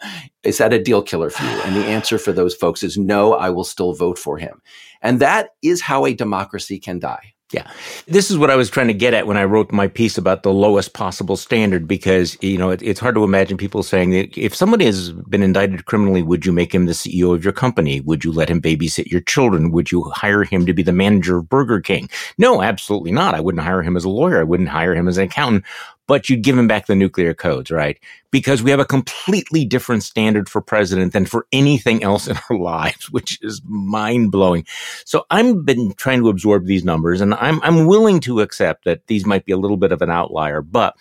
is 0.44 0.58
that 0.58 0.72
a 0.72 0.82
deal 0.82 1.02
killer 1.02 1.30
for 1.30 1.42
you? 1.42 1.60
And 1.62 1.74
the 1.74 1.86
answer 1.86 2.18
for 2.18 2.32
those 2.32 2.54
folks 2.54 2.82
is 2.82 2.96
no, 2.96 3.34
I 3.34 3.50
will 3.50 3.64
still 3.64 3.92
vote 3.92 4.18
for 4.18 4.38
him. 4.38 4.62
And 5.02 5.20
that 5.20 5.50
is 5.62 5.82
how 5.82 6.06
a 6.06 6.14
democracy 6.14 6.78
can 6.78 6.98
die. 6.98 7.34
Yeah. 7.50 7.70
This 8.06 8.30
is 8.30 8.36
what 8.36 8.50
I 8.50 8.56
was 8.56 8.68
trying 8.68 8.88
to 8.88 8.94
get 8.94 9.14
at 9.14 9.26
when 9.26 9.38
I 9.38 9.44
wrote 9.44 9.72
my 9.72 9.88
piece 9.88 10.18
about 10.18 10.42
the 10.42 10.52
lowest 10.52 10.92
possible 10.92 11.36
standard, 11.36 11.88
because, 11.88 12.36
you 12.42 12.58
know, 12.58 12.68
it, 12.68 12.82
it's 12.82 13.00
hard 13.00 13.14
to 13.14 13.24
imagine 13.24 13.56
people 13.56 13.82
saying 13.82 14.10
that 14.10 14.36
if 14.36 14.54
somebody 14.54 14.84
has 14.84 15.12
been 15.12 15.42
indicted 15.42 15.86
criminally, 15.86 16.22
would 16.22 16.44
you 16.44 16.52
make 16.52 16.74
him 16.74 16.84
the 16.84 16.92
CEO 16.92 17.34
of 17.34 17.44
your 17.44 17.54
company? 17.54 18.00
Would 18.00 18.22
you 18.22 18.32
let 18.32 18.50
him 18.50 18.60
babysit 18.60 19.10
your 19.10 19.22
children? 19.22 19.70
Would 19.70 19.90
you 19.90 20.02
hire 20.10 20.44
him 20.44 20.66
to 20.66 20.74
be 20.74 20.82
the 20.82 20.92
manager 20.92 21.38
of 21.38 21.48
Burger 21.48 21.80
King? 21.80 22.10
No, 22.36 22.60
absolutely 22.60 23.12
not. 23.12 23.34
I 23.34 23.40
wouldn't 23.40 23.64
hire 23.64 23.82
him 23.82 23.96
as 23.96 24.04
a 24.04 24.10
lawyer. 24.10 24.40
I 24.40 24.44
wouldn't 24.44 24.68
hire 24.68 24.94
him 24.94 25.08
as 25.08 25.16
an 25.16 25.24
accountant 25.24 25.64
but 26.08 26.28
you'd 26.28 26.42
give 26.42 26.58
him 26.58 26.66
back 26.66 26.86
the 26.86 26.96
nuclear 26.96 27.34
codes, 27.34 27.70
right? 27.70 28.00
Because 28.32 28.62
we 28.62 28.72
have 28.72 28.80
a 28.80 28.84
completely 28.84 29.64
different 29.64 30.02
standard 30.02 30.48
for 30.48 30.60
president 30.60 31.12
than 31.12 31.26
for 31.26 31.46
anything 31.52 32.02
else 32.02 32.26
in 32.26 32.36
our 32.50 32.58
lives, 32.58 33.10
which 33.10 33.38
is 33.42 33.62
mind 33.64 34.32
blowing. 34.32 34.66
So 35.04 35.26
I've 35.30 35.64
been 35.64 35.92
trying 35.94 36.20
to 36.22 36.30
absorb 36.30 36.66
these 36.66 36.82
numbers 36.82 37.20
and 37.20 37.34
I'm, 37.34 37.62
I'm 37.62 37.86
willing 37.86 38.18
to 38.20 38.40
accept 38.40 38.84
that 38.86 39.06
these 39.06 39.24
might 39.24 39.44
be 39.44 39.52
a 39.52 39.58
little 39.58 39.76
bit 39.76 39.92
of 39.92 40.02
an 40.02 40.10
outlier, 40.10 40.62
but 40.62 40.96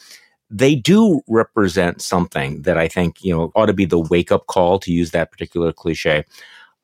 they 0.51 0.75
do 0.75 1.21
represent 1.27 2.01
something 2.01 2.61
that 2.63 2.77
I 2.77 2.87
think, 2.87 3.23
you 3.23 3.35
know, 3.35 3.51
ought 3.55 3.65
to 3.65 3.73
be 3.73 3.85
the 3.85 3.99
wake 3.99 4.31
up 4.31 4.47
call 4.47 4.77
to 4.79 4.91
use 4.91 5.11
that 5.11 5.31
particular 5.31 5.73
cliche 5.73 6.25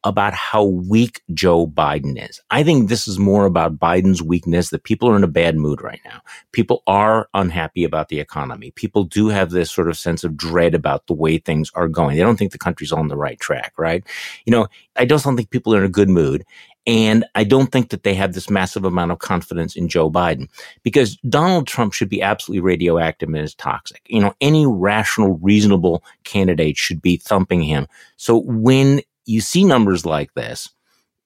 about 0.03 0.33
how 0.33 0.63
weak 0.63 1.21
Joe 1.33 1.67
Biden 1.67 2.21
is. 2.29 2.41
I 2.51 2.63
think 2.63 2.89
this 2.89 3.07
is 3.07 3.17
more 3.17 3.45
about 3.45 3.79
Biden's 3.79 4.21
weakness 4.21 4.69
that 4.69 4.83
people 4.83 5.09
are 5.09 5.15
in 5.15 5.23
a 5.23 5.27
bad 5.27 5.55
mood 5.55 5.81
right 5.81 6.01
now. 6.03 6.21
People 6.51 6.83
are 6.87 7.29
unhappy 7.33 7.83
about 7.83 8.09
the 8.09 8.19
economy. 8.19 8.71
People 8.71 9.03
do 9.05 9.27
have 9.29 9.51
this 9.51 9.71
sort 9.71 9.89
of 9.89 9.97
sense 9.97 10.23
of 10.23 10.35
dread 10.35 10.75
about 10.75 11.07
the 11.07 11.13
way 11.13 11.37
things 11.37 11.71
are 11.75 11.87
going. 11.87 12.15
They 12.15 12.23
don't 12.23 12.37
think 12.37 12.51
the 12.51 12.57
country's 12.57 12.91
on 12.91 13.07
the 13.07 13.17
right 13.17 13.39
track, 13.39 13.73
right? 13.77 14.03
You 14.45 14.51
know, 14.51 14.67
I 14.95 15.05
just 15.05 15.23
don't 15.23 15.35
think 15.35 15.49
people 15.49 15.73
are 15.73 15.79
in 15.79 15.85
a 15.85 15.89
good 15.89 16.09
mood. 16.09 16.45
And 16.85 17.23
I 17.33 17.45
don't 17.45 17.71
think 17.71 17.89
that 17.89 18.03
they 18.03 18.13
have 18.15 18.33
this 18.33 18.49
massive 18.49 18.83
amount 18.83 19.11
of 19.11 19.19
confidence 19.19 19.75
in 19.77 19.87
Joe 19.87 20.11
Biden 20.11 20.49
because 20.83 21.15
Donald 21.29 21.65
Trump 21.65 21.93
should 21.93 22.09
be 22.09 22.21
absolutely 22.21 22.59
radioactive 22.61 23.29
and 23.29 23.37
is 23.37 23.55
toxic. 23.55 24.01
You 24.07 24.19
know, 24.19 24.33
any 24.41 24.65
rational, 24.65 25.37
reasonable 25.37 26.03
candidate 26.25 26.75
should 26.75 27.01
be 27.01 27.15
thumping 27.15 27.61
him. 27.61 27.87
So 28.17 28.39
when 28.39 29.01
you 29.25 29.41
see 29.41 29.63
numbers 29.63 30.05
like 30.05 30.33
this, 30.33 30.69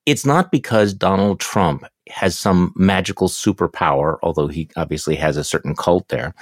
it's 0.06 0.26
not 0.26 0.52
because 0.52 0.94
Donald 0.94 1.40
Trump 1.40 1.84
has 2.10 2.38
some 2.38 2.74
magical 2.76 3.28
superpower, 3.28 4.18
although 4.24 4.48
he 4.48 4.70
obviously 4.78 5.16
has 5.16 5.38
a 5.38 5.44
certain 5.44 5.76
cult 5.76 6.08
there. 6.08 6.34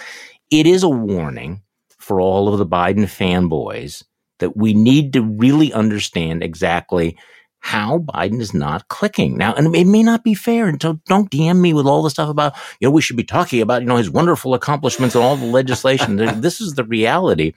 It 0.51 0.67
is 0.67 0.83
a 0.83 0.89
warning 0.89 1.61
for 1.97 2.21
all 2.21 2.47
of 2.47 2.59
the 2.59 2.65
Biden 2.65 3.05
fanboys 3.05 4.03
that 4.39 4.55
we 4.55 4.73
need 4.73 5.13
to 5.13 5.21
really 5.21 5.73
understand 5.73 6.43
exactly 6.43 7.17
how 7.65 7.97
Biden 7.97 8.39
is 8.39 8.53
not 8.53 8.87
clicking. 8.89 9.37
Now, 9.37 9.55
and 9.55 9.75
it 9.75 9.87
may 9.87 10.03
not 10.03 10.23
be 10.23 10.35
fair. 10.35 10.67
And 10.67 10.79
so 10.79 10.99
don't 11.07 11.31
DM 11.31 11.59
me 11.59 11.73
with 11.73 11.87
all 11.87 12.03
the 12.03 12.11
stuff 12.11 12.29
about, 12.29 12.53
you 12.79 12.87
know, 12.87 12.91
we 12.91 13.01
should 13.01 13.17
be 13.17 13.23
talking 13.23 13.59
about, 13.59 13.81
you 13.81 13.87
know, 13.87 13.97
his 13.97 14.11
wonderful 14.11 14.53
accomplishments 14.53 15.15
and 15.15 15.23
all 15.23 15.35
the 15.35 15.47
legislation. 15.47 16.15
this 16.41 16.61
is 16.61 16.75
the 16.75 16.83
reality. 16.83 17.53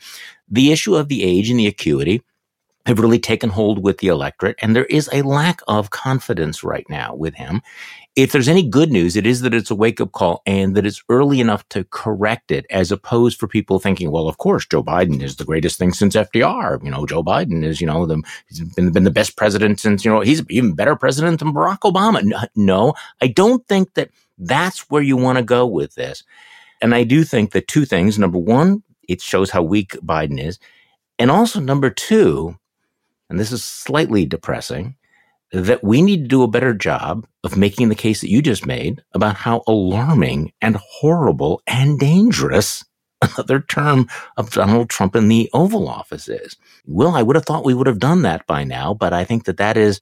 The 0.49 0.73
issue 0.73 0.95
of 0.95 1.09
the 1.09 1.23
age 1.23 1.51
and 1.51 1.59
the 1.59 1.67
acuity 1.67 2.23
have 2.89 2.99
really 2.99 3.19
taken 3.19 3.51
hold 3.51 3.85
with 3.85 3.99
the 3.99 4.09
electorate. 4.09 4.57
And 4.63 4.75
there 4.75 4.87
is 4.87 5.11
a 5.13 5.21
lack 5.21 5.61
of 5.69 5.91
confidence 5.91 6.65
right 6.65 6.87
now 6.89 7.15
with 7.15 7.35
him. 7.35 7.61
If 8.17 8.33
there's 8.33 8.49
any 8.49 8.67
good 8.67 8.91
news, 8.91 9.15
it 9.15 9.27
is 9.27 9.43
that 9.43 9.53
it's 9.53 9.71
a 9.71 9.75
wake 9.75 10.01
up 10.01 10.13
call 10.13 10.41
and 10.47 10.75
that 10.75 10.87
it's 10.87 11.03
early 11.11 11.39
enough 11.39 11.69
to 11.69 11.85
correct 11.91 12.51
it 12.51 12.65
as 12.71 12.91
opposed 12.91 13.39
for 13.39 13.47
people 13.47 13.79
thinking, 13.79 14.11
well, 14.11 14.27
of 14.27 14.39
course, 14.39 14.65
Joe 14.65 14.83
Biden 14.83 15.23
is 15.23 15.37
the 15.37 15.45
greatest 15.45 15.79
thing 15.79 15.93
since 15.93 16.17
FDR. 16.17 16.83
You 16.83 16.91
know, 16.91 17.05
Joe 17.05 17.23
Biden 17.23 17.63
is, 17.63 17.79
you 17.79 17.87
know, 17.87 18.07
the, 18.07 18.23
he's 18.49 18.61
been, 18.61 18.91
been 18.91 19.05
the 19.05 19.11
best 19.11 19.37
president 19.37 19.79
since, 19.81 20.03
you 20.03 20.11
know, 20.11 20.21
he's 20.21 20.43
even 20.49 20.75
better 20.75 20.97
president 20.97 21.41
than 21.41 21.53
Barack 21.53 21.81
Obama. 21.81 22.49
No, 22.57 22.95
I 23.21 23.27
don't 23.27 23.69
think 23.69 23.93
that 23.95 24.09
that's 24.39 24.89
where 24.89 25.03
you 25.03 25.19
want 25.19 25.37
to 25.37 25.45
go 25.45 25.67
with 25.67 25.95
this. 25.95 26.25
And 26.81 26.95
I 26.95 27.05
do 27.05 27.23
think 27.23 27.53
that 27.53 27.69
two 27.69 27.85
things. 27.85 28.19
Number 28.19 28.39
one, 28.39 28.83
it 29.07 29.21
shows 29.21 29.51
how 29.51 29.63
weak 29.63 29.91
Biden 30.03 30.43
is. 30.43 30.59
And 31.19 31.31
also 31.31 31.61
number 31.61 31.91
two, 31.91 32.57
and 33.29 33.39
this 33.39 33.53
is 33.53 33.65
slightly 33.65 34.27
depressing, 34.27 34.97
that 35.53 35.83
we 35.83 36.03
need 36.03 36.23
to 36.23 36.29
do 36.29 36.43
a 36.43 36.49
better 36.49 36.75
job 36.75 37.27
of 37.43 37.57
making 37.57 37.89
the 37.89 37.95
case 37.95 38.21
that 38.21 38.31
you 38.31 38.43
just 38.43 38.67
made 38.67 39.03
about 39.15 39.37
how 39.37 39.63
alarming 39.67 40.53
and 40.61 40.77
horrible 40.77 41.63
and 41.67 41.99
dangerous 41.99 42.85
another 43.23 43.61
term 43.61 44.09
of 44.37 44.51
Donald 44.51 44.89
Trump 44.91 45.17
in 45.17 45.29
the 45.29 45.51
Oval 45.53 45.89
Office 45.89 46.29
is. 46.29 46.57
Well, 46.87 47.17
I 47.17 47.23
would 47.23 47.37
have 47.37 47.45
thought 47.45 47.65
we 47.65 47.75
would 47.75 47.87
have 47.87 47.99
done 47.99 48.23
that 48.23 48.47
by 48.47 48.65
now, 48.65 48.95
but 48.95 49.13
I 49.13 49.25
think 49.25 49.45
that 49.45 49.57
that 49.57 49.77
is, 49.77 50.01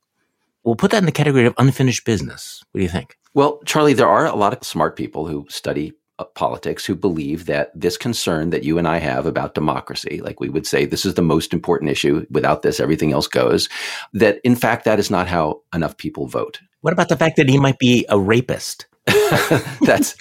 we'll 0.65 0.77
put 0.77 0.91
that 0.91 0.99
in 0.99 1.07
the 1.07 1.13
category 1.13 1.47
of 1.47 1.55
unfinished 1.59 2.05
business. 2.05 2.63
What 2.71 2.81
do 2.81 2.83
you 2.83 2.91
think? 2.91 3.17
Well, 3.33 3.61
Charlie, 3.65 3.95
there 3.95 4.09
are 4.09 4.27
a 4.27 4.37
lot 4.37 4.55
of 4.55 4.65
smart 4.65 4.97
people 4.97 5.27
who 5.27 5.47
study 5.49 5.95
Uh, 6.19 6.25
politics 6.25 6.87
who 6.87 6.95
believe 6.95 7.45
that 7.45 7.71
this 7.79 7.99
concern 7.99 8.49
that 8.49 8.65
you 8.65 8.79
and 8.79 8.89
I 8.89 8.97
have 8.97 9.27
about 9.27 9.55
democracy, 9.55 10.23
like 10.25 10.41
we 10.41 10.49
would 10.49 10.67
say, 10.67 10.87
this 10.87 11.05
is 11.05 11.13
the 11.13 11.21
most 11.21 11.53
important 11.53 11.91
issue. 11.91 12.25
Without 12.31 12.63
this, 12.63 12.81
everything 12.81 13.13
else 13.13 13.29
goes. 13.29 13.69
That 14.15 14.41
in 14.43 14.57
fact, 14.57 14.87
that 14.87 14.99
is 14.99 15.11
not 15.11 15.27
how 15.29 15.61
enough 15.75 15.99
people 15.99 16.27
vote. 16.27 16.61
What 16.81 16.95
about 16.95 17.11
the 17.11 17.19
fact 17.19 17.37
that 17.37 17.51
he 17.51 17.59
might 17.59 17.79
be 17.79 18.07
a 18.09 18.19
rapist? 18.19 18.87
That's 19.83 20.17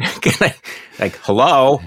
I, 0.00 0.54
like 0.98 1.16
hello. 1.22 1.80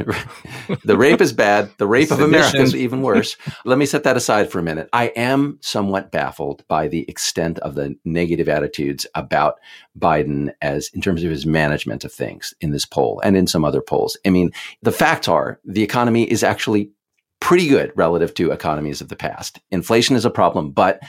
the 0.84 0.97
rape 0.97 1.21
is 1.21 1.34
bad. 1.34 1.69
The 1.77 1.86
rape 1.86 2.10
of 2.10 2.19
Americans 2.19 2.75
even 2.75 3.04
worse. 3.04 3.38
Let 3.63 3.77
me 3.77 3.86
set 3.86 4.04
that 4.04 4.17
aside 4.17 4.51
for 4.51 4.58
a 4.58 4.63
minute. 4.63 4.89
I 4.91 5.08
am 5.10 5.60
somewhat 5.62 6.12
baffled 6.12 6.63
by 6.67 6.88
the 6.88 7.08
extent 7.08 7.60
of 7.60 7.75
the 7.75 7.95
negative 8.06 8.49
attitudes 8.49 9.06
about 9.13 9.60
Biden 9.97 10.51
as 10.62 10.89
in 10.93 11.01
terms 11.01 11.23
of 11.23 11.30
his 11.30 11.45
management 11.45 12.06
of 12.06 12.12
things 12.12 12.54
in 12.60 12.71
this 12.71 12.86
poll 12.86 13.21
and 13.23 13.38
in 13.38 13.45
some 13.45 13.63
other 13.63 13.82
polls. 13.82 14.17
I 14.25 14.30
mean, 14.30 14.51
the 14.82 14.91
facts 14.91 15.27
are 15.27 15.60
the 15.63 15.84
economy 15.84 16.23
is 16.23 16.43
actually 16.43 16.91
pretty 17.41 17.67
good 17.67 17.91
relative 17.95 18.34
to 18.36 18.51
economies 18.51 19.01
of 19.01 19.10
the 19.10 19.15
past. 19.15 19.60
Inflation 19.71 20.15
is 20.15 20.25
a 20.25 20.30
problem, 20.30 20.71
but 20.71 21.01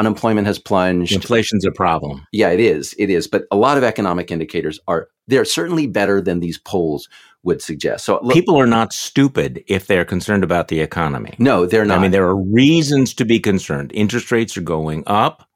unemployment 0.00 0.46
has 0.46 0.58
plunged. 0.58 1.12
Inflation's 1.12 1.64
a 1.64 1.70
problem. 1.70 2.26
Yeah, 2.32 2.48
it 2.48 2.58
is. 2.58 2.94
It 2.98 3.10
is. 3.10 3.28
But 3.28 3.44
a 3.50 3.56
lot 3.56 3.76
of 3.76 3.84
economic 3.84 4.30
indicators 4.30 4.80
are 4.88 5.08
they're 5.28 5.44
certainly 5.44 5.86
better 5.86 6.20
than 6.20 6.40
these 6.40 6.58
polls 6.58 7.08
would 7.42 7.62
suggest. 7.62 8.06
So 8.06 8.18
look, 8.22 8.32
people 8.32 8.58
are 8.58 8.66
not 8.66 8.92
stupid 8.92 9.62
if 9.68 9.86
they're 9.86 10.04
concerned 10.04 10.42
about 10.42 10.68
the 10.68 10.80
economy. 10.80 11.34
No, 11.38 11.66
they're 11.66 11.84
not. 11.84 11.98
I 11.98 12.02
mean, 12.02 12.10
there 12.10 12.26
are 12.26 12.36
reasons 12.36 13.14
to 13.14 13.24
be 13.24 13.38
concerned. 13.38 13.92
Interest 13.94 14.32
rates 14.32 14.56
are 14.56 14.62
going 14.62 15.04
up. 15.06 15.46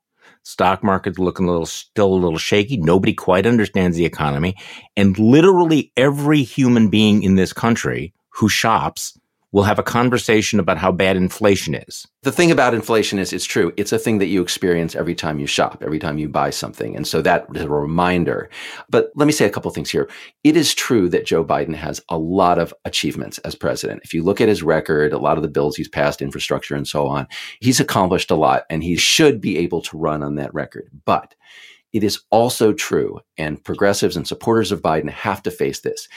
Stock 0.42 0.84
market's 0.84 1.18
looking 1.18 1.48
a 1.48 1.50
little, 1.50 1.66
still 1.66 2.12
a 2.12 2.14
little 2.14 2.38
shaky. 2.38 2.76
Nobody 2.76 3.14
quite 3.14 3.46
understands 3.46 3.96
the 3.96 4.04
economy. 4.04 4.54
And 4.94 5.18
literally 5.18 5.90
every 5.96 6.42
human 6.42 6.90
being 6.90 7.22
in 7.22 7.36
this 7.36 7.54
country 7.54 8.12
who 8.28 8.50
shops 8.50 9.18
we'll 9.54 9.62
have 9.62 9.78
a 9.78 9.84
conversation 9.84 10.58
about 10.58 10.76
how 10.76 10.90
bad 10.90 11.16
inflation 11.16 11.76
is. 11.76 12.08
The 12.24 12.32
thing 12.32 12.50
about 12.50 12.74
inflation 12.74 13.20
is 13.20 13.32
it's 13.32 13.44
true. 13.44 13.72
It's 13.76 13.92
a 13.92 14.00
thing 14.00 14.18
that 14.18 14.26
you 14.26 14.42
experience 14.42 14.96
every 14.96 15.14
time 15.14 15.38
you 15.38 15.46
shop, 15.46 15.80
every 15.80 16.00
time 16.00 16.18
you 16.18 16.28
buy 16.28 16.50
something. 16.50 16.96
And 16.96 17.06
so 17.06 17.22
that 17.22 17.46
is 17.54 17.62
a 17.62 17.68
reminder. 17.68 18.50
But 18.90 19.12
let 19.14 19.26
me 19.26 19.32
say 19.32 19.46
a 19.46 19.50
couple 19.50 19.70
things 19.70 19.90
here. 19.90 20.10
It 20.42 20.56
is 20.56 20.74
true 20.74 21.08
that 21.10 21.24
Joe 21.24 21.44
Biden 21.44 21.76
has 21.76 22.02
a 22.08 22.18
lot 22.18 22.58
of 22.58 22.74
achievements 22.84 23.38
as 23.38 23.54
president. 23.54 24.00
If 24.02 24.12
you 24.12 24.24
look 24.24 24.40
at 24.40 24.48
his 24.48 24.64
record, 24.64 25.12
a 25.12 25.18
lot 25.18 25.36
of 25.36 25.44
the 25.44 25.48
bills 25.48 25.76
he's 25.76 25.88
passed, 25.88 26.20
infrastructure 26.20 26.74
and 26.74 26.88
so 26.88 27.06
on, 27.06 27.28
he's 27.60 27.78
accomplished 27.78 28.32
a 28.32 28.36
lot 28.36 28.64
and 28.68 28.82
he 28.82 28.96
should 28.96 29.40
be 29.40 29.56
able 29.58 29.82
to 29.82 29.96
run 29.96 30.24
on 30.24 30.34
that 30.34 30.52
record. 30.52 30.90
But 31.04 31.36
it 31.94 32.04
is 32.04 32.20
also 32.30 32.74
true, 32.74 33.20
and 33.38 33.62
progressives 33.64 34.16
and 34.16 34.28
supporters 34.28 34.70
of 34.70 34.82
Biden 34.82 35.08
have 35.08 35.42
to 35.44 35.50
face 35.50 35.80
this 35.80 36.08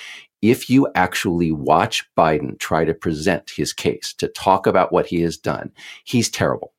if 0.41 0.69
you 0.69 0.87
actually 0.95 1.51
watch 1.51 2.05
Biden 2.17 2.59
try 2.59 2.85
to 2.85 2.93
present 2.93 3.49
his 3.49 3.73
case, 3.73 4.13
to 4.17 4.27
talk 4.27 4.67
about 4.67 4.91
what 4.91 5.07
he 5.07 5.21
has 5.21 5.37
done, 5.37 5.71
he's 6.03 6.29
terrible. 6.29 6.73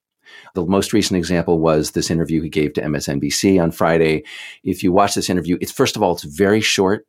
The 0.55 0.65
most 0.65 0.93
recent 0.93 1.17
example 1.17 1.59
was 1.59 1.93
this 1.93 2.11
interview 2.11 2.43
he 2.43 2.51
gave 2.51 2.75
to 2.75 2.83
MSNBC 2.83 3.61
on 3.61 3.71
Friday. 3.71 4.25
If 4.63 4.83
you 4.83 4.93
watch 4.93 5.15
this 5.15 5.31
interview, 5.31 5.57
it's 5.61 5.73
first 5.73 5.97
of 5.97 6.03
all, 6.03 6.13
it's 6.13 6.25
very 6.25 6.61
short 6.61 7.07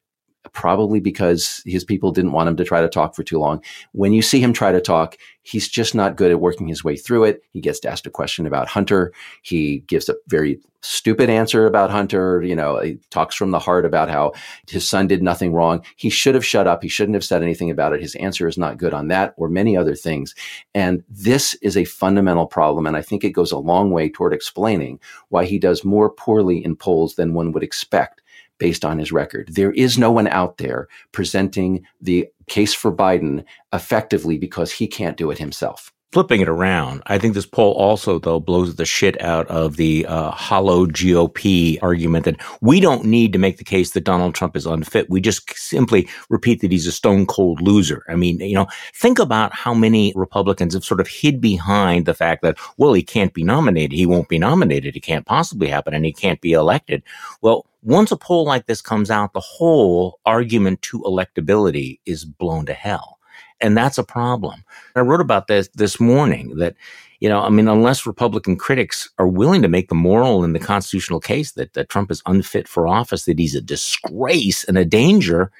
probably 0.54 1.00
because 1.00 1.62
his 1.66 1.84
people 1.84 2.12
didn't 2.12 2.32
want 2.32 2.50
him 2.50 2.56
to 2.58 2.64
try 2.64 2.82
to 2.82 2.90
talk 2.90 3.16
for 3.16 3.24
too 3.24 3.40
long. 3.40 3.64
When 3.92 4.14
you 4.14 4.22
see 4.22 4.40
him 4.40 4.54
try 4.54 4.72
to 4.72 4.82
talk, 4.82 5.18
he's 5.42 5.68
just 5.68 5.94
not 5.94 6.16
good 6.16 6.32
at 6.32 6.40
working 6.40 6.68
his 6.68 6.84
way 6.84 6.96
through 6.96 7.26
it. 7.26 7.42
He 7.52 7.62
gets 7.62 7.84
asked 7.86 8.08
a 8.08 8.12
question 8.12 8.46
about 8.46 8.68
Hunter. 8.68 9.12
He 9.42 9.80
gives 9.88 10.10
a 10.10 10.16
very 10.28 10.60
stupid 10.82 11.30
answer 11.30 11.66
about 11.66 11.92
Hunter. 11.92 12.42
You 12.42 12.56
know, 12.56 12.80
he 12.80 13.00
talks 13.10 13.36
from 13.36 13.52
the 13.52 13.60
heart 13.60 13.86
about 13.86 14.10
how 14.10 14.32
his 14.68 14.88
son 14.88 15.08
did 15.08 15.22
nothing 15.22 15.54
wrong. 15.54 15.84
He 15.98 16.10
should 16.10 16.36
have 16.36 16.46
shut 16.46 16.68
up. 16.68 16.82
He 16.82 16.90
shouldn't 16.90 17.16
have 17.16 17.26
said 17.26 17.44
anything 17.44 17.70
about 17.70 17.94
it. 17.94 18.02
His 18.02 18.16
answer 18.16 18.48
is 18.48 18.58
not 18.58 18.78
good 18.78 18.94
on 18.94 19.10
that 19.10 19.34
or 19.38 19.50
many 19.50 19.76
other 19.76 19.96
things. 19.96 20.36
And 20.74 21.04
this 21.10 21.54
is 21.56 21.76
a 21.76 21.84
fundamental 21.84 22.48
problem. 22.48 22.88
And 22.88 22.96
I 22.96 23.02
think 23.02 23.24
it 23.24 23.32
goes 23.32 23.52
a 23.52 23.58
long 23.58 23.92
way 23.92 24.10
toward 24.10 24.34
explaining 24.34 25.00
why 25.28 25.46
he 25.46 25.60
does 25.60 25.84
more 25.84 26.10
poorly 26.10 26.64
in 26.64 26.78
polls 26.78 27.16
than 27.16 27.34
one 27.34 27.52
would 27.52 27.64
expect 27.64 28.19
based 28.60 28.86
on 28.86 29.00
his 29.00 29.12
record. 29.12 29.50
There 29.52 29.72
is 29.72 29.98
no 29.98 30.12
one 30.12 30.28
out 30.28 30.58
there 30.58 30.88
presenting 31.12 31.86
the 32.02 32.28
case 32.48 32.74
for 32.74 32.92
Biden 32.92 33.44
effectively 33.74 34.38
because 34.38 34.72
he 34.72 34.88
can't 34.88 35.18
do 35.18 35.32
it 35.32 35.38
himself 35.38 35.92
flipping 36.12 36.42
it 36.42 36.50
around, 36.50 37.04
I 37.06 37.20
think 37.20 37.36
this 37.36 37.46
poll 37.46 37.74
also, 37.74 38.18
though, 38.18 38.40
blows 38.40 38.76
the 38.76 38.86
shit 38.86 39.22
out 39.22 39.48
of 39.48 39.76
the 39.76 40.06
uh, 40.08 40.32
hollow 40.32 40.88
GOP 40.88 41.78
argument 41.82 42.26
that 42.26 42.38
we 42.62 42.80
don't 42.80 43.06
need 43.06 43.32
to 43.34 43.40
make 43.40 43.58
the 43.58 43.64
case 43.64 43.92
that 43.92 44.06
Donald 44.06 44.34
Trump 44.34 44.56
is 44.56 44.66
unfit. 44.66 45.10
We 45.10 45.22
just 45.22 45.56
simply 45.56 46.10
repeat 46.30 46.62
that 46.62 46.72
he's 46.72 46.88
a 46.88 46.92
stone 46.92 47.28
cold 47.28 47.62
loser. 47.62 48.04
I 48.10 48.16
mean, 48.16 48.40
you 48.40 48.56
know, 48.56 48.68
think 48.96 49.20
about 49.20 49.54
how 49.54 49.74
many 49.74 50.12
Republicans 50.16 50.74
have 50.74 50.84
sort 50.84 51.00
of 51.00 51.08
hid 51.08 51.40
behind 51.40 52.06
the 52.06 52.16
fact 52.16 52.42
that, 52.42 52.58
well, 52.78 52.94
he 52.94 53.04
can't 53.04 53.34
be 53.34 53.44
nominated. 53.44 53.92
He 53.92 54.08
won't 54.08 54.30
be 54.30 54.40
nominated. 54.40 54.96
It 54.96 55.02
can't 55.02 55.26
possibly 55.28 55.68
happen 55.68 55.94
and 55.94 56.06
he 56.06 56.14
can't 56.14 56.42
be 56.42 56.54
elected. 56.54 57.04
Well, 57.42 57.68
once 57.84 58.12
a 58.12 58.18
poll 58.18 58.46
like 58.46 58.66
this 58.66 58.82
comes 58.82 59.12
out, 59.12 59.34
the 59.34 59.40
whole 59.40 60.20
argument 60.26 60.82
to 60.82 61.00
electability 61.02 62.00
is 62.06 62.26
blown 62.26 62.66
to 62.66 62.74
hell. 62.74 63.19
And 63.62 63.76
that's 63.76 63.98
a 63.98 64.04
problem. 64.04 64.64
I 64.96 65.02
wrote 65.02 65.22
about 65.22 65.48
this 65.48 65.68
this 65.76 66.00
morning 66.00 66.58
that, 66.58 66.76
you 67.20 67.28
know, 67.28 67.42
I 67.42 67.50
mean, 67.50 67.68
unless 67.68 68.06
Republican 68.06 68.56
critics 68.56 69.10
are 69.18 69.28
willing 69.28 69.62
to 69.62 69.68
make 69.68 69.90
the 69.90 69.96
moral 69.96 70.44
and 70.44 70.56
the 70.56 70.60
constitutional 70.60 71.20
case 71.20 71.52
that, 71.54 71.74
that 71.74 71.90
Trump 71.90 72.10
is 72.12 72.24
unfit 72.26 72.68
for 72.68 72.88
office, 72.88 73.26
that 73.26 73.40
he's 73.40 73.56
a 73.56 73.62
disgrace 73.62 74.64
and 74.64 74.78
a 74.78 74.86
danger, 74.86 75.52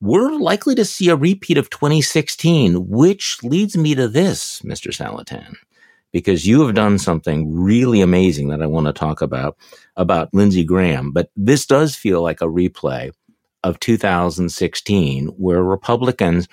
we're 0.00 0.32
likely 0.32 0.74
to 0.74 0.84
see 0.84 1.08
a 1.08 1.16
repeat 1.16 1.58
of 1.58 1.70
2016, 1.70 2.88
which 2.88 3.38
leads 3.42 3.76
me 3.76 3.94
to 3.94 4.08
this, 4.08 4.62
Mr. 4.62 4.88
Saletan, 4.88 5.54
because 6.12 6.46
you 6.46 6.64
have 6.64 6.74
done 6.74 6.98
something 6.98 7.54
really 7.54 8.00
amazing 8.00 8.48
that 8.48 8.62
I 8.62 8.66
want 8.66 8.86
to 8.86 8.92
talk 8.92 9.20
about, 9.20 9.56
about 9.96 10.32
Lindsey 10.32 10.64
Graham. 10.64 11.12
But 11.12 11.30
this 11.36 11.66
does 11.66 11.96
feel 11.96 12.22
like 12.22 12.40
a 12.40 12.46
replay 12.46 13.12
of 13.64 13.80
2016, 13.80 15.28
where 15.28 15.62
Republicans 15.62 16.46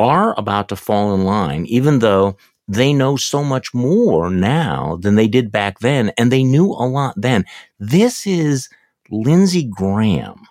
are 0.00 0.34
about 0.38 0.68
to 0.70 0.76
fall 0.76 1.14
in 1.14 1.24
line, 1.24 1.66
even 1.66 1.98
though 1.98 2.36
they 2.66 2.92
know 2.92 3.16
so 3.16 3.44
much 3.44 3.74
more 3.74 4.30
now 4.30 4.96
than 5.00 5.14
they 5.16 5.28
did 5.28 5.52
back 5.52 5.80
then, 5.80 6.10
and 6.16 6.32
they 6.32 6.42
knew 6.42 6.66
a 6.66 6.88
lot 6.88 7.14
then. 7.16 7.44
This 7.78 8.26
is 8.26 8.68
Lindsey 9.10 9.64
Graham 9.64 10.46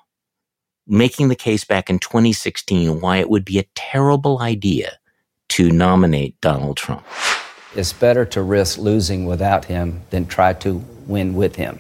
making 0.86 1.30
the 1.30 1.36
case 1.36 1.64
back 1.64 1.90
in 1.90 2.00
2016 2.00 3.00
why 3.00 3.18
it 3.18 3.30
would 3.30 3.46
be 3.46 3.60
a 3.60 3.66
terrible 3.76 4.40
idea 4.40 4.98
to 5.50 5.72
nominate 5.72 6.40
Donald 6.42 6.78
Trump. 6.78 7.06
It's 7.76 7.94
better 7.94 8.26
to 8.26 8.42
risk 8.42 8.78
losing 8.78 9.26
without 9.26 9.66
him 9.66 10.02
than 10.10 10.26
try 10.26 10.54
to 10.54 10.84
win 11.08 11.36
with 11.36 11.56
him. 11.56 11.80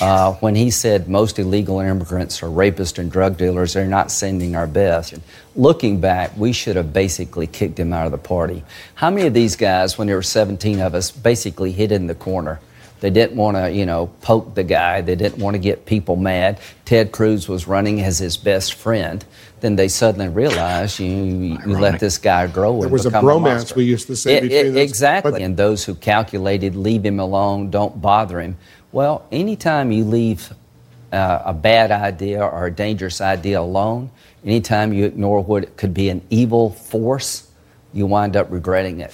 Uh, 0.00 0.32
when 0.34 0.54
he 0.54 0.70
said 0.70 1.08
most 1.08 1.38
illegal 1.38 1.78
immigrants 1.80 2.42
are 2.42 2.48
rapists 2.48 2.98
and 2.98 3.10
drug 3.10 3.36
dealers, 3.36 3.74
they're 3.74 3.86
not 3.86 4.10
sending 4.10 4.56
our 4.56 4.66
best. 4.66 5.14
Looking 5.54 6.00
back, 6.00 6.36
we 6.36 6.52
should 6.52 6.76
have 6.76 6.92
basically 6.92 7.46
kicked 7.46 7.78
him 7.78 7.92
out 7.92 8.06
of 8.06 8.12
the 8.12 8.18
party. 8.18 8.64
How 8.94 9.10
many 9.10 9.26
of 9.26 9.34
these 9.34 9.56
guys, 9.56 9.96
when 9.96 10.06
there 10.08 10.16
were 10.16 10.22
17 10.22 10.80
of 10.80 10.94
us, 10.94 11.10
basically 11.10 11.72
hid 11.72 11.92
in 11.92 12.06
the 12.06 12.14
corner? 12.14 12.60
They 13.00 13.10
didn't 13.10 13.36
want 13.36 13.58
to, 13.58 13.70
you 13.70 13.84
know, 13.84 14.06
poke 14.22 14.54
the 14.54 14.64
guy. 14.64 15.02
They 15.02 15.14
didn't 15.14 15.38
want 15.38 15.54
to 15.54 15.58
get 15.58 15.84
people 15.84 16.16
mad. 16.16 16.58
Ted 16.86 17.12
Cruz 17.12 17.48
was 17.48 17.68
running 17.68 18.00
as 18.00 18.18
his 18.18 18.38
best 18.38 18.74
friend. 18.74 19.22
Then 19.60 19.76
they 19.76 19.88
suddenly 19.88 20.28
realized 20.28 20.98
you, 21.00 21.06
you 21.66 21.78
let 21.78 22.00
this 22.00 22.16
guy 22.16 22.46
grow. 22.46 22.80
There 22.80 22.88
was 22.88 23.04
a 23.04 23.10
bromance 23.10 23.72
a 23.72 23.74
we 23.74 23.84
used 23.84 24.06
to 24.06 24.16
say 24.16 24.36
it, 24.36 24.50
it, 24.50 24.76
Exactly. 24.76 25.32
But, 25.32 25.42
and 25.42 25.56
those 25.56 25.84
who 25.84 25.94
calculated, 25.94 26.76
leave 26.76 27.04
him 27.04 27.20
alone, 27.20 27.70
don't 27.70 28.00
bother 28.00 28.40
him. 28.40 28.56
Well, 28.94 29.26
anytime 29.32 29.90
you 29.90 30.04
leave 30.04 30.52
uh, 31.12 31.42
a 31.44 31.52
bad 31.52 31.90
idea 31.90 32.44
or 32.44 32.66
a 32.66 32.70
dangerous 32.70 33.20
idea 33.20 33.58
alone, 33.58 34.12
anytime 34.44 34.92
you 34.92 35.04
ignore 35.04 35.42
what 35.42 35.76
could 35.76 35.92
be 35.92 36.10
an 36.10 36.22
evil 36.30 36.70
force, 36.70 37.50
you 37.92 38.06
wind 38.06 38.36
up 38.36 38.52
regretting 38.52 39.00
it. 39.00 39.10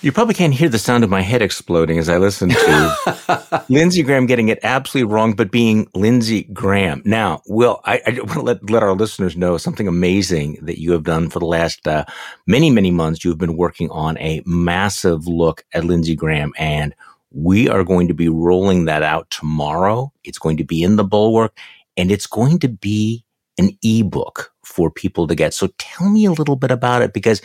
You 0.00 0.10
probably 0.10 0.32
can't 0.32 0.54
hear 0.54 0.70
the 0.70 0.78
sound 0.78 1.04
of 1.04 1.10
my 1.10 1.20
head 1.20 1.42
exploding 1.42 1.98
as 1.98 2.08
I 2.08 2.16
listen 2.16 2.48
to 2.48 3.64
Lindsey 3.68 4.02
Graham 4.02 4.24
getting 4.24 4.48
it 4.48 4.58
absolutely 4.62 5.12
wrong, 5.12 5.34
but 5.34 5.50
being 5.50 5.86
Lindsey 5.94 6.44
Graham. 6.44 7.02
Now, 7.04 7.42
Will, 7.46 7.82
I, 7.84 8.00
I 8.06 8.10
want 8.20 8.32
to 8.32 8.40
let, 8.40 8.70
let 8.70 8.82
our 8.82 8.94
listeners 8.94 9.36
know 9.36 9.58
something 9.58 9.86
amazing 9.86 10.60
that 10.62 10.80
you 10.80 10.92
have 10.92 11.04
done 11.04 11.28
for 11.28 11.40
the 11.40 11.44
last 11.44 11.86
uh, 11.86 12.06
many, 12.46 12.70
many 12.70 12.90
months. 12.90 13.22
You've 13.22 13.36
been 13.36 13.58
working 13.58 13.90
on 13.90 14.16
a 14.16 14.42
massive 14.46 15.26
look 15.26 15.66
at 15.74 15.84
Lindsey 15.84 16.16
Graham 16.16 16.54
and 16.56 16.94
we 17.32 17.68
are 17.68 17.84
going 17.84 18.08
to 18.08 18.14
be 18.14 18.28
rolling 18.28 18.86
that 18.86 19.02
out 19.02 19.30
tomorrow. 19.30 20.12
It's 20.24 20.38
going 20.38 20.56
to 20.58 20.64
be 20.64 20.82
in 20.82 20.96
the 20.96 21.04
bulwark 21.04 21.56
and 21.96 22.10
it's 22.10 22.26
going 22.26 22.58
to 22.60 22.68
be 22.68 23.24
an 23.58 23.70
ebook 23.82 24.52
for 24.64 24.90
people 24.90 25.26
to 25.26 25.34
get. 25.34 25.54
So 25.54 25.68
tell 25.78 26.08
me 26.08 26.24
a 26.24 26.32
little 26.32 26.56
bit 26.56 26.70
about 26.70 27.02
it 27.02 27.12
because 27.12 27.42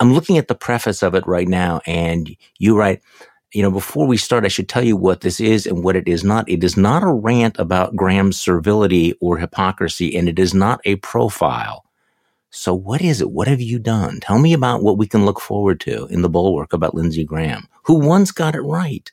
I'm 0.00 0.12
looking 0.12 0.38
at 0.38 0.48
the 0.48 0.54
preface 0.54 1.02
of 1.02 1.14
it 1.14 1.26
right 1.26 1.48
now 1.48 1.80
and 1.86 2.34
you 2.58 2.76
write, 2.76 3.02
you 3.52 3.62
know, 3.62 3.70
before 3.70 4.06
we 4.06 4.16
start, 4.16 4.44
I 4.44 4.48
should 4.48 4.68
tell 4.68 4.84
you 4.84 4.96
what 4.96 5.22
this 5.22 5.40
is 5.40 5.66
and 5.66 5.82
what 5.82 5.96
it 5.96 6.08
is 6.08 6.22
not. 6.24 6.48
It 6.48 6.62
is 6.62 6.76
not 6.76 7.02
a 7.02 7.12
rant 7.12 7.58
about 7.58 7.96
Graham's 7.96 8.38
servility 8.38 9.14
or 9.20 9.38
hypocrisy, 9.38 10.16
and 10.16 10.28
it 10.28 10.38
is 10.38 10.52
not 10.52 10.80
a 10.84 10.96
profile. 10.96 11.84
So 12.50 12.74
what 12.74 13.00
is 13.00 13.20
it? 13.20 13.30
What 13.30 13.48
have 13.48 13.60
you 13.60 13.78
done? 13.78 14.20
Tell 14.20 14.38
me 14.38 14.52
about 14.52 14.82
what 14.82 14.98
we 14.98 15.06
can 15.06 15.24
look 15.24 15.40
forward 15.40 15.80
to 15.80 16.06
in 16.06 16.22
the 16.22 16.28
bulwark 16.28 16.72
about 16.72 16.94
Lindsey 16.94 17.24
Graham, 17.24 17.68
who 17.84 17.94
once 17.94 18.30
got 18.30 18.54
it 18.54 18.60
right 18.60 19.10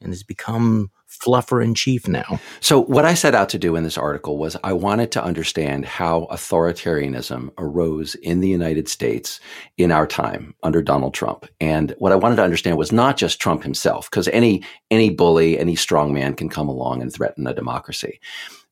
and 0.00 0.12
has 0.12 0.22
become 0.22 0.90
fluffer 1.08 1.64
in 1.64 1.74
chief 1.74 2.08
now. 2.08 2.40
So, 2.60 2.82
what 2.82 3.04
I 3.04 3.14
set 3.14 3.34
out 3.34 3.48
to 3.50 3.58
do 3.58 3.76
in 3.76 3.84
this 3.84 3.98
article 3.98 4.38
was 4.38 4.56
I 4.62 4.72
wanted 4.72 5.12
to 5.12 5.24
understand 5.24 5.86
how 5.86 6.26
authoritarianism 6.30 7.50
arose 7.58 8.14
in 8.16 8.40
the 8.40 8.48
United 8.48 8.88
States 8.88 9.40
in 9.76 9.92
our 9.92 10.06
time 10.06 10.54
under 10.62 10.82
Donald 10.82 11.14
Trump. 11.14 11.46
And 11.60 11.94
what 11.98 12.12
I 12.12 12.16
wanted 12.16 12.36
to 12.36 12.44
understand 12.44 12.76
was 12.76 12.92
not 12.92 13.16
just 13.16 13.40
Trump 13.40 13.62
himself, 13.62 14.10
because 14.10 14.28
any 14.28 14.62
any 14.90 15.10
bully, 15.10 15.58
any 15.58 15.76
strong 15.76 16.12
man 16.12 16.34
can 16.34 16.48
come 16.48 16.68
along 16.68 17.02
and 17.02 17.12
threaten 17.12 17.46
a 17.46 17.54
democracy. 17.54 18.20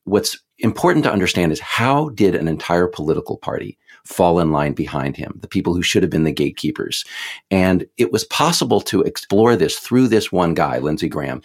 What's 0.03 0.37
important 0.59 1.03
to 1.05 1.11
understand 1.11 1.51
is 1.51 1.59
how 1.59 2.09
did 2.09 2.35
an 2.35 2.47
entire 2.47 2.87
political 2.87 3.37
party 3.37 3.77
fall 4.05 4.39
in 4.39 4.51
line 4.51 4.73
behind 4.73 5.17
him, 5.17 5.37
the 5.41 5.47
people 5.47 5.73
who 5.73 5.81
should 5.81 6.03
have 6.03 6.09
been 6.09 6.23
the 6.23 6.31
gatekeepers. 6.31 7.03
And 7.51 7.85
it 7.97 8.11
was 8.11 8.23
possible 8.23 8.81
to 8.81 9.01
explore 9.01 9.55
this 9.55 9.77
through 9.79 10.07
this 10.07 10.31
one 10.31 10.53
guy, 10.53 10.77
Lindsey 10.77 11.09
Graham, 11.09 11.41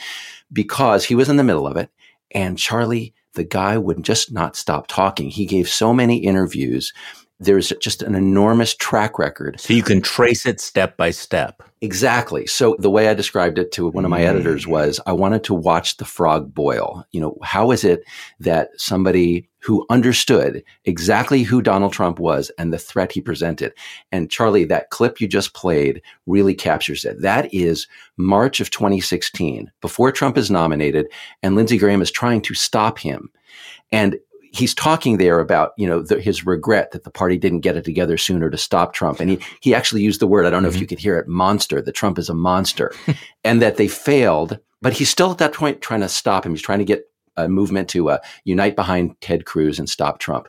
because 0.53 1.05
he 1.05 1.15
was 1.15 1.29
in 1.29 1.37
the 1.37 1.45
middle 1.45 1.67
of 1.67 1.77
it. 1.77 1.91
And 2.33 2.59
Charlie, 2.59 3.15
the 3.35 3.45
guy 3.45 3.79
would 3.79 4.05
just 4.05 4.33
not 4.33 4.57
stop 4.57 4.87
talking. 4.87 5.31
He 5.31 5.47
gave 5.47 5.69
so 5.69 5.93
many 5.93 6.19
interviews 6.19 6.93
there's 7.41 7.71
just 7.81 8.03
an 8.03 8.15
enormous 8.15 8.75
track 8.75 9.19
record. 9.19 9.59
So 9.59 9.73
you 9.73 9.83
can 9.83 10.03
trace 10.03 10.45
it 10.45 10.61
step 10.61 10.99
by 10.99 11.11
step. 11.11 11.63
Exactly. 11.81 12.47
So 12.47 12.77
the 12.79 12.91
way 12.91 13.09
I 13.09 13.15
described 13.15 13.59
it 13.59 13.73
to 13.73 13.89
one 13.89 14.05
of 14.05 14.11
my 14.11 14.21
mm. 14.21 14.27
editors 14.27 14.67
was 14.67 15.01
I 15.07 15.13
wanted 15.13 15.43
to 15.45 15.55
watch 15.55 15.97
the 15.97 16.05
frog 16.05 16.55
boil. 16.55 17.07
You 17.13 17.23
know, 17.23 17.39
how 17.43 17.71
is 17.71 17.83
it 17.83 18.05
that 18.41 18.69
somebody 18.77 19.49
who 19.61 19.87
understood 19.91 20.63
exactly 20.85 21.43
who 21.43 21.63
Donald 21.63 21.93
Trump 21.93 22.19
was 22.19 22.51
and 22.59 22.73
the 22.73 22.79
threat 22.79 23.13
he 23.13 23.21
presented. 23.21 23.73
And 24.11 24.31
Charlie, 24.31 24.65
that 24.65 24.91
clip 24.91 25.21
you 25.21 25.29
just 25.29 25.55
played 25.55 26.03
really 26.27 26.55
captures 26.55 27.05
it. 27.05 27.21
That 27.21 27.53
is 27.53 27.87
March 28.17 28.61
of 28.61 28.71
2016, 28.71 29.71
before 29.81 30.13
Trump 30.13 30.39
is 30.39 30.51
nominated, 30.51 31.07
and 31.43 31.55
Lindsey 31.55 31.79
Graham 31.79 32.03
is 32.03 32.11
trying 32.11 32.41
to 32.43 32.55
stop 32.55 32.99
him. 32.99 33.31
And 33.93 34.17
he's 34.53 34.75
talking 34.75 35.19
there 35.19 35.41
about 35.41 35.73
you 35.77 35.87
know 35.87 36.03
the, 36.03 36.21
his 36.21 36.45
regret 36.45 36.91
that 36.93 37.05
the 37.05 37.11
party 37.11 37.37
didn't 37.37 37.61
get 37.61 37.77
it 37.77 37.85
together 37.85 38.17
sooner 38.17 38.51
to 38.51 38.59
stop 38.59 38.93
Trump, 38.93 39.21
and 39.21 39.31
he 39.31 39.39
he 39.61 39.75
actually 39.75 40.03
used 40.03 40.21
the 40.21 40.27
word 40.27 40.47
I 40.47 40.51
don't 40.51 40.63
know 40.63 40.69
mm-hmm. 40.69 40.77
if 40.77 40.81
you 40.81 40.87
could 40.87 40.99
hear 40.99 41.19
it 41.19 41.29
monster 41.29 41.81
that 41.81 41.93
Trump 41.93 42.19
is 42.19 42.29
a 42.29 42.35
monster, 42.35 42.93
and 43.45 43.63
that 43.63 43.77
they 43.77 43.89
failed. 43.89 44.59
But 44.83 44.95
he's 44.95 45.11
still 45.11 45.31
at 45.31 45.39
that 45.39 45.53
point 45.53 45.83
trying 45.83 46.01
to 46.01 46.09
stop 46.09 46.47
him. 46.47 46.53
He's 46.53 46.63
trying 46.63 46.79
to 46.79 46.87
get 46.87 47.10
a 47.37 47.49
movement 47.49 47.89
to 47.91 48.11
uh, 48.11 48.19
unite 48.45 48.77
behind 48.77 49.19
Ted 49.21 49.45
Cruz 49.45 49.79
and 49.79 49.89
stop 49.89 50.19
Trump. 50.19 50.49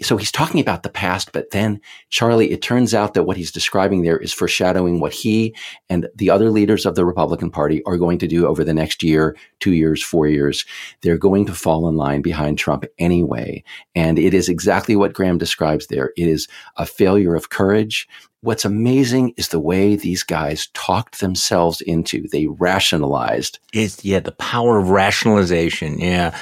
So 0.00 0.16
he's 0.16 0.32
talking 0.32 0.60
about 0.60 0.82
the 0.82 0.90
past, 0.90 1.32
but 1.32 1.50
then 1.50 1.80
Charlie, 2.10 2.50
it 2.50 2.62
turns 2.62 2.94
out 2.94 3.14
that 3.14 3.24
what 3.24 3.36
he's 3.36 3.52
describing 3.52 4.02
there 4.02 4.18
is 4.18 4.32
foreshadowing 4.32 5.00
what 5.00 5.12
he 5.12 5.54
and 5.88 6.08
the 6.14 6.30
other 6.30 6.50
leaders 6.50 6.86
of 6.86 6.94
the 6.94 7.04
Republican 7.04 7.50
Party 7.50 7.82
are 7.84 7.96
going 7.96 8.18
to 8.18 8.26
do 8.26 8.46
over 8.46 8.64
the 8.64 8.74
next 8.74 9.02
year, 9.02 9.36
two 9.60 9.72
years, 9.72 10.02
four 10.02 10.26
years. 10.26 10.64
They're 11.02 11.18
going 11.18 11.46
to 11.46 11.54
fall 11.54 11.88
in 11.88 11.96
line 11.96 12.22
behind 12.22 12.58
Trump 12.58 12.84
anyway. 12.98 13.62
And 13.94 14.18
it 14.18 14.34
is 14.34 14.48
exactly 14.48 14.96
what 14.96 15.14
Graham 15.14 15.38
describes 15.38 15.86
there. 15.86 16.12
It 16.16 16.28
is 16.28 16.48
a 16.76 16.86
failure 16.86 17.34
of 17.34 17.50
courage 17.50 18.08
what's 18.42 18.64
amazing 18.64 19.32
is 19.36 19.48
the 19.48 19.60
way 19.60 19.96
these 19.96 20.22
guys 20.22 20.68
talked 20.74 21.20
themselves 21.20 21.80
into. 21.80 22.28
They 22.28 22.46
rationalized. 22.46 23.58
It's 23.72 24.04
yeah, 24.04 24.20
the 24.20 24.32
power 24.32 24.78
of 24.78 24.90
rationalization. 24.90 25.98
Yeah. 25.98 26.36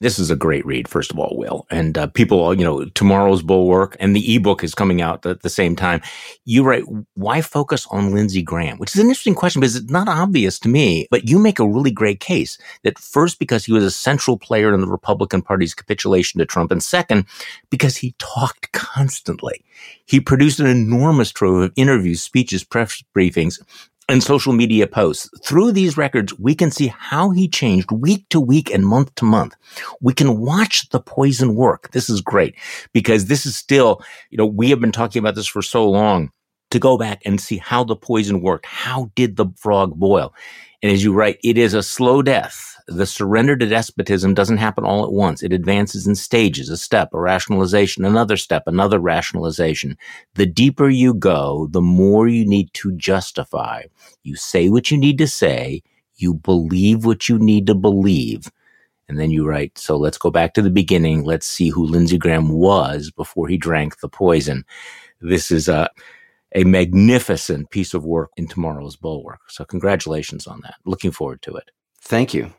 This 0.00 0.18
is 0.18 0.30
a 0.30 0.36
great 0.36 0.64
read, 0.64 0.88
first 0.88 1.12
of 1.12 1.18
all, 1.18 1.36
Will. 1.36 1.66
And 1.70 1.98
uh, 1.98 2.06
people, 2.06 2.54
you 2.54 2.64
know, 2.64 2.86
tomorrow's 2.86 3.42
bulwark 3.42 3.98
and 4.00 4.16
the 4.16 4.34
ebook 4.34 4.64
is 4.64 4.74
coming 4.74 5.02
out 5.02 5.26
at 5.26 5.42
the 5.42 5.50
same 5.50 5.76
time. 5.76 6.00
You 6.46 6.62
write, 6.64 6.84
why 7.14 7.42
focus 7.42 7.86
on 7.90 8.14
Lindsey 8.14 8.40
Graham? 8.40 8.78
Which 8.78 8.94
is 8.94 9.00
an 9.00 9.08
interesting 9.08 9.34
question 9.34 9.60
because 9.60 9.76
it's 9.76 9.90
not 9.90 10.08
obvious 10.08 10.58
to 10.60 10.70
me, 10.70 11.06
but 11.10 11.28
you 11.28 11.38
make 11.38 11.58
a 11.58 11.68
really 11.68 11.90
great 11.90 12.18
case 12.18 12.56
that 12.82 12.98
first, 12.98 13.38
because 13.38 13.66
he 13.66 13.74
was 13.74 13.84
a 13.84 13.90
central 13.90 14.38
player 14.38 14.72
in 14.72 14.80
the 14.80 14.86
Republican 14.86 15.42
Party's 15.42 15.74
capitulation 15.74 16.38
to 16.38 16.46
Trump, 16.46 16.72
and 16.72 16.82
second, 16.82 17.26
because 17.68 17.98
he 17.98 18.14
talked 18.18 18.72
constantly. 18.72 19.62
He 20.06 20.18
produced 20.18 20.60
an 20.60 20.66
enormous 20.66 21.30
trove 21.30 21.62
of 21.62 21.72
interviews, 21.76 22.22
speeches, 22.22 22.64
press 22.64 23.02
briefings, 23.14 23.60
and 24.10 24.22
social 24.22 24.52
media 24.52 24.86
posts. 24.86 25.30
Through 25.44 25.72
these 25.72 25.96
records, 25.96 26.38
we 26.38 26.54
can 26.54 26.70
see 26.70 26.88
how 26.88 27.30
he 27.30 27.48
changed 27.48 27.92
week 27.92 28.28
to 28.30 28.40
week 28.40 28.70
and 28.70 28.84
month 28.84 29.14
to 29.16 29.24
month. 29.24 29.54
We 30.00 30.12
can 30.12 30.40
watch 30.40 30.88
the 30.90 31.00
poison 31.00 31.54
work. 31.54 31.92
This 31.92 32.10
is 32.10 32.20
great 32.20 32.56
because 32.92 33.26
this 33.26 33.46
is 33.46 33.56
still, 33.56 34.02
you 34.30 34.38
know, 34.38 34.46
we 34.46 34.70
have 34.70 34.80
been 34.80 34.92
talking 34.92 35.20
about 35.20 35.36
this 35.36 35.46
for 35.46 35.62
so 35.62 35.88
long 35.88 36.30
to 36.70 36.78
go 36.78 36.96
back 36.96 37.22
and 37.24 37.40
see 37.40 37.58
how 37.58 37.84
the 37.84 37.96
poison 37.96 38.40
worked. 38.40 38.66
How 38.66 39.10
did 39.14 39.36
the 39.36 39.46
frog 39.56 39.94
boil? 39.96 40.34
And 40.82 40.90
as 40.90 41.04
you 41.04 41.12
write, 41.12 41.38
it 41.44 41.58
is 41.58 41.74
a 41.74 41.82
slow 41.82 42.22
death 42.22 42.70
the 42.90 43.06
surrender 43.06 43.56
to 43.56 43.66
despotism 43.66 44.34
doesn't 44.34 44.56
happen 44.56 44.84
all 44.84 45.04
at 45.04 45.12
once. 45.12 45.42
It 45.42 45.52
advances 45.52 46.06
in 46.06 46.16
stages, 46.16 46.68
a 46.68 46.76
step, 46.76 47.10
a 47.14 47.20
rationalization, 47.20 48.04
another 48.04 48.36
step, 48.36 48.64
another 48.66 48.98
rationalization. 48.98 49.96
The 50.34 50.46
deeper 50.46 50.88
you 50.88 51.14
go, 51.14 51.68
the 51.70 51.80
more 51.80 52.26
you 52.26 52.44
need 52.44 52.74
to 52.74 52.92
justify. 52.92 53.84
You 54.24 54.34
say 54.34 54.68
what 54.68 54.90
you 54.90 54.98
need 54.98 55.18
to 55.18 55.28
say. 55.28 55.82
You 56.16 56.34
believe 56.34 57.04
what 57.04 57.28
you 57.28 57.38
need 57.38 57.66
to 57.68 57.74
believe. 57.74 58.50
And 59.08 59.18
then 59.18 59.30
you 59.30 59.46
write, 59.46 59.78
so 59.78 59.96
let's 59.96 60.18
go 60.18 60.30
back 60.30 60.54
to 60.54 60.62
the 60.62 60.70
beginning. 60.70 61.24
Let's 61.24 61.46
see 61.46 61.68
who 61.68 61.84
Lindsey 61.84 62.18
Graham 62.18 62.50
was 62.50 63.10
before 63.10 63.48
he 63.48 63.56
drank 63.56 64.00
the 64.00 64.08
poison. 64.08 64.64
This 65.20 65.50
is 65.50 65.68
a, 65.68 65.90
a 66.54 66.64
magnificent 66.64 67.70
piece 67.70 67.94
of 67.94 68.04
work 68.04 68.30
in 68.36 68.48
tomorrow's 68.48 68.96
bulwark. 68.96 69.40
So 69.48 69.64
congratulations 69.64 70.46
on 70.46 70.60
that. 70.62 70.74
Looking 70.84 71.12
forward 71.12 71.42
to 71.42 71.54
it. 71.54 71.70
Thank 72.00 72.34
you. 72.34 72.52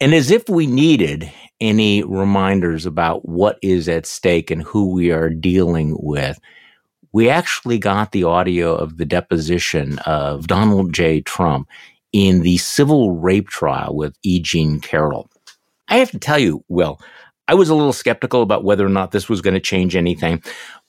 And 0.00 0.14
as 0.14 0.30
if 0.30 0.48
we 0.48 0.66
needed 0.66 1.30
any 1.60 2.02
reminders 2.02 2.86
about 2.86 3.28
what 3.28 3.58
is 3.60 3.88
at 3.88 4.06
stake 4.06 4.50
and 4.50 4.62
who 4.62 4.92
we 4.92 5.10
are 5.10 5.28
dealing 5.28 5.94
with, 5.98 6.38
we 7.12 7.28
actually 7.28 7.78
got 7.78 8.12
the 8.12 8.24
audio 8.24 8.74
of 8.74 8.96
the 8.96 9.04
deposition 9.04 9.98
of 10.00 10.46
Donald 10.46 10.94
J. 10.94 11.20
Trump 11.20 11.68
in 12.12 12.40
the 12.42 12.56
civil 12.58 13.12
rape 13.12 13.48
trial 13.48 13.94
with 13.94 14.16
E. 14.22 14.40
Jean 14.40 14.80
Carroll. 14.80 15.28
I 15.88 15.96
have 15.96 16.10
to 16.12 16.18
tell 16.18 16.38
you, 16.38 16.64
Will, 16.68 16.98
I 17.48 17.54
was 17.54 17.68
a 17.68 17.74
little 17.74 17.92
skeptical 17.92 18.42
about 18.42 18.64
whether 18.64 18.86
or 18.86 18.90
not 18.90 19.10
this 19.10 19.28
was 19.28 19.40
going 19.40 19.54
to 19.54 19.60
change 19.60 19.96
anything. 19.96 20.42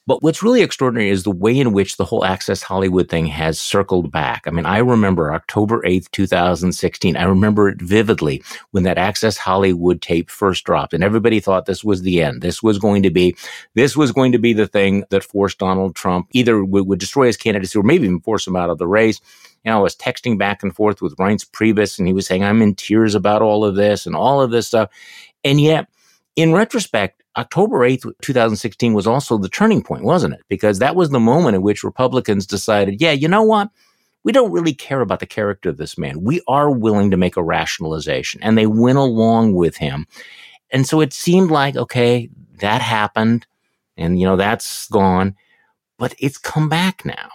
But 0.07 0.23
what's 0.23 0.41
really 0.41 0.63
extraordinary 0.63 1.09
is 1.11 1.23
the 1.23 1.31
way 1.31 1.57
in 1.57 1.73
which 1.73 1.97
the 1.97 2.05
whole 2.05 2.25
Access 2.25 2.63
Hollywood 2.63 3.07
thing 3.07 3.27
has 3.27 3.59
circled 3.59 4.11
back. 4.11 4.43
I 4.47 4.51
mean, 4.51 4.65
I 4.65 4.79
remember 4.79 5.31
October 5.31 5.81
8th, 5.83 6.09
2016. 6.09 7.15
I 7.15 7.23
remember 7.23 7.69
it 7.69 7.79
vividly 7.79 8.43
when 8.71 8.81
that 8.83 8.97
Access 8.97 9.37
Hollywood 9.37 10.01
tape 10.01 10.31
first 10.31 10.63
dropped 10.63 10.95
and 10.95 11.03
everybody 11.03 11.39
thought 11.39 11.67
this 11.67 11.83
was 11.83 12.01
the 12.01 12.23
end. 12.23 12.41
This 12.41 12.63
was 12.63 12.79
going 12.79 13.03
to 13.03 13.11
be, 13.11 13.35
this 13.75 13.95
was 13.95 14.11
going 14.11 14.31
to 14.31 14.39
be 14.39 14.53
the 14.53 14.67
thing 14.67 15.03
that 15.11 15.23
forced 15.23 15.59
Donald 15.59 15.95
Trump 15.95 16.27
either 16.31 16.65
would, 16.65 16.87
would 16.87 16.99
destroy 16.99 17.27
his 17.27 17.37
candidacy 17.37 17.77
or 17.77 17.83
maybe 17.83 18.05
even 18.05 18.21
force 18.21 18.47
him 18.47 18.55
out 18.55 18.71
of 18.71 18.79
the 18.79 18.87
race. 18.87 19.21
You 19.63 19.69
know, 19.69 19.77
I 19.77 19.81
was 19.81 19.95
texting 19.95 20.35
back 20.35 20.63
and 20.63 20.75
forth 20.75 21.03
with 21.03 21.15
Reince 21.17 21.47
Priebus 21.47 21.99
and 21.99 22.07
he 22.07 22.13
was 22.13 22.25
saying, 22.25 22.43
I'm 22.43 22.63
in 22.63 22.73
tears 22.73 23.13
about 23.13 23.43
all 23.43 23.63
of 23.63 23.75
this 23.75 24.07
and 24.07 24.15
all 24.15 24.41
of 24.41 24.49
this 24.49 24.65
stuff. 24.65 24.89
And 25.43 25.61
yet, 25.61 25.87
in 26.35 26.53
retrospect, 26.53 27.20
October 27.38 27.80
8th, 27.80 28.12
2016 28.22 28.94
was 28.94 29.08
also 29.08 29.38
the 29.38 29.50
turning 29.50 29.82
point, 29.82 30.04
wasn't 30.04 30.34
it? 30.34 30.41
Because 30.50 30.80
that 30.80 30.96
was 30.96 31.10
the 31.10 31.20
moment 31.20 31.56
in 31.56 31.62
which 31.62 31.84
Republicans 31.84 32.46
decided, 32.46 33.00
yeah, 33.00 33.12
you 33.12 33.28
know 33.28 33.44
what? 33.44 33.70
We 34.24 34.32
don't 34.32 34.52
really 34.52 34.74
care 34.74 35.02
about 35.02 35.20
the 35.20 35.26
character 35.26 35.70
of 35.70 35.78
this 35.78 35.98
man. 35.98 36.24
We 36.24 36.41
are 36.48 36.70
willing 36.70 37.10
to 37.12 37.17
make 37.17 37.38
a 37.38 37.44
rationalization. 37.44 38.44
And 38.44 38.58
they 38.58 38.67
went 38.67 38.98
along 38.98 39.54
with 39.54 39.78
him. 39.78 40.08
And 40.72 40.86
so 40.86 41.02
it 41.02 41.13
seemed 41.13 41.52
like, 41.52 41.76
okay, 41.76 42.30
that 42.60 42.82
happened 42.82 43.48
and, 43.98 44.20
you 44.20 44.26
know, 44.26 44.36
that's 44.36 44.88
gone, 44.89 45.36
but 45.98 46.13
it's 46.20 46.38
come 46.38 46.70
back 46.70 47.06
now. 47.06 47.30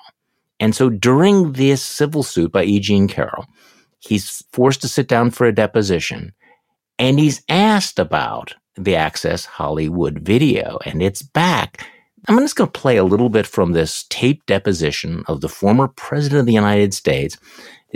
And 0.61 0.75
so 0.75 0.89
during 0.89 1.53
this 1.53 1.83
civil 1.83 2.23
suit 2.23 2.53
by 2.53 2.65
E. 2.65 2.81
Jean 2.81 3.09
Carroll, 3.09 3.47
he's 3.99 4.45
forced 4.53 4.81
to 4.83 4.89
sit 4.89 5.09
down 5.09 5.31
for 5.31 5.47
a 5.47 5.55
deposition 5.55 6.33
and 6.99 7.19
he's 7.19 7.43
asked 7.49 7.99
about 7.99 8.55
the 8.77 8.97
Access 8.97 9.45
Hollywood 9.45 10.21
video, 10.21 10.79
and 10.85 11.03
it's 11.03 11.23
back. 11.23 11.87
I'm 12.29 12.39
just 12.39 12.57
going 12.57 12.71
to 12.71 12.81
play 12.81 12.97
a 12.97 13.05
little 13.05 13.29
bit 13.29 13.47
from 13.47 13.73
this 13.73 14.05
tape 14.05 14.45
deposition 14.47 15.25
of 15.29 15.41
the 15.41 15.49
former 15.49 15.89
president 15.89 16.41
of 16.41 16.47
the 16.47 16.53
United 16.53 16.93
States 16.95 17.37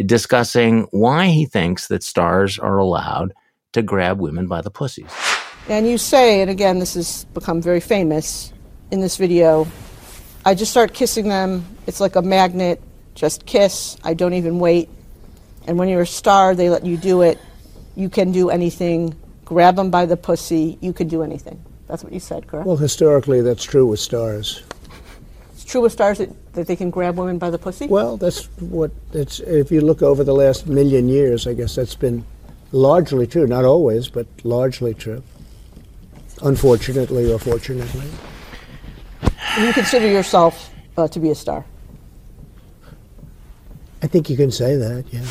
discussing 0.07 0.87
why 0.91 1.27
he 1.27 1.47
thinks 1.47 1.89
that 1.89 2.03
stars 2.03 2.59
are 2.59 2.79
allowed 2.79 3.35
to 3.73 3.83
grab 3.83 4.21
women 4.21 4.47
by 4.47 4.61
the 4.61 4.71
pussies. 4.71 5.11
And 5.69 5.87
you 5.87 5.99
say, 5.99 6.41
and 6.41 6.51
again, 6.51 6.79
this 6.79 6.95
has 6.95 7.25
become 7.35 7.61
very 7.61 7.81
famous 7.81 8.53
in 8.91 9.01
this 9.01 9.17
video 9.17 9.67
I 10.43 10.55
just 10.55 10.71
start 10.71 10.95
kissing 10.95 11.29
them. 11.29 11.67
It's 11.87 12.01
like 12.01 12.17
a 12.17 12.23
magnet. 12.23 12.81
Just 13.15 13.45
kiss. 13.45 13.99
I 14.03 14.15
don't 14.15 14.33
even 14.33 14.59
wait. 14.59 14.89
And 15.67 15.79
when 15.79 15.89
you're 15.89 16.01
a 16.01 16.07
star, 16.07 16.55
they 16.55 16.71
let 16.71 16.87
you 16.87 16.97
do 16.97 17.21
it. 17.21 17.39
You 17.95 18.09
can 18.09 18.33
do 18.33 18.49
anything 18.49 19.15
grab 19.51 19.75
them 19.75 19.91
by 19.91 20.07
the 20.07 20.17
pussy, 20.17 20.79
you 20.81 20.93
can 20.93 21.09
do 21.09 21.25
anything. 21.25 21.61
That's 21.89 22.05
what 22.05 22.13
you 22.13 22.21
said, 22.21 22.47
correct? 22.47 22.69
Well, 22.69 22.77
historically, 22.77 23.41
that's 23.43 23.65
true 23.65 23.85
with 23.85 23.99
stars. 23.99 24.63
It's 25.55 25.65
true 25.65 25.81
with 25.81 25.91
stars 25.91 26.19
that, 26.19 26.31
that 26.53 26.69
they 26.69 26.77
can 26.77 26.89
grab 26.89 27.19
women 27.19 27.37
by 27.37 27.51
the 27.51 27.59
pussy? 27.59 27.89
Well, 27.89 28.17
that's 28.17 28.45
what 28.61 28.93
it's. 29.13 29.41
If 29.41 29.73
you 29.73 29.81
look 29.81 30.03
over 30.03 30.23
the 30.23 30.35
last 30.35 30.69
million 30.69 31.09
years, 31.09 31.49
I 31.49 31.55
guess 31.55 31.75
that's 31.75 31.97
been 31.97 32.25
largely 32.71 33.27
true. 33.27 33.49
Not 33.49 33.65
always, 33.65 34.09
but 34.09 34.29
largely 34.45 34.95
true. 34.95 35.21
Unfortunately 36.43 37.33
or 37.33 37.41
fortunately. 37.41 38.09
You 39.59 39.73
consider 39.73 40.07
yourself 40.07 40.71
uh, 40.97 41.09
to 41.09 41.19
be 41.19 41.31
a 41.31 41.35
star? 41.35 41.65
I 44.01 44.07
think 44.07 44.31
you 44.31 44.37
can 44.37 44.53
say 44.53 44.77
that, 44.77 45.07
yeah. 45.11 45.27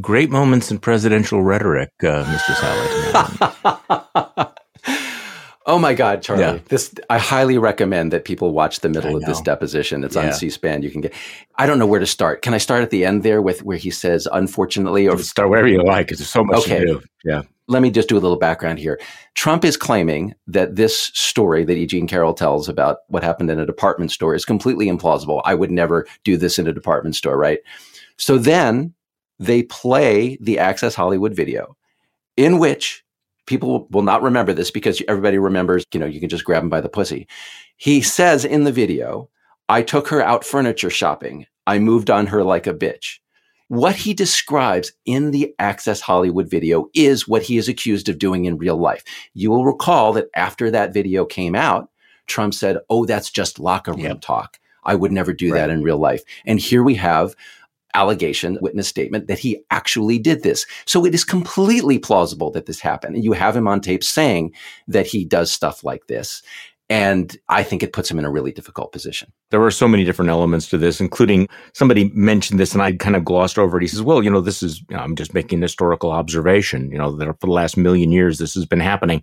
Great 0.00 0.30
moments 0.30 0.70
in 0.70 0.78
presidential 0.78 1.42
rhetoric, 1.42 1.90
uh, 2.02 2.24
Mr. 2.24 2.54
Salad. 2.56 4.50
oh 5.66 5.78
my 5.78 5.94
God, 5.94 6.22
Charlie! 6.22 6.42
Yeah. 6.42 6.58
This 6.68 6.94
I 7.10 7.18
highly 7.18 7.58
recommend 7.58 8.12
that 8.12 8.24
people 8.24 8.52
watch 8.52 8.80
the 8.80 8.88
middle 8.88 9.14
of 9.14 9.24
this 9.24 9.40
deposition. 9.40 10.02
It's 10.02 10.16
yeah. 10.16 10.26
on 10.26 10.32
C-SPAN. 10.32 10.82
You 10.82 10.90
can 10.90 11.02
get. 11.02 11.12
I 11.56 11.66
don't 11.66 11.78
know 11.78 11.86
where 11.86 12.00
to 12.00 12.06
start. 12.06 12.42
Can 12.42 12.54
I 12.54 12.58
start 12.58 12.82
at 12.82 12.90
the 12.90 13.04
end 13.04 13.22
there 13.22 13.42
with 13.42 13.62
where 13.62 13.76
he 13.76 13.90
says, 13.90 14.26
"Unfortunately," 14.32 15.06
or 15.06 15.18
start 15.18 15.50
wherever 15.50 15.68
you 15.68 15.82
like? 15.82 16.06
Because 16.06 16.18
there's 16.18 16.30
so 16.30 16.44
much 16.44 16.60
okay. 16.60 16.80
to 16.80 16.86
do. 16.86 17.02
Yeah. 17.24 17.42
Let 17.66 17.80
me 17.80 17.90
just 17.90 18.08
do 18.08 18.16
a 18.16 18.20
little 18.20 18.38
background 18.38 18.78
here. 18.78 19.00
Trump 19.34 19.64
is 19.64 19.76
claiming 19.76 20.34
that 20.46 20.76
this 20.76 20.98
story 21.14 21.64
that 21.64 21.76
E. 21.76 21.86
Jean 21.86 22.06
Carroll 22.06 22.34
tells 22.34 22.68
about 22.68 22.98
what 23.08 23.22
happened 23.22 23.50
in 23.50 23.58
a 23.58 23.64
department 23.64 24.12
store 24.12 24.34
is 24.34 24.44
completely 24.44 24.86
implausible. 24.86 25.40
I 25.44 25.54
would 25.54 25.70
never 25.70 26.06
do 26.24 26.36
this 26.36 26.58
in 26.58 26.66
a 26.66 26.72
department 26.74 27.16
store, 27.16 27.38
right? 27.38 27.60
So 28.18 28.38
then 28.38 28.92
they 29.38 29.62
play 29.62 30.38
the 30.40 30.58
Access 30.58 30.94
Hollywood 30.94 31.34
video 31.34 31.76
in 32.36 32.58
which 32.58 33.04
people 33.46 33.86
will 33.90 34.02
not 34.02 34.22
remember 34.22 34.52
this 34.52 34.70
because 34.70 35.02
everybody 35.08 35.38
remembers, 35.38 35.84
you 35.92 36.00
know, 36.00 36.06
you 36.06 36.20
can 36.20 36.28
just 36.28 36.44
grab 36.44 36.62
him 36.62 36.70
by 36.70 36.80
the 36.80 36.88
pussy. 36.88 37.26
He 37.76 38.00
says 38.00 38.44
in 38.44 38.64
the 38.64 38.72
video, 38.72 39.28
I 39.68 39.82
took 39.82 40.08
her 40.08 40.22
out 40.22 40.44
furniture 40.44 40.90
shopping. 40.90 41.46
I 41.66 41.78
moved 41.78 42.10
on 42.10 42.26
her 42.26 42.42
like 42.42 42.66
a 42.66 42.74
bitch. 42.74 43.18
What 43.68 43.96
he 43.96 44.12
describes 44.12 44.92
in 45.06 45.30
the 45.30 45.54
Access 45.58 46.00
Hollywood 46.00 46.50
video 46.50 46.90
is 46.94 47.26
what 47.26 47.42
he 47.42 47.56
is 47.56 47.68
accused 47.68 48.08
of 48.08 48.18
doing 48.18 48.44
in 48.44 48.58
real 48.58 48.76
life. 48.76 49.02
You 49.32 49.50
will 49.50 49.64
recall 49.64 50.12
that 50.12 50.28
after 50.36 50.70
that 50.70 50.92
video 50.92 51.24
came 51.24 51.54
out, 51.54 51.90
Trump 52.26 52.54
said, 52.54 52.78
Oh, 52.90 53.06
that's 53.06 53.30
just 53.30 53.58
locker 53.58 53.92
room 53.92 54.20
talk. 54.20 54.58
I 54.84 54.94
would 54.94 55.12
never 55.12 55.32
do 55.32 55.52
right. 55.52 55.60
that 55.60 55.70
in 55.70 55.82
real 55.82 55.98
life. 55.98 56.22
And 56.44 56.60
here 56.60 56.82
we 56.82 56.94
have 56.96 57.34
allegation, 57.94 58.58
witness 58.60 58.88
statement 58.88 59.28
that 59.28 59.38
he 59.38 59.62
actually 59.70 60.18
did 60.18 60.42
this. 60.42 60.66
So 60.84 61.04
it 61.04 61.14
is 61.14 61.24
completely 61.24 61.98
plausible 61.98 62.50
that 62.52 62.66
this 62.66 62.80
happened. 62.80 63.14
And 63.14 63.24
you 63.24 63.32
have 63.32 63.56
him 63.56 63.68
on 63.68 63.80
tape 63.80 64.04
saying 64.04 64.52
that 64.88 65.06
he 65.06 65.24
does 65.24 65.52
stuff 65.52 65.84
like 65.84 66.06
this. 66.06 66.42
And 66.90 67.34
I 67.48 67.62
think 67.62 67.82
it 67.82 67.94
puts 67.94 68.10
him 68.10 68.18
in 68.18 68.26
a 68.26 68.30
really 68.30 68.52
difficult 68.52 68.92
position. 68.92 69.32
There 69.50 69.62
are 69.62 69.70
so 69.70 69.88
many 69.88 70.04
different 70.04 70.30
elements 70.30 70.68
to 70.68 70.76
this, 70.76 71.00
including 71.00 71.48
somebody 71.72 72.10
mentioned 72.10 72.60
this 72.60 72.74
and 72.74 72.82
I 72.82 72.92
kind 72.92 73.16
of 73.16 73.24
glossed 73.24 73.58
over 73.58 73.78
it. 73.78 73.82
He 73.82 73.88
says, 73.88 74.02
well, 74.02 74.22
you 74.22 74.30
know, 74.30 74.42
this 74.42 74.62
is, 74.62 74.80
you 74.90 74.96
know, 74.96 75.02
I'm 75.02 75.16
just 75.16 75.32
making 75.32 75.58
an 75.58 75.62
historical 75.62 76.10
observation, 76.10 76.90
you 76.90 76.98
know, 76.98 77.16
that 77.16 77.40
for 77.40 77.46
the 77.46 77.52
last 77.52 77.78
million 77.78 78.12
years, 78.12 78.36
this 78.36 78.52
has 78.52 78.66
been 78.66 78.80
happening. 78.80 79.22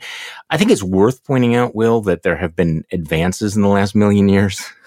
I 0.49 0.57
think 0.57 0.71
it's 0.71 0.81
worth 0.81 1.23
pointing 1.23 1.55
out, 1.55 1.75
Will, 1.75 2.01
that 2.01 2.23
there 2.23 2.37
have 2.37 2.55
been 2.55 2.83
advances 2.91 3.55
in 3.55 3.61
the 3.61 3.67
last 3.67 3.93
million 3.93 4.27
years. 4.27 4.63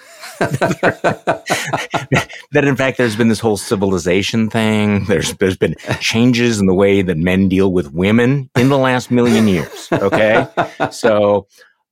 that 2.52 2.64
in 2.64 2.76
fact 2.76 2.98
there's 2.98 3.16
been 3.16 3.28
this 3.28 3.40
whole 3.40 3.56
civilization 3.56 4.50
thing. 4.50 5.04
There's 5.04 5.34
there's 5.34 5.56
been 5.56 5.74
changes 6.00 6.60
in 6.60 6.66
the 6.66 6.74
way 6.74 7.02
that 7.02 7.16
men 7.16 7.48
deal 7.48 7.72
with 7.72 7.92
women 7.92 8.50
in 8.56 8.68
the 8.68 8.78
last 8.78 9.10
million 9.10 9.48
years. 9.48 9.88
Okay, 9.92 10.46
so 10.90 11.46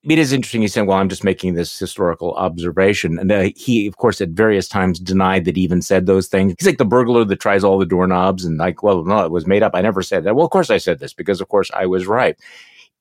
it 0.05 0.19
is 0.19 0.33
interesting. 0.33 0.63
He's 0.63 0.73
saying, 0.73 0.87
"Well, 0.89 0.99
I'm 0.99 1.09
just 1.09 1.23
making 1.23 1.55
this 1.55 1.79
historical 1.79 2.33
observation," 2.35 3.19
and 3.19 3.31
uh, 3.31 3.51
he, 3.55 3.87
of 3.87 3.97
course, 3.99 4.21
at 4.21 4.31
various 4.31 4.69
times 4.69 4.99
denied 4.99 5.45
that 5.45 5.57
he 5.57 5.63
even 5.63 5.81
said 5.81 6.07
those 6.07 6.27
things. 6.27 6.55
He's 6.59 6.67
like 6.67 6.79
the 6.79 6.85
burglar 6.85 7.25
that 7.25 7.41
tries 7.41 7.63
all 7.63 7.79
the 7.79 7.87
doorknobs, 7.87 8.45
and 8.45 8.59
like, 8.59 8.83
well, 8.83 9.05
no, 9.05 9.25
it 9.25 9.31
was 9.31 9.47
made 9.47 9.63
up. 9.63 9.73
I 9.75 9.81
never 9.81 10.03
said 10.03 10.25
that. 10.25 10.35
Well, 10.35 10.45
of 10.45 10.51
course, 10.51 10.71
I 10.71 10.79
said 10.79 10.99
this 10.99 11.15
because, 11.15 11.41
of 11.41 11.49
course, 11.49 11.71
I 11.73 11.87
was 11.87 12.07
right. 12.07 12.37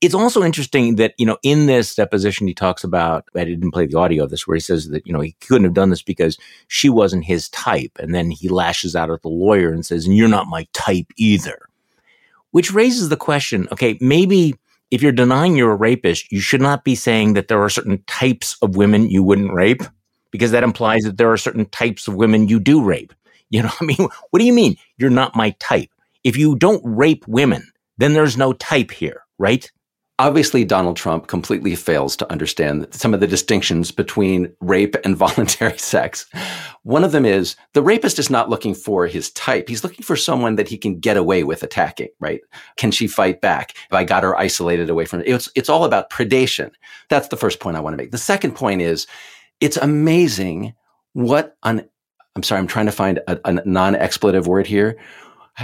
It's 0.02 0.16
also 0.16 0.44
interesting 0.44 0.96
that, 0.96 1.14
you 1.20 1.28
know, 1.28 1.38
in 1.44 1.68
this 1.68 1.94
deposition, 1.94 2.48
he 2.48 2.56
talks 2.56 2.84
about, 2.84 3.26
I 3.36 3.44
didn't 3.44 3.72
play 3.72 3.86
the 3.86 4.00
audio 4.00 4.24
of 4.24 4.32
this, 4.32 4.48
where 4.48 4.56
he 4.56 4.62
says 4.62 4.90
that, 4.90 5.06
you 5.06 5.14
know, 5.14 5.20
he 5.20 5.34
couldn't 5.42 5.66
have 5.66 5.76
done 5.76 5.92
this 5.92 6.02
because 6.02 6.40
she 6.68 6.90
wasn't 6.90 7.24
his 7.24 7.50
type. 7.50 7.92
And 8.00 8.16
then 8.16 8.32
he 8.32 8.50
lashes 8.50 8.96
out 8.96 9.12
at 9.12 9.22
the 9.22 9.30
lawyer 9.30 9.72
and 9.72 9.86
says, 9.86 10.08
and 10.08 10.18
you're 10.18 10.28
not 10.28 10.48
my 10.48 10.68
type 10.74 11.06
either. 11.18 11.68
Which 12.50 12.74
raises 12.74 13.10
the 13.10 13.18
question, 13.18 13.68
okay, 13.72 13.98
maybe 14.02 14.56
if 14.90 15.04
you're 15.04 15.12
denying 15.12 15.56
you're 15.56 15.72
a 15.72 15.76
rapist, 15.76 16.32
you 16.32 16.40
should 16.42 16.62
not 16.62 16.84
be 16.84 16.96
saying 16.96 17.34
that 17.34 17.48
there 17.48 17.62
are 17.62 17.70
certain 17.70 18.04
types 18.08 18.58
of 18.62 18.76
women 18.76 19.10
you 19.10 19.24
wouldn't 19.24 19.54
rape, 19.54 19.84
because 20.32 20.52
that 20.52 20.64
implies 20.64 21.04
that 21.04 21.18
there 21.18 21.32
are 21.32 21.38
certain 21.38 21.66
types 21.68 22.08
of 22.08 22.16
women 22.16 22.48
you 22.48 22.60
do 22.60 22.84
rape. 22.84 23.14
You 23.52 23.64
know, 23.64 23.72
I 23.82 23.86
mean, 23.86 24.10
what 24.32 24.40
do 24.40 24.46
you 24.46 24.54
mean? 24.54 24.78
You're 24.98 25.12
not 25.12 25.36
my 25.36 25.52
type. 25.60 25.90
If 26.24 26.38
you 26.38 26.56
don't 26.56 26.82
rape 26.84 27.28
women, 27.28 27.70
then 27.98 28.14
there's 28.14 28.38
no 28.38 28.54
type 28.54 28.92
here, 28.92 29.24
right? 29.38 29.72
Obviously, 30.22 30.64
Donald 30.64 30.98
Trump 30.98 31.26
completely 31.26 31.76
fails 31.76 32.16
to 32.16 32.32
understand 32.32 32.86
some 32.92 33.12
of 33.12 33.22
the 33.22 33.26
distinctions 33.26 33.90
between 33.90 34.54
rape 34.60 34.96
and 35.04 35.18
voluntary 35.26 35.80
sex. 35.80 36.28
One 36.84 37.04
of 37.04 37.12
them 37.12 37.26
is 37.26 37.56
the 37.74 37.82
rapist 37.82 38.20
is 38.20 38.30
not 38.30 38.48
looking 38.48 38.76
for 38.76 39.08
his 39.08 39.32
type. 39.32 39.68
He's 39.68 39.84
looking 39.84 40.04
for 40.04 40.16
someone 40.16 40.58
that 40.58 40.68
he 40.68 40.78
can 40.78 41.00
get 41.00 41.18
away 41.18 41.44
with 41.44 41.64
attacking, 41.64 42.10
right? 42.20 42.40
Can 42.78 42.92
she 42.92 43.08
fight 43.08 43.42
back? 43.42 43.74
If 43.88 43.94
I 43.94 44.04
got 44.04 44.22
her 44.22 44.38
isolated 44.38 44.92
away 44.92 45.06
from 45.06 45.22
it, 45.22 45.28
it's, 45.28 45.50
it's 45.56 45.70
all 45.70 45.86
about 45.86 46.12
predation. 46.12 46.70
That's 47.10 47.30
the 47.30 47.36
first 47.38 47.60
point 47.60 47.76
I 47.76 47.80
want 47.80 47.94
to 47.94 47.98
make. 47.98 48.12
The 48.12 48.20
second 48.20 48.52
point 48.52 48.84
is 48.84 49.08
it's 49.60 49.78
amazing 49.78 50.76
what 51.14 51.58
an, 51.64 51.90
I'm 52.36 52.44
sorry, 52.44 52.60
I'm 52.60 52.68
trying 52.68 52.86
to 52.86 52.92
find 52.92 53.18
a, 53.28 53.40
a 53.44 53.54
non 53.66 53.96
expletive 53.96 54.46
word 54.46 54.68
here 54.68 55.00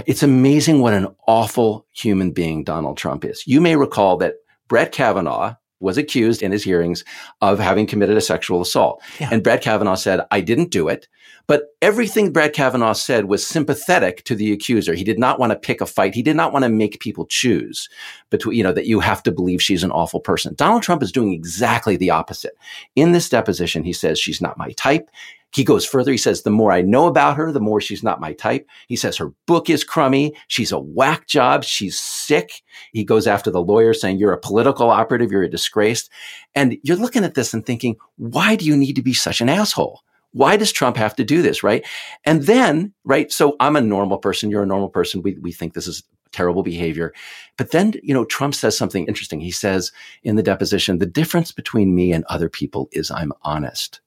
it's 0.06 0.22
amazing 0.22 0.80
what 0.80 0.92
an 0.92 1.08
awful 1.26 1.86
human 1.92 2.30
being 2.30 2.62
Donald 2.62 2.98
Trump 2.98 3.24
is. 3.24 3.46
You 3.46 3.60
may 3.60 3.74
recall 3.74 4.18
that 4.18 4.34
Brett 4.68 4.92
Kavanaugh 4.92 5.54
was 5.80 5.96
accused 5.96 6.42
in 6.42 6.50
his 6.50 6.64
hearings 6.64 7.04
of 7.40 7.58
having 7.58 7.86
committed 7.86 8.16
a 8.16 8.20
sexual 8.20 8.60
assault. 8.60 9.00
Yeah. 9.20 9.28
And 9.30 9.42
Brett 9.42 9.62
Kavanaugh 9.62 9.94
said, 9.94 10.20
I 10.30 10.40
didn't 10.40 10.70
do 10.70 10.88
it. 10.88 11.06
But 11.46 11.68
everything 11.80 12.32
Brett 12.32 12.52
Kavanaugh 12.52 12.92
said 12.92 13.24
was 13.24 13.46
sympathetic 13.46 14.24
to 14.24 14.34
the 14.34 14.52
accuser. 14.52 14.94
He 14.94 15.04
did 15.04 15.18
not 15.18 15.38
want 15.38 15.50
to 15.50 15.58
pick 15.58 15.80
a 15.80 15.86
fight. 15.86 16.14
He 16.14 16.22
did 16.22 16.36
not 16.36 16.52
want 16.52 16.64
to 16.64 16.68
make 16.68 17.00
people 17.00 17.26
choose 17.26 17.88
between, 18.28 18.56
you 18.56 18.62
know, 18.62 18.72
that 18.72 18.86
you 18.86 19.00
have 19.00 19.22
to 19.22 19.32
believe 19.32 19.62
she's 19.62 19.84
an 19.84 19.92
awful 19.92 20.20
person. 20.20 20.54
Donald 20.56 20.82
Trump 20.82 21.02
is 21.02 21.12
doing 21.12 21.32
exactly 21.32 21.96
the 21.96 22.10
opposite. 22.10 22.52
In 22.96 23.12
this 23.12 23.28
deposition, 23.28 23.84
he 23.84 23.92
says 23.92 24.18
she's 24.18 24.42
not 24.42 24.58
my 24.58 24.72
type. 24.72 25.08
He 25.54 25.64
goes 25.64 25.86
further. 25.86 26.12
He 26.12 26.18
says, 26.18 26.42
the 26.42 26.50
more 26.50 26.72
I 26.72 26.82
know 26.82 27.06
about 27.06 27.36
her, 27.36 27.52
the 27.52 27.60
more 27.60 27.80
she's 27.80 28.02
not 28.02 28.20
my 28.20 28.34
type. 28.34 28.68
He 28.86 28.96
says 28.96 29.16
her 29.16 29.32
book 29.46 29.70
is 29.70 29.82
crummy. 29.82 30.34
She's 30.48 30.72
a 30.72 30.78
whack 30.78 31.26
job. 31.26 31.64
She's 31.64 31.98
sick. 31.98 32.62
He 32.92 33.02
goes 33.02 33.26
after 33.26 33.50
the 33.50 33.62
lawyer 33.62 33.94
saying, 33.94 34.18
you're 34.18 34.32
a 34.32 34.38
political 34.38 34.90
operative. 34.90 35.32
You're 35.32 35.42
a 35.42 35.50
disgrace. 35.50 36.10
And 36.54 36.76
you're 36.82 36.98
looking 36.98 37.24
at 37.24 37.34
this 37.34 37.54
and 37.54 37.64
thinking, 37.64 37.96
why 38.16 38.56
do 38.56 38.66
you 38.66 38.76
need 38.76 38.96
to 38.96 39.02
be 39.02 39.14
such 39.14 39.40
an 39.40 39.48
asshole? 39.48 40.02
Why 40.32 40.58
does 40.58 40.70
Trump 40.70 40.98
have 40.98 41.16
to 41.16 41.24
do 41.24 41.40
this? 41.40 41.62
Right. 41.62 41.86
And 42.24 42.42
then, 42.42 42.92
right. 43.04 43.32
So 43.32 43.56
I'm 43.58 43.76
a 43.76 43.80
normal 43.80 44.18
person. 44.18 44.50
You're 44.50 44.64
a 44.64 44.66
normal 44.66 44.90
person. 44.90 45.22
We, 45.22 45.38
we 45.40 45.52
think 45.52 45.72
this 45.72 45.88
is 45.88 46.02
terrible 46.30 46.62
behavior. 46.62 47.14
But 47.56 47.70
then, 47.70 47.94
you 48.02 48.12
know, 48.12 48.26
Trump 48.26 48.54
says 48.54 48.76
something 48.76 49.06
interesting. 49.06 49.40
He 49.40 49.50
says 49.50 49.92
in 50.22 50.36
the 50.36 50.42
deposition, 50.42 50.98
the 50.98 51.06
difference 51.06 51.52
between 51.52 51.94
me 51.94 52.12
and 52.12 52.24
other 52.28 52.50
people 52.50 52.90
is 52.92 53.10
I'm 53.10 53.32
honest. 53.42 54.02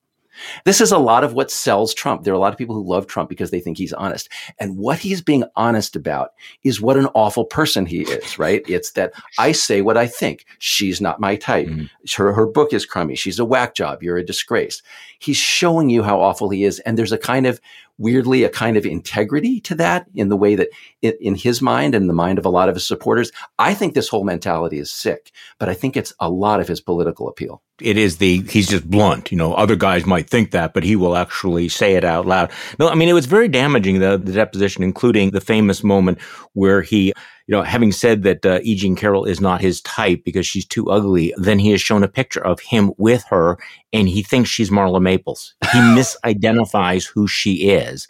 This 0.65 0.81
is 0.81 0.91
a 0.91 0.97
lot 0.97 1.23
of 1.23 1.33
what 1.33 1.51
sells 1.51 1.93
Trump. 1.93 2.23
There 2.23 2.33
are 2.33 2.35
a 2.35 2.39
lot 2.39 2.53
of 2.53 2.57
people 2.57 2.75
who 2.75 2.87
love 2.87 3.07
Trump 3.07 3.29
because 3.29 3.51
they 3.51 3.59
think 3.59 3.77
he's 3.77 3.93
honest. 3.93 4.29
And 4.59 4.77
what 4.77 4.99
he's 4.99 5.21
being 5.21 5.43
honest 5.55 5.95
about 5.95 6.31
is 6.63 6.81
what 6.81 6.97
an 6.97 7.07
awful 7.13 7.45
person 7.45 7.85
he 7.85 8.01
is, 8.01 8.37
right? 8.39 8.61
It's 8.67 8.91
that 8.91 9.13
I 9.37 9.51
say 9.51 9.81
what 9.81 9.97
I 9.97 10.07
think. 10.07 10.45
She's 10.59 11.01
not 11.01 11.19
my 11.19 11.35
type. 11.35 11.67
Mm-hmm. 11.67 11.85
Her, 12.21 12.33
her 12.33 12.47
book 12.47 12.73
is 12.73 12.85
crummy. 12.85 13.15
She's 13.15 13.39
a 13.39 13.45
whack 13.45 13.75
job. 13.75 14.03
You're 14.03 14.17
a 14.17 14.25
disgrace. 14.25 14.81
He's 15.19 15.37
showing 15.37 15.89
you 15.89 16.03
how 16.03 16.19
awful 16.19 16.49
he 16.49 16.63
is. 16.63 16.79
And 16.79 16.97
there's 16.97 17.11
a 17.11 17.17
kind 17.17 17.45
of 17.45 17.61
weirdly 18.01 18.43
a 18.43 18.49
kind 18.49 18.77
of 18.77 18.85
integrity 18.85 19.59
to 19.61 19.75
that 19.75 20.07
in 20.15 20.29
the 20.29 20.37
way 20.37 20.55
that 20.55 20.69
in, 21.01 21.13
in 21.21 21.35
his 21.35 21.61
mind 21.61 21.93
and 21.93 22.09
the 22.09 22.13
mind 22.13 22.39
of 22.39 22.45
a 22.45 22.49
lot 22.49 22.67
of 22.67 22.75
his 22.75 22.87
supporters. 22.87 23.31
I 23.59 23.73
think 23.73 23.93
this 23.93 24.09
whole 24.09 24.23
mentality 24.23 24.79
is 24.79 24.91
sick, 24.91 25.31
but 25.59 25.69
I 25.69 25.73
think 25.73 25.95
it's 25.95 26.13
a 26.19 26.29
lot 26.29 26.59
of 26.59 26.67
his 26.67 26.81
political 26.81 27.27
appeal 27.27 27.61
it 27.81 27.97
is 27.97 28.17
the 28.17 28.41
he's 28.43 28.69
just 28.69 28.89
blunt. 28.89 29.31
You 29.31 29.37
know, 29.37 29.53
other 29.53 29.75
guys 29.75 30.05
might 30.05 30.29
think 30.29 30.51
that, 30.51 30.73
but 30.73 30.83
he 30.83 30.95
will 30.95 31.15
actually 31.15 31.67
say 31.67 31.95
it 31.95 32.03
out 32.03 32.25
loud. 32.25 32.51
No, 32.79 32.87
I 32.87 32.95
mean 32.95 33.09
it 33.09 33.13
was 33.13 33.25
very 33.25 33.47
damaging 33.47 33.99
the, 33.99 34.17
the 34.17 34.33
deposition, 34.33 34.83
including 34.83 35.31
the 35.31 35.41
famous 35.41 35.83
moment 35.83 36.21
where 36.53 36.81
he, 36.81 37.13
you 37.47 37.55
know, 37.55 37.63
having 37.63 37.91
said 37.91 38.23
that 38.23 38.45
uh, 38.45 38.59
E. 38.63 38.75
Jean 38.75 38.95
Carroll 38.95 39.25
is 39.25 39.41
not 39.41 39.61
his 39.61 39.81
type 39.81 40.23
because 40.23 40.45
she's 40.45 40.65
too 40.65 40.89
ugly, 40.89 41.33
then 41.37 41.59
he 41.59 41.71
has 41.71 41.81
shown 41.81 42.03
a 42.03 42.07
picture 42.07 42.45
of 42.45 42.59
him 42.59 42.91
with 42.97 43.23
her, 43.29 43.57
and 43.91 44.07
he 44.07 44.23
thinks 44.23 44.49
she's 44.49 44.69
Marla 44.69 45.01
Maples. 45.01 45.55
He 45.71 45.77
misidentifies 45.79 47.07
who 47.07 47.27
she 47.27 47.69
is 47.69 48.07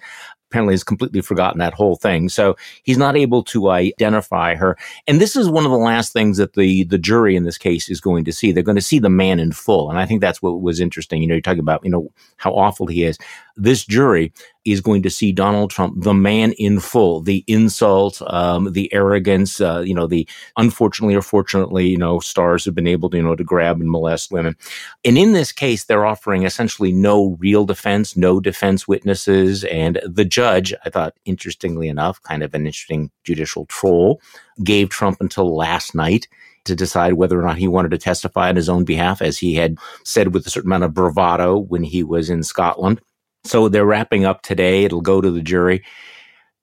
apparently 0.51 0.73
has 0.73 0.83
completely 0.83 1.21
forgotten 1.21 1.59
that 1.59 1.73
whole 1.73 1.95
thing. 1.95 2.27
So 2.27 2.57
he's 2.83 2.97
not 2.97 3.15
able 3.15 3.41
to 3.45 3.69
identify 3.69 4.55
her. 4.55 4.77
And 5.07 5.21
this 5.21 5.37
is 5.37 5.47
one 5.47 5.63
of 5.63 5.71
the 5.71 5.77
last 5.77 6.11
things 6.11 6.37
that 6.37 6.53
the, 6.53 6.83
the 6.83 6.97
jury 6.97 7.37
in 7.37 7.45
this 7.45 7.57
case 7.57 7.89
is 7.89 8.01
going 8.01 8.25
to 8.25 8.33
see. 8.33 8.51
They're 8.51 8.61
going 8.61 8.75
to 8.75 8.81
see 8.81 8.99
the 8.99 9.09
man 9.09 9.39
in 9.39 9.53
full. 9.53 9.89
And 9.89 9.97
I 9.97 10.05
think 10.05 10.19
that's 10.19 10.41
what 10.41 10.61
was 10.61 10.81
interesting. 10.81 11.21
You 11.21 11.29
know, 11.29 11.35
you're 11.35 11.41
talking 11.41 11.59
about, 11.61 11.85
you 11.85 11.89
know, 11.89 12.11
how 12.35 12.51
awful 12.51 12.87
he 12.87 13.05
is. 13.05 13.17
This 13.55 13.85
jury 13.85 14.33
is 14.63 14.81
going 14.81 15.01
to 15.01 15.09
see 15.09 15.31
Donald 15.31 15.71
Trump, 15.71 16.03
the 16.03 16.13
man 16.13 16.51
in 16.53 16.79
full, 16.79 17.21
the 17.21 17.43
insult, 17.47 18.21
um, 18.27 18.71
the 18.73 18.93
arrogance, 18.93 19.59
uh, 19.59 19.79
you 19.79 19.93
know, 19.93 20.05
the 20.05 20.27
unfortunately 20.57 21.15
or 21.15 21.21
fortunately, 21.21 21.87
you 21.87 21.97
know, 21.97 22.19
stars 22.19 22.65
have 22.65 22.75
been 22.75 22.87
able 22.87 23.09
to, 23.09 23.17
you 23.17 23.23
know, 23.23 23.35
to 23.35 23.43
grab 23.43 23.79
and 23.81 23.89
molest 23.89 24.31
women. 24.31 24.55
And 25.03 25.17
in 25.17 25.33
this 25.33 25.51
case, 25.51 25.85
they're 25.85 26.05
offering 26.05 26.43
essentially 26.43 26.91
no 26.91 27.37
real 27.39 27.65
defense, 27.65 28.15
no 28.15 28.39
defense 28.39 28.87
witnesses. 28.87 29.63
And 29.65 29.99
the 30.05 30.25
judge, 30.25 30.73
I 30.85 30.89
thought, 30.89 31.15
interestingly 31.25 31.87
enough, 31.87 32.21
kind 32.21 32.43
of 32.43 32.53
an 32.53 32.67
interesting 32.67 33.09
judicial 33.23 33.65
troll, 33.65 34.21
gave 34.63 34.89
Trump 34.89 35.17
until 35.21 35.55
last 35.55 35.95
night 35.95 36.27
to 36.65 36.75
decide 36.75 37.13
whether 37.13 37.39
or 37.39 37.43
not 37.43 37.57
he 37.57 37.67
wanted 37.67 37.89
to 37.89 37.97
testify 37.97 38.49
on 38.49 38.55
his 38.55 38.69
own 38.69 38.85
behalf, 38.85 39.21
as 39.21 39.37
he 39.37 39.55
had 39.55 39.77
said 40.03 40.33
with 40.33 40.45
a 40.45 40.49
certain 40.49 40.69
amount 40.69 40.83
of 40.83 40.93
bravado 40.93 41.57
when 41.57 41.83
he 41.83 42.03
was 42.03 42.29
in 42.29 42.43
Scotland. 42.43 43.01
So 43.43 43.69
they're 43.69 43.85
wrapping 43.85 44.25
up 44.25 44.41
today. 44.41 44.83
It'll 44.83 45.01
go 45.01 45.21
to 45.21 45.31
the 45.31 45.41
jury. 45.41 45.83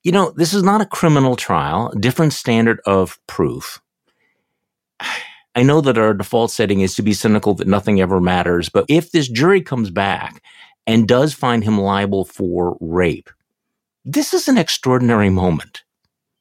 You 0.05 0.12
know, 0.12 0.31
this 0.31 0.55
is 0.55 0.62
not 0.62 0.81
a 0.81 0.87
criminal 0.87 1.37
trial, 1.37 1.93
different 1.99 2.33
standard 2.33 2.81
of 2.87 3.18
proof. 3.26 3.81
I 5.55 5.62
know 5.64 5.81
that 5.81 5.99
our 5.99 6.14
default 6.14 6.53
setting 6.53 6.81
is 6.81 6.95
to 6.95 7.03
be 7.03 7.12
cynical 7.12 7.55
that 7.55 7.66
nothing 7.66 8.01
ever 8.01 8.20
matters, 8.20 8.68
but 8.68 8.85
if 8.89 9.11
this 9.11 9.29
jury 9.29 9.61
comes 9.61 9.91
back 9.91 10.43
and 10.87 11.09
does 11.09 11.35
find 11.35 11.64
him 11.64 11.81
liable 11.81 12.24
for 12.24 12.76
rape, 12.81 13.29
this 14.05 14.33
is 14.33 14.47
an 14.47 14.57
extraordinary 14.57 15.31
moment. 15.31 15.83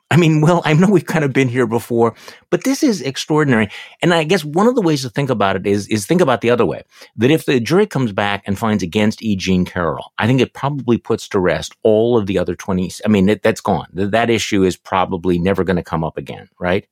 I 0.09 0.15
mean, 0.15 0.39
well, 0.39 0.61
I 0.63 0.73
know 0.73 0.87
we've 0.89 1.05
kind 1.05 1.25
of 1.25 1.33
been 1.33 1.49
here 1.49 1.67
before, 1.67 2.15
but 2.49 2.63
this 2.63 2.81
is 2.81 3.01
extraordinary. 3.01 3.69
And 4.01 4.13
I 4.13 4.23
guess 4.23 4.45
one 4.45 4.67
of 4.67 4.75
the 4.75 4.81
ways 4.81 5.01
to 5.01 5.09
think 5.09 5.29
about 5.29 5.57
it 5.57 5.67
is, 5.67 5.87
is 5.89 6.05
think 6.05 6.21
about 6.21 6.39
the 6.39 6.49
other 6.49 6.65
way. 6.65 6.83
That 7.17 7.29
if 7.29 7.45
the 7.45 7.59
jury 7.59 7.85
comes 7.85 8.13
back 8.13 8.43
and 8.45 8.57
finds 8.57 8.83
against 8.83 9.21
E. 9.21 9.35
Jean 9.35 9.65
Carroll, 9.65 10.13
I 10.17 10.25
think 10.25 10.39
it 10.39 10.53
probably 10.53 10.97
puts 10.97 11.27
to 11.29 11.39
rest 11.39 11.75
all 11.83 12.17
of 12.17 12.25
the 12.25 12.37
other 12.37 12.55
20. 12.55 12.89
I 13.03 13.09
mean, 13.09 13.27
it, 13.27 13.43
that's 13.43 13.59
gone. 13.59 13.87
That 13.91 14.29
issue 14.29 14.63
is 14.63 14.77
probably 14.77 15.39
never 15.39 15.65
going 15.65 15.75
to 15.75 15.83
come 15.83 16.05
up 16.05 16.17
again, 16.17 16.49
right? 16.57 16.87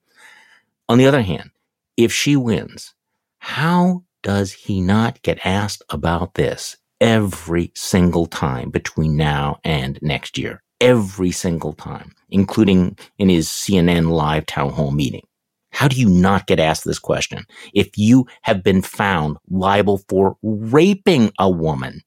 On 0.90 0.98
the 0.98 1.08
other 1.08 1.22
hand, 1.22 1.52
if 1.96 2.12
she 2.12 2.36
wins, 2.36 2.94
how 3.40 4.04
does 4.24 4.52
he 4.52 4.82
not 4.82 5.22
get 5.22 5.46
asked 5.46 5.84
about 5.90 6.34
this 6.34 6.76
every 7.00 7.72
single 7.76 8.26
time 8.26 8.72
between 8.72 9.16
now 9.16 9.60
and 9.64 10.00
next 10.02 10.38
year? 10.38 10.62
every 10.82 11.32
single 11.32 11.74
time, 11.74 12.14
including 12.36 12.98
in 13.18 13.30
his 13.30 13.48
CNN 13.48 14.10
live 14.10 14.46
town 14.46 14.70
hall 14.70 14.92
meeting. 14.92 15.26
How 15.72 15.88
do 15.88 15.96
you 15.96 16.10
not 16.10 16.48
get 16.48 16.60
asked 16.60 16.84
this 16.84 17.00
question 17.00 17.46
if 17.74 17.98
you 17.98 18.28
have 18.42 18.62
been 18.62 18.82
found 18.82 19.38
liable 19.50 20.02
for 20.10 20.36
raping 20.44 21.32
a 21.40 21.50
woman 21.50 22.02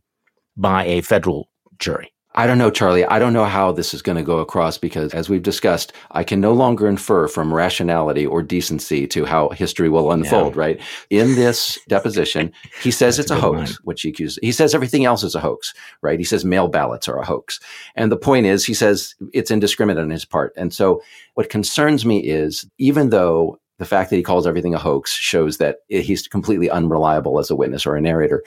by 0.55 0.85
a 0.85 1.01
federal 1.01 1.49
jury? 1.79 2.13
I 2.39 2.47
don't 2.47 2.57
know, 2.57 2.71
Charlie. 2.71 3.05
I 3.05 3.19
don't 3.19 3.33
know 3.33 3.47
how 3.47 3.73
this 3.73 3.93
is 3.93 4.01
going 4.01 4.15
to 4.15 4.23
go 4.23 4.39
across 4.39 4.79
because, 4.79 5.13
as 5.13 5.29
we've 5.29 5.43
discussed, 5.43 5.93
I 6.13 6.23
can 6.23 6.41
no 6.41 6.53
longer 6.53 6.87
infer 6.87 7.27
from 7.27 7.53
rationality 7.53 8.25
or 8.25 8.45
decency 8.45 9.09
to 9.09 9.25
how 9.25 9.49
history 9.49 9.89
will 9.89 10.13
unfold, 10.13 10.55
yeah. 10.55 10.61
right? 10.61 10.81
In 11.11 11.35
this 11.35 11.81
deposition, 11.89 12.53
he 12.81 12.93
says 12.93 13.19
it's 13.19 13.33
a, 13.33 13.37
a 13.37 13.41
hoax, 13.41 13.71
line. 13.71 13.79
which 13.83 14.03
he 14.03 14.11
accuses. 14.11 14.39
He 14.41 14.53
says 14.53 14.73
everything 14.73 15.05
else 15.05 15.25
is 15.25 15.35
a 15.35 15.41
hoax, 15.41 15.75
right? 16.01 16.21
He 16.21 16.25
says 16.25 16.45
mail 16.45 16.69
ballots 16.69 17.09
are 17.09 17.19
a 17.19 17.27
hoax. 17.27 17.59
And 17.97 18.13
the 18.13 18.17
point 18.17 18.47
is, 18.47 18.65
he 18.65 18.73
says 18.73 19.17
it's 19.33 19.51
indiscriminate 19.51 20.01
on 20.01 20.11
his 20.11 20.25
part. 20.25 20.53
And 20.57 20.73
so 20.73 21.03
what 21.35 21.51
concerns 21.51 22.07
me 22.07 22.21
is 22.21 22.65
even 22.79 23.11
though 23.11 23.59
the 23.81 23.85
fact 23.85 24.11
that 24.11 24.17
he 24.17 24.23
calls 24.23 24.47
everything 24.47 24.75
a 24.75 24.79
hoax 24.79 25.13
shows 25.13 25.57
that 25.57 25.79
he's 25.89 26.29
completely 26.29 26.71
unreliable 26.71 27.41
as 27.41 27.51
a 27.51 27.57
witness 27.57 27.85
or 27.85 27.97
a 27.97 28.01
narrator, 28.01 28.45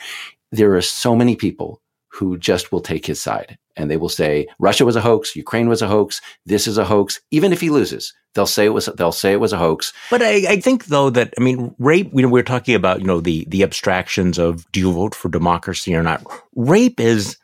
there 0.54 0.74
are 0.78 0.82
so 0.82 1.14
many 1.14 1.36
people 1.36 1.82
who 2.12 2.38
just 2.38 2.72
will 2.72 2.82
take 2.82 3.06
his 3.06 3.22
side 3.22 3.58
and 3.76 3.90
they 3.90 3.98
will 3.98 4.10
say 4.10 4.48
Russia 4.60 4.86
was 4.86 4.96
a 4.96 5.02
hoax, 5.02 5.36
Ukraine 5.36 5.70
was 5.70 5.82
a 5.82 5.88
hoax, 5.88 6.22
this 6.46 6.68
is 6.68 6.78
a 6.78 6.86
hoax. 6.86 7.20
Even 7.32 7.54
if 7.54 7.62
he 7.62 7.70
loses, 7.70 8.14
they'll 8.34 8.46
say 8.46 8.66
it 8.66 8.70
was 8.70 8.88
they'll 8.98 9.12
say 9.12 9.32
it 9.34 9.40
was 9.40 9.54
a 9.54 9.58
hoax. 9.58 9.94
But 10.10 10.22
I, 10.22 10.44
I 10.50 10.60
think 10.60 10.86
though 10.86 11.10
that 11.12 11.34
I 11.38 11.42
mean 11.42 11.74
rape. 11.80 12.12
You 12.14 12.24
know, 12.24 12.30
we're 12.30 12.44
talking 12.44 12.76
about 12.76 13.02
you 13.02 13.08
know 13.08 13.22
the 13.22 13.46
the 13.48 13.64
abstractions 13.64 14.38
of 14.38 14.70
do 14.72 14.80
you 14.80 14.92
vote 14.92 15.16
for 15.16 15.30
democracy 15.30 15.96
or 15.96 16.04
not. 16.04 16.26
Rape 16.56 17.00
is 17.00 17.38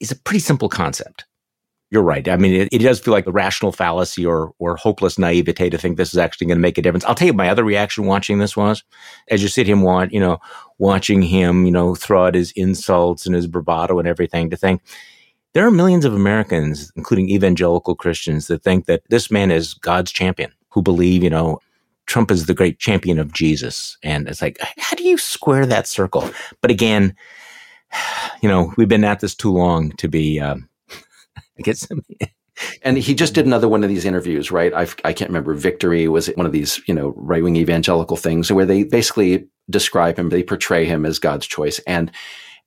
is 0.00 0.12
a 0.12 0.16
pretty 0.16 0.40
simple 0.40 0.68
concept. 0.68 1.24
You're 1.90 2.02
right. 2.02 2.28
I 2.28 2.36
mean, 2.36 2.52
it, 2.52 2.68
it 2.70 2.78
does 2.80 3.00
feel 3.00 3.14
like 3.14 3.26
a 3.26 3.32
rational 3.32 3.72
fallacy 3.72 4.24
or 4.24 4.52
or 4.58 4.76
hopeless 4.76 5.18
naivete 5.18 5.70
to 5.70 5.78
think 5.78 5.96
this 5.96 6.12
is 6.12 6.18
actually 6.18 6.48
going 6.48 6.58
to 6.58 6.62
make 6.62 6.76
a 6.76 6.82
difference. 6.82 7.04
I'll 7.04 7.14
tell 7.14 7.26
you, 7.26 7.32
my 7.32 7.48
other 7.48 7.64
reaction 7.64 8.04
watching 8.04 8.38
this 8.38 8.56
was, 8.56 8.84
as 9.30 9.42
you 9.42 9.48
sit 9.48 9.66
him 9.66 9.82
want, 9.82 10.12
you 10.12 10.20
know, 10.20 10.38
watching 10.78 11.22
him, 11.22 11.66
you 11.66 11.72
know, 11.72 11.94
throw 11.94 12.26
out 12.26 12.34
his 12.34 12.52
insults 12.52 13.26
and 13.26 13.34
his 13.34 13.46
bravado 13.46 13.98
and 13.98 14.08
everything, 14.08 14.50
to 14.50 14.56
think 14.56 14.82
there 15.54 15.66
are 15.66 15.70
millions 15.70 16.04
of 16.04 16.14
Americans, 16.14 16.92
including 16.96 17.30
evangelical 17.30 17.94
Christians, 17.94 18.46
that 18.46 18.62
think 18.62 18.86
that 18.86 19.02
this 19.08 19.30
man 19.30 19.50
is 19.50 19.74
God's 19.74 20.12
champion, 20.12 20.52
who 20.70 20.82
believe, 20.82 21.22
you 21.22 21.30
know, 21.30 21.58
Trump 22.06 22.30
is 22.30 22.46
the 22.46 22.54
great 22.54 22.78
champion 22.78 23.18
of 23.18 23.32
Jesus. 23.32 23.98
And 24.02 24.28
it's 24.28 24.40
like, 24.40 24.58
how 24.78 24.96
do 24.96 25.04
you 25.04 25.18
square 25.18 25.66
that 25.66 25.86
circle? 25.86 26.30
But 26.60 26.70
again, 26.70 27.14
you 28.42 28.48
know, 28.48 28.72
we've 28.76 28.88
been 28.88 29.04
at 29.04 29.20
this 29.20 29.34
too 29.34 29.52
long 29.52 29.92
to 29.92 30.08
be. 30.08 30.40
Um, 30.40 30.68
I 31.36 31.62
guess. 31.62 31.86
And 32.82 32.98
he 32.98 33.14
just 33.14 33.34
did 33.34 33.46
another 33.46 33.68
one 33.68 33.82
of 33.82 33.88
these 33.88 34.04
interviews, 34.04 34.50
right? 34.50 34.72
I've, 34.74 34.96
I 35.04 35.12
can 35.12 35.26
not 35.26 35.30
remember. 35.30 35.54
Victory 35.54 36.08
was 36.08 36.28
one 36.28 36.46
of 36.46 36.52
these, 36.52 36.80
you 36.86 36.94
know, 36.94 37.14
right 37.16 37.42
wing 37.42 37.56
evangelical 37.56 38.16
things 38.16 38.50
where 38.50 38.66
they 38.66 38.84
basically 38.84 39.46
describe 39.70 40.18
him, 40.18 40.28
they 40.28 40.42
portray 40.42 40.84
him 40.84 41.04
as 41.04 41.18
God's 41.18 41.46
choice. 41.46 41.78
And 41.80 42.10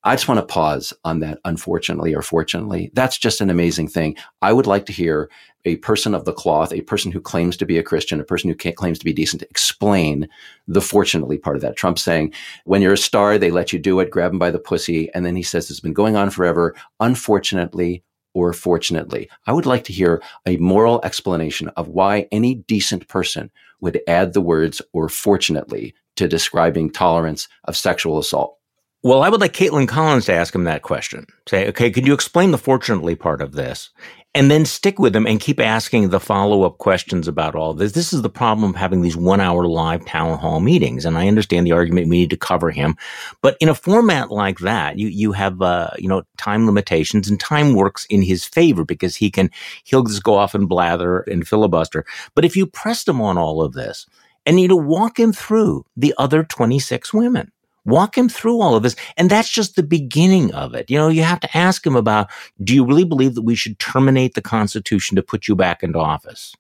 I 0.04 0.16
just 0.16 0.28
want 0.28 0.40
to 0.40 0.54
pause 0.54 0.94
on 1.06 1.20
that, 1.20 1.40
unfortunately 1.46 2.16
or 2.16 2.24
fortunately. 2.24 2.90
That's 2.94 3.20
just 3.20 3.40
an 3.40 3.52
amazing 3.52 3.88
thing. 3.88 4.16
I 4.42 4.52
would 4.52 4.66
like 4.66 4.88
to 4.88 4.94
hear 4.94 5.30
a 5.64 5.76
person 5.78 6.16
of 6.16 6.26
the 6.26 6.34
cloth, 6.34 6.74
a 6.74 6.82
person 6.82 7.12
who 7.12 7.22
claims 7.22 7.56
to 7.58 7.68
be 7.68 7.78
a 7.78 7.84
Christian, 7.84 8.20
a 8.20 8.24
person 8.24 8.50
who 8.50 8.72
claims 8.72 8.98
to 8.98 9.06
be 9.06 9.14
decent, 9.14 9.44
explain 9.44 10.28
the 10.68 10.82
fortunately 10.82 11.38
part 11.38 11.56
of 11.56 11.62
that. 11.62 11.76
Trump 11.76 12.00
saying, 12.00 12.34
when 12.66 12.82
you're 12.82 12.94
a 12.94 12.98
star, 12.98 13.38
they 13.38 13.52
let 13.52 13.72
you 13.72 13.78
do 13.78 14.00
it, 14.00 14.10
grab 14.10 14.32
him 14.32 14.40
by 14.40 14.50
the 14.50 14.58
pussy. 14.58 15.14
And 15.14 15.24
then 15.24 15.36
he 15.36 15.44
says, 15.44 15.70
it's 15.70 15.80
been 15.80 15.94
going 15.94 16.16
on 16.16 16.32
forever. 16.32 16.76
Unfortunately, 17.00 18.04
or 18.34 18.54
fortunately. 18.54 19.30
I 19.46 19.54
would 19.54 19.66
like 19.66 19.84
to 19.86 19.94
hear 19.94 20.22
a 20.46 20.58
moral 20.58 21.02
explanation 21.04 21.70
of 21.70 21.88
why 21.88 22.28
any 22.32 22.56
decent 22.56 23.08
person 23.08 23.52
would 23.80 24.02
add 24.08 24.34
the 24.34 24.42
words 24.42 24.82
or 24.94 25.10
fortunately 25.10 25.94
to 26.16 26.28
describing 26.28 26.92
tolerance 26.92 27.48
of 27.66 27.78
sexual 27.78 28.18
assault. 28.20 28.58
Well, 29.04 29.24
I 29.24 29.30
would 29.30 29.42
like 29.42 29.54
Kaitlan 29.54 29.88
Collins 29.88 30.26
to 30.26 30.34
ask 30.34 30.54
him 30.54 30.66
that 30.66 30.84
question. 30.84 31.26
Say, 31.50 31.68
okay, 31.70 31.90
could 31.90 32.06
you 32.06 32.14
explain 32.14 32.52
the 32.52 32.60
fortunately 32.60 33.16
part 33.16 33.42
of 33.42 33.54
this? 33.54 33.90
And 34.34 34.50
then 34.50 34.64
stick 34.64 34.98
with 34.98 35.12
them 35.12 35.28
and 35.28 35.42
keep 35.42 35.60
asking 35.60 36.10
the 36.10 36.20
follow 36.20 36.64
up 36.64 36.78
questions 36.78 37.28
about 37.28 37.54
all 37.54 37.74
this. 37.74 37.92
This 37.92 38.14
is 38.14 38.22
the 38.22 38.30
problem 38.30 38.70
of 38.70 38.76
having 38.78 39.02
these 39.02 39.18
one 39.18 39.42
hour 39.42 39.68
live 39.68 40.06
town 40.06 40.38
hall 40.38 40.62
meetings. 40.62 41.04
And 41.04 41.18
I 41.18 41.28
understand 41.28 41.68
the 41.68 41.74
argument 41.74 42.08
we 42.08 42.20
need 42.20 42.30
to 42.30 42.38
cover 42.38 42.72
him, 42.72 42.96
but 43.42 43.58
in 43.60 43.68
a 43.68 43.76
format 43.76 44.32
like 44.32 44.60
that, 44.60 44.98
you, 44.98 45.08
you 45.08 45.34
have, 45.34 45.62
uh, 45.62 45.90
you 45.98 46.08
know, 46.08 46.24
time 46.38 46.66
limitations 46.66 47.30
and 47.30 47.40
time 47.40 47.74
works 47.74 48.06
in 48.06 48.22
his 48.22 48.46
favor 48.46 48.86
because 48.86 49.18
he 49.18 49.30
can, 49.30 49.50
he'll 49.84 50.04
just 50.04 50.24
go 50.24 50.36
off 50.36 50.56
and 50.56 50.70
blather 50.70 51.20
and 51.22 51.48
filibuster. 51.48 52.06
But 52.34 52.46
if 52.46 52.56
you 52.56 52.66
pressed 52.66 53.10
him 53.10 53.20
on 53.20 53.38
all 53.38 53.62
of 53.62 53.74
this 53.74 54.06
and 54.46 54.60
you 54.62 54.70
know, 54.70 54.78
walk 54.78 55.20
him 55.20 55.34
through 55.34 55.86
the 55.98 56.14
other 56.18 56.44
26 56.44 57.14
women, 57.14 57.52
Walk 57.86 58.18
him 58.18 58.30
through 58.30 58.62
all 58.62 58.76
of 58.76 58.84
this. 58.84 58.96
And 59.18 59.30
that's 59.30 59.50
just 59.50 59.76
the 59.76 59.84
beginning 59.84 60.54
of 60.54 60.76
it. 60.76 60.90
You 60.90 60.98
know, 60.98 61.08
you 61.10 61.24
have 61.24 61.40
to 61.40 61.58
ask 61.58 61.86
him 61.86 61.96
about, 61.96 62.30
do 62.64 62.76
you 62.76 62.86
really 62.86 63.06
believe 63.06 63.36
that 63.36 63.42
we 63.42 63.56
should 63.56 63.80
terminate 63.80 64.36
the 64.36 64.42
Constitution 64.42 65.16
to 65.16 65.24
put 65.24 65.48
you 65.48 65.56
back 65.56 65.82
into 65.82 66.00
office? 66.00 66.54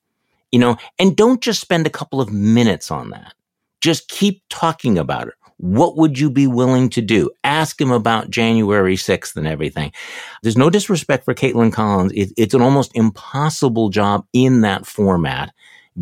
You 0.51 0.59
know, 0.59 0.77
and 0.99 1.15
don't 1.15 1.41
just 1.41 1.61
spend 1.61 1.85
a 1.85 1.91
couple 1.91 2.19
of 2.19 2.31
minutes 2.31 2.91
on 2.91 3.11
that. 3.11 3.33
Just 3.81 4.09
keep 4.09 4.41
talking 4.49 4.97
about 4.97 5.27
it. 5.27 5.33
What 5.57 5.95
would 5.95 6.17
you 6.17 6.31
be 6.31 6.47
willing 6.47 6.89
to 6.89 7.01
do? 7.01 7.29
Ask 7.43 7.79
him 7.79 7.91
about 7.91 8.31
January 8.31 8.95
6th 8.95 9.35
and 9.35 9.45
everything. 9.45 9.91
There's 10.41 10.57
no 10.57 10.71
disrespect 10.71 11.23
for 11.23 11.35
Kaitlan 11.35 11.71
Collins. 11.71 12.11
It, 12.13 12.33
it's 12.35 12.55
an 12.55 12.63
almost 12.63 12.91
impossible 12.95 13.89
job 13.89 14.25
in 14.33 14.61
that 14.61 14.87
format 14.87 15.53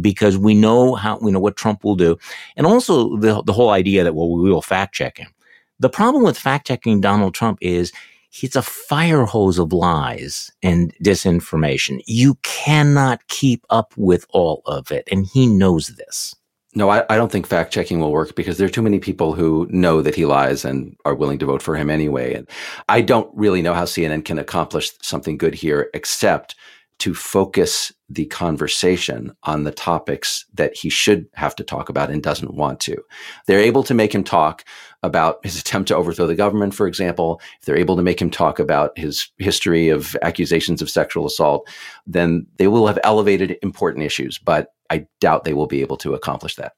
because 0.01 0.37
we 0.37 0.53
know 0.53 0.95
how 0.95 1.17
we 1.19 1.31
know 1.31 1.39
what 1.39 1.57
Trump 1.57 1.83
will 1.83 1.95
do, 1.95 2.17
and 2.55 2.65
also 2.65 3.17
the 3.17 3.41
the 3.43 3.53
whole 3.53 3.69
idea 3.71 4.03
that 4.03 4.15
well 4.15 4.29
we 4.29 4.49
will 4.49 4.61
fact 4.61 4.93
check 4.93 5.17
him. 5.17 5.29
The 5.79 5.89
problem 5.89 6.23
with 6.23 6.37
fact 6.37 6.67
checking 6.67 7.01
Donald 7.01 7.33
Trump 7.33 7.57
is 7.61 7.91
he's 8.29 8.55
a 8.55 8.61
fire 8.61 9.25
hose 9.25 9.57
of 9.57 9.73
lies 9.73 10.51
and 10.61 10.93
disinformation. 11.03 12.01
You 12.05 12.35
cannot 12.43 13.25
keep 13.27 13.65
up 13.69 13.93
with 13.95 14.25
all 14.29 14.61
of 14.65 14.91
it, 14.91 15.07
and 15.11 15.25
he 15.25 15.47
knows 15.47 15.87
this. 15.87 16.35
No, 16.75 16.89
I, 16.89 17.03
I 17.09 17.17
don't 17.17 17.31
think 17.31 17.47
fact 17.47 17.73
checking 17.73 17.99
will 17.99 18.11
work 18.11 18.35
because 18.35 18.57
there 18.57 18.67
are 18.67 18.71
too 18.71 18.83
many 18.83 18.99
people 18.99 19.33
who 19.33 19.67
know 19.71 20.03
that 20.03 20.13
he 20.13 20.25
lies 20.25 20.63
and 20.63 20.95
are 21.03 21.15
willing 21.15 21.39
to 21.39 21.45
vote 21.47 21.63
for 21.63 21.75
him 21.75 21.89
anyway. 21.89 22.35
And 22.35 22.47
I 22.87 23.01
don't 23.01 23.29
really 23.35 23.63
know 23.63 23.73
how 23.73 23.85
CNN 23.85 24.23
can 24.23 24.37
accomplish 24.37 24.91
something 25.01 25.35
good 25.35 25.55
here 25.55 25.89
except 25.95 26.55
to 26.99 27.13
focus 27.13 27.91
the 28.09 28.25
conversation 28.25 29.33
on 29.43 29.63
the 29.63 29.71
topics 29.71 30.45
that 30.53 30.75
he 30.75 30.89
should 30.89 31.27
have 31.33 31.55
to 31.55 31.63
talk 31.63 31.89
about 31.89 32.09
and 32.09 32.21
doesn't 32.21 32.53
want 32.53 32.79
to. 32.81 32.97
They're 33.47 33.59
able 33.59 33.83
to 33.83 33.93
make 33.93 34.13
him 34.13 34.23
talk 34.23 34.65
about 35.01 35.39
his 35.43 35.59
attempt 35.59 35.87
to 35.87 35.95
overthrow 35.95 36.27
the 36.27 36.35
government, 36.35 36.73
for 36.73 36.87
example. 36.87 37.39
If 37.59 37.65
they're 37.65 37.77
able 37.77 37.95
to 37.95 38.03
make 38.03 38.21
him 38.21 38.29
talk 38.29 38.59
about 38.59 38.97
his 38.97 39.29
history 39.37 39.89
of 39.89 40.15
accusations 40.21 40.81
of 40.81 40.89
sexual 40.89 41.25
assault, 41.25 41.69
then 42.05 42.45
they 42.57 42.67
will 42.67 42.87
have 42.87 42.99
elevated 43.03 43.57
important 43.61 44.05
issues, 44.05 44.37
but 44.37 44.73
I 44.89 45.05
doubt 45.19 45.43
they 45.43 45.53
will 45.53 45.67
be 45.67 45.81
able 45.81 45.97
to 45.97 46.15
accomplish 46.15 46.55
that. 46.55 46.73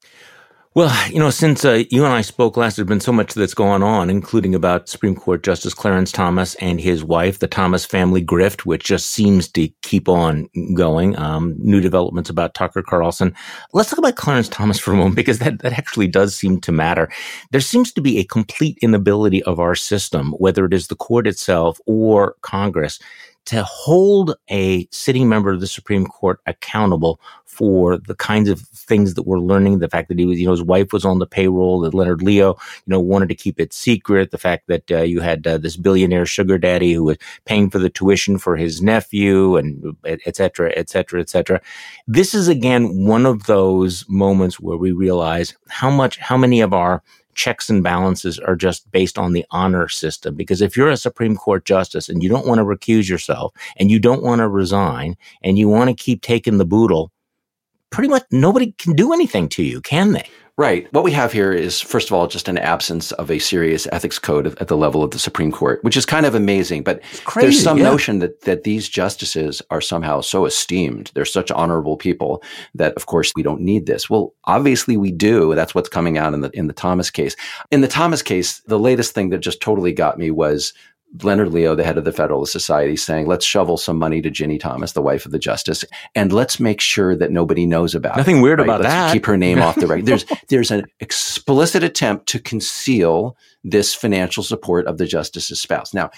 Well, 0.74 0.90
you 1.10 1.18
know, 1.18 1.28
since 1.28 1.66
uh, 1.66 1.84
you 1.90 2.06
and 2.06 2.14
I 2.14 2.22
spoke 2.22 2.56
last, 2.56 2.76
there's 2.76 2.88
been 2.88 2.98
so 2.98 3.12
much 3.12 3.34
that's 3.34 3.52
gone 3.52 3.82
on, 3.82 4.08
including 4.08 4.54
about 4.54 4.88
Supreme 4.88 5.14
Court 5.14 5.42
Justice 5.42 5.74
Clarence 5.74 6.10
Thomas 6.10 6.54
and 6.54 6.80
his 6.80 7.04
wife, 7.04 7.40
the 7.40 7.46
Thomas 7.46 7.84
family 7.84 8.24
grift, 8.24 8.60
which 8.60 8.82
just 8.82 9.10
seems 9.10 9.48
to 9.48 9.68
keep 9.82 10.08
on 10.08 10.48
going. 10.74 11.14
Um, 11.18 11.56
new 11.58 11.82
developments 11.82 12.30
about 12.30 12.54
Tucker 12.54 12.82
Carlson. 12.82 13.34
Let's 13.74 13.90
talk 13.90 13.98
about 13.98 14.16
Clarence 14.16 14.48
Thomas 14.48 14.78
for 14.78 14.94
a 14.94 14.96
moment, 14.96 15.16
because 15.16 15.40
that, 15.40 15.58
that 15.58 15.74
actually 15.74 16.06
does 16.08 16.34
seem 16.34 16.58
to 16.62 16.72
matter. 16.72 17.12
There 17.50 17.60
seems 17.60 17.92
to 17.92 18.00
be 18.00 18.18
a 18.18 18.24
complete 18.24 18.78
inability 18.80 19.42
of 19.42 19.60
our 19.60 19.74
system, 19.74 20.32
whether 20.38 20.64
it 20.64 20.72
is 20.72 20.86
the 20.86 20.96
court 20.96 21.26
itself 21.26 21.80
or 21.84 22.36
Congress, 22.40 22.98
to 23.46 23.62
hold 23.64 24.34
a 24.50 24.86
sitting 24.90 25.28
member 25.28 25.50
of 25.50 25.60
the 25.60 25.66
Supreme 25.66 26.06
Court 26.06 26.40
accountable 26.46 27.20
for 27.44 27.98
the 27.98 28.14
kinds 28.14 28.48
of 28.48 28.60
things 28.60 29.12
that 29.12 29.24
we're 29.24 29.38
learning. 29.38 29.78
The 29.78 29.88
fact 29.88 30.08
that 30.08 30.18
he 30.18 30.24
was, 30.24 30.40
you 30.40 30.46
know, 30.46 30.52
his 30.52 30.62
wife 30.62 30.92
was 30.92 31.04
on 31.04 31.18
the 31.18 31.26
payroll, 31.26 31.80
that 31.80 31.92
Leonard 31.92 32.22
Leo, 32.22 32.54
you 32.54 32.90
know, 32.90 33.00
wanted 33.00 33.28
to 33.28 33.34
keep 33.34 33.60
it 33.60 33.74
secret. 33.74 34.30
The 34.30 34.38
fact 34.38 34.68
that 34.68 34.90
uh, 34.90 35.02
you 35.02 35.20
had 35.20 35.46
uh, 35.46 35.58
this 35.58 35.76
billionaire 35.76 36.24
sugar 36.24 36.56
daddy 36.56 36.94
who 36.94 37.04
was 37.04 37.18
paying 37.44 37.68
for 37.68 37.78
the 37.78 37.90
tuition 37.90 38.38
for 38.38 38.56
his 38.56 38.80
nephew 38.80 39.56
and 39.56 39.96
et 40.04 40.34
cetera, 40.34 40.72
et 40.76 40.88
cetera, 40.88 41.20
et 41.20 41.28
cetera. 41.28 41.60
This 42.06 42.32
is 42.32 42.48
again 42.48 43.04
one 43.04 43.26
of 43.26 43.44
those 43.44 44.06
moments 44.08 44.58
where 44.58 44.78
we 44.78 44.92
realize 44.92 45.54
how 45.68 45.90
much, 45.90 46.16
how 46.18 46.38
many 46.38 46.62
of 46.62 46.72
our 46.72 47.02
checks 47.34 47.70
and 47.70 47.82
balances 47.82 48.38
are 48.38 48.56
just 48.56 48.90
based 48.90 49.18
on 49.18 49.32
the 49.32 49.44
honor 49.50 49.88
system. 49.88 50.34
Because 50.34 50.60
if 50.60 50.76
you're 50.76 50.90
a 50.90 50.96
Supreme 50.96 51.36
Court 51.36 51.64
justice 51.64 52.08
and 52.08 52.22
you 52.22 52.28
don't 52.28 52.46
want 52.46 52.58
to 52.58 52.64
recuse 52.64 53.08
yourself 53.08 53.52
and 53.76 53.90
you 53.90 53.98
don't 53.98 54.22
want 54.22 54.40
to 54.40 54.48
resign 54.48 55.16
and 55.42 55.58
you 55.58 55.68
want 55.68 55.88
to 55.88 55.94
keep 55.94 56.22
taking 56.22 56.58
the 56.58 56.64
boodle, 56.64 57.10
pretty 57.90 58.08
much 58.08 58.24
nobody 58.30 58.72
can 58.78 58.94
do 58.94 59.12
anything 59.12 59.48
to 59.50 59.62
you, 59.62 59.80
can 59.80 60.12
they? 60.12 60.28
Right. 60.62 60.86
What 60.92 61.02
we 61.02 61.10
have 61.10 61.32
here 61.32 61.52
is, 61.52 61.80
first 61.80 62.08
of 62.08 62.12
all, 62.12 62.28
just 62.28 62.46
an 62.46 62.56
absence 62.56 63.10
of 63.10 63.32
a 63.32 63.40
serious 63.40 63.88
ethics 63.90 64.20
code 64.20 64.46
at 64.60 64.68
the 64.68 64.76
level 64.76 65.02
of 65.02 65.10
the 65.10 65.18
Supreme 65.18 65.50
Court, 65.50 65.82
which 65.82 65.96
is 65.96 66.06
kind 66.06 66.24
of 66.24 66.36
amazing. 66.36 66.84
But 66.84 67.02
crazy, 67.24 67.46
there's 67.46 67.64
some 67.64 67.78
yeah. 67.78 67.82
notion 67.82 68.20
that, 68.20 68.42
that 68.42 68.62
these 68.62 68.88
justices 68.88 69.60
are 69.70 69.80
somehow 69.80 70.20
so 70.20 70.44
esteemed. 70.44 71.10
They're 71.14 71.24
such 71.24 71.50
honorable 71.50 71.96
people 71.96 72.44
that, 72.76 72.94
of 72.94 73.06
course, 73.06 73.32
we 73.34 73.42
don't 73.42 73.60
need 73.60 73.86
this. 73.86 74.08
Well, 74.08 74.34
obviously 74.44 74.96
we 74.96 75.10
do. 75.10 75.52
That's 75.56 75.74
what's 75.74 75.88
coming 75.88 76.16
out 76.16 76.32
in 76.32 76.42
the, 76.42 76.50
in 76.50 76.68
the 76.68 76.72
Thomas 76.72 77.10
case. 77.10 77.34
In 77.72 77.80
the 77.80 77.88
Thomas 77.88 78.22
case, 78.22 78.60
the 78.60 78.78
latest 78.78 79.14
thing 79.14 79.30
that 79.30 79.38
just 79.38 79.60
totally 79.60 79.92
got 79.92 80.16
me 80.16 80.30
was 80.30 80.72
Leonard 81.22 81.52
Leo, 81.52 81.74
the 81.74 81.84
head 81.84 81.98
of 81.98 82.04
the 82.04 82.12
Federalist 82.12 82.52
Society, 82.52 82.96
saying, 82.96 83.26
let's 83.26 83.44
shovel 83.44 83.76
some 83.76 83.98
money 83.98 84.22
to 84.22 84.30
Ginny 84.30 84.58
Thomas, 84.58 84.92
the 84.92 85.02
wife 85.02 85.26
of 85.26 85.32
the 85.32 85.38
justice, 85.38 85.84
and 86.14 86.32
let's 86.32 86.58
make 86.58 86.80
sure 86.80 87.14
that 87.16 87.30
nobody 87.30 87.66
knows 87.66 87.94
about 87.94 88.16
Nothing 88.16 88.36
it. 88.36 88.36
Nothing 88.36 88.42
weird 88.42 88.58
right? 88.60 88.64
about 88.64 88.80
let's 88.80 88.92
that. 88.92 89.12
Keep 89.12 89.26
her 89.26 89.36
name 89.36 89.60
off 89.60 89.76
the 89.76 89.86
record. 89.86 90.06
There's, 90.06 90.24
there's 90.48 90.70
an 90.70 90.86
explicit 91.00 91.82
attempt 91.82 92.26
to 92.28 92.38
conceal 92.38 93.36
this 93.62 93.94
financial 93.94 94.42
support 94.42 94.86
of 94.86 94.98
the 94.98 95.06
justice's 95.06 95.60
spouse. 95.60 95.92
Now, 95.92 96.10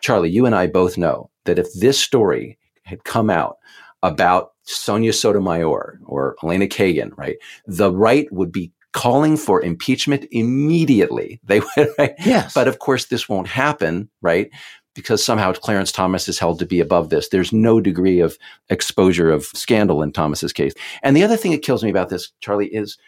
Charlie, 0.00 0.30
you 0.30 0.46
and 0.46 0.54
I 0.54 0.66
both 0.66 0.98
know 0.98 1.30
that 1.44 1.58
if 1.58 1.72
this 1.74 1.98
story 1.98 2.58
had 2.82 3.04
come 3.04 3.30
out 3.30 3.58
about 4.02 4.52
Sonia 4.64 5.12
Sotomayor 5.12 6.00
or 6.04 6.36
Elena 6.42 6.66
Kagan, 6.66 7.16
right, 7.16 7.36
the 7.66 7.92
right 7.92 8.26
would 8.32 8.50
be 8.50 8.72
calling 8.92 9.36
for 9.36 9.62
impeachment 9.62 10.26
immediately. 10.30 11.40
They 11.46 11.60
would, 11.60 11.90
right? 11.98 12.14
Yes. 12.24 12.54
But 12.54 12.68
of 12.68 12.78
course, 12.78 13.06
this 13.06 13.28
won't 13.28 13.48
happen, 13.48 14.08
right? 14.20 14.50
Because 14.94 15.24
somehow 15.24 15.52
Clarence 15.52 15.92
Thomas 15.92 16.28
is 16.28 16.38
held 16.38 16.58
to 16.58 16.66
be 16.66 16.80
above 16.80 17.10
this. 17.10 17.28
There's 17.28 17.52
no 17.52 17.80
degree 17.80 18.20
of 18.20 18.38
exposure 18.68 19.30
of 19.30 19.44
scandal 19.46 20.02
in 20.02 20.12
Thomas's 20.12 20.52
case. 20.52 20.74
And 21.02 21.16
the 21.16 21.24
other 21.24 21.36
thing 21.36 21.52
that 21.52 21.62
kills 21.62 21.82
me 21.82 21.90
about 21.90 22.10
this, 22.10 22.30
Charlie, 22.40 22.72
is 22.72 22.98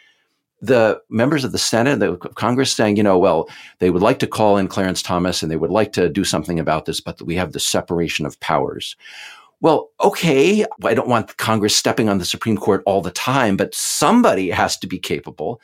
the 0.61 0.99
members 1.09 1.43
of 1.43 1.51
the 1.51 1.57
Senate, 1.57 1.99
the 1.99 2.17
Congress 2.17 2.71
saying, 2.73 2.97
you 2.97 3.03
know, 3.03 3.19
well, 3.19 3.47
they 3.79 3.89
would 3.89 4.01
like 4.01 4.19
to 4.19 4.27
call 4.27 4.57
in 4.57 4.67
Clarence 4.67 5.01
Thomas 5.01 5.43
and 5.43 5.51
they 5.51 5.57
would 5.57 5.71
like 5.71 5.93
to 5.93 6.09
do 6.09 6.23
something 6.23 6.59
about 6.59 6.85
this, 6.85 6.99
but 7.01 7.21
we 7.21 7.35
have 7.35 7.51
the 7.51 7.59
separation 7.59 8.25
of 8.25 8.39
powers. 8.39 8.95
Well, 9.61 9.91
okay, 10.03 10.65
I 10.83 10.93
don't 10.93 11.07
want 11.07 11.37
Congress 11.37 11.75
stepping 11.75 12.09
on 12.09 12.17
the 12.17 12.25
Supreme 12.25 12.57
Court 12.57 12.83
all 12.85 13.01
the 13.01 13.11
time, 13.11 13.57
but 13.57 13.73
somebody 13.73 14.49
has 14.49 14.77
to 14.77 14.87
be 14.87 14.99
capable 14.99 15.61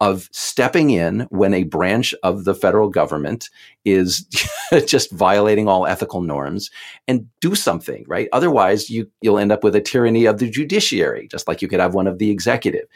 of 0.00 0.28
stepping 0.32 0.90
in 0.90 1.20
when 1.30 1.54
a 1.54 1.62
branch 1.62 2.14
of 2.22 2.44
the 2.44 2.54
federal 2.54 2.88
government 2.88 3.48
is 3.84 4.26
just 4.86 5.10
violating 5.12 5.68
all 5.68 5.86
ethical 5.86 6.20
norms 6.20 6.70
and 7.06 7.28
do 7.40 7.54
something, 7.54 8.04
right? 8.08 8.28
Otherwise, 8.32 8.90
you, 8.90 9.08
you'll 9.20 9.38
end 9.38 9.52
up 9.52 9.62
with 9.62 9.76
a 9.76 9.80
tyranny 9.80 10.24
of 10.24 10.38
the 10.38 10.50
judiciary, 10.50 11.28
just 11.30 11.46
like 11.46 11.62
you 11.62 11.68
could 11.68 11.80
have 11.80 11.94
one 11.94 12.06
of 12.06 12.18
the 12.18 12.30
executive. 12.30 12.86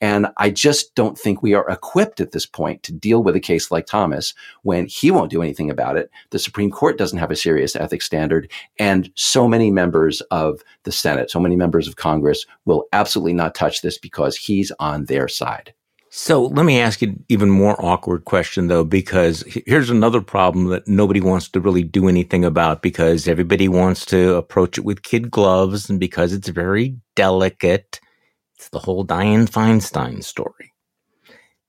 And 0.00 0.28
I 0.36 0.50
just 0.50 0.94
don't 0.94 1.18
think 1.18 1.42
we 1.42 1.54
are 1.54 1.68
equipped 1.68 2.20
at 2.20 2.32
this 2.32 2.46
point 2.46 2.82
to 2.84 2.92
deal 2.92 3.22
with 3.22 3.34
a 3.34 3.40
case 3.40 3.70
like 3.70 3.86
Thomas 3.86 4.32
when 4.62 4.86
he 4.86 5.10
won't 5.10 5.30
do 5.30 5.42
anything 5.42 5.70
about 5.70 5.96
it. 5.96 6.10
The 6.30 6.38
Supreme 6.38 6.70
Court 6.70 6.98
doesn't 6.98 7.18
have 7.18 7.30
a 7.30 7.36
serious 7.36 7.74
ethics 7.74 8.06
standard. 8.06 8.50
And 8.78 9.10
so 9.16 9.48
many 9.48 9.70
members 9.70 10.20
of 10.30 10.62
the 10.84 10.92
Senate, 10.92 11.30
so 11.30 11.40
many 11.40 11.56
members 11.56 11.88
of 11.88 11.96
Congress 11.96 12.46
will 12.64 12.84
absolutely 12.92 13.32
not 13.32 13.54
touch 13.54 13.82
this 13.82 13.98
because 13.98 14.36
he's 14.36 14.70
on 14.78 15.06
their 15.06 15.26
side. 15.26 15.74
So 16.16 16.44
let 16.44 16.64
me 16.64 16.78
ask 16.78 17.02
you 17.02 17.18
even 17.28 17.50
more 17.50 17.74
awkward 17.84 18.24
question 18.24 18.68
though, 18.68 18.84
because 18.84 19.42
here's 19.66 19.90
another 19.90 20.20
problem 20.20 20.66
that 20.66 20.86
nobody 20.86 21.20
wants 21.20 21.48
to 21.48 21.60
really 21.60 21.82
do 21.82 22.08
anything 22.08 22.44
about 22.44 22.82
because 22.82 23.26
everybody 23.26 23.66
wants 23.66 24.06
to 24.06 24.36
approach 24.36 24.78
it 24.78 24.84
with 24.84 25.02
kid 25.02 25.28
gloves 25.28 25.90
and 25.90 25.98
because 25.98 26.32
it's 26.32 26.46
very 26.46 26.96
delicate. 27.16 27.98
It's 28.54 28.68
the 28.68 28.78
whole 28.78 29.04
Dianne 29.04 29.50
Feinstein 29.50 30.22
story. 30.22 30.72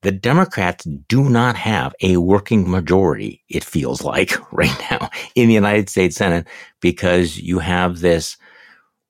The 0.04 0.12
Democrats 0.12 0.86
do 0.86 1.28
not 1.28 1.56
have 1.56 1.96
a 2.04 2.18
working 2.18 2.70
majority, 2.70 3.44
it 3.50 3.64
feels 3.64 4.04
like 4.04 4.38
right 4.54 4.80
now 4.92 5.10
in 5.34 5.48
the 5.48 5.56
United 5.56 5.90
States 5.90 6.18
Senate 6.18 6.48
because 6.82 7.36
you 7.36 7.58
have 7.58 8.00
this 8.00 8.38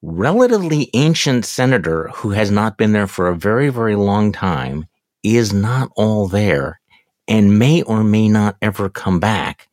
relatively 0.01 0.89
ancient 0.93 1.43
senator 1.43 2.07
who 2.15 2.29
has 2.29 2.51
not 2.51 2.77
been 2.77 2.93
there 2.93 3.05
for 3.05 3.27
a 3.27 3.35
very, 3.35 3.67
very 3.67 3.97
long 3.97 4.31
time 4.31 4.87
is 5.25 5.51
not 5.51 5.91
all 5.95 6.27
there 6.27 6.79
and 7.27 7.57
may 7.57 7.81
or 7.81 8.03
may 8.03 8.29
not 8.29 8.57
ever 8.61 8.89
come 8.89 9.19
back, 9.19 9.67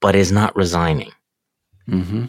but 0.00 0.16
is 0.16 0.32
not 0.32 0.54
resigning. 0.56 1.12
Mm-hmm. 1.88 2.26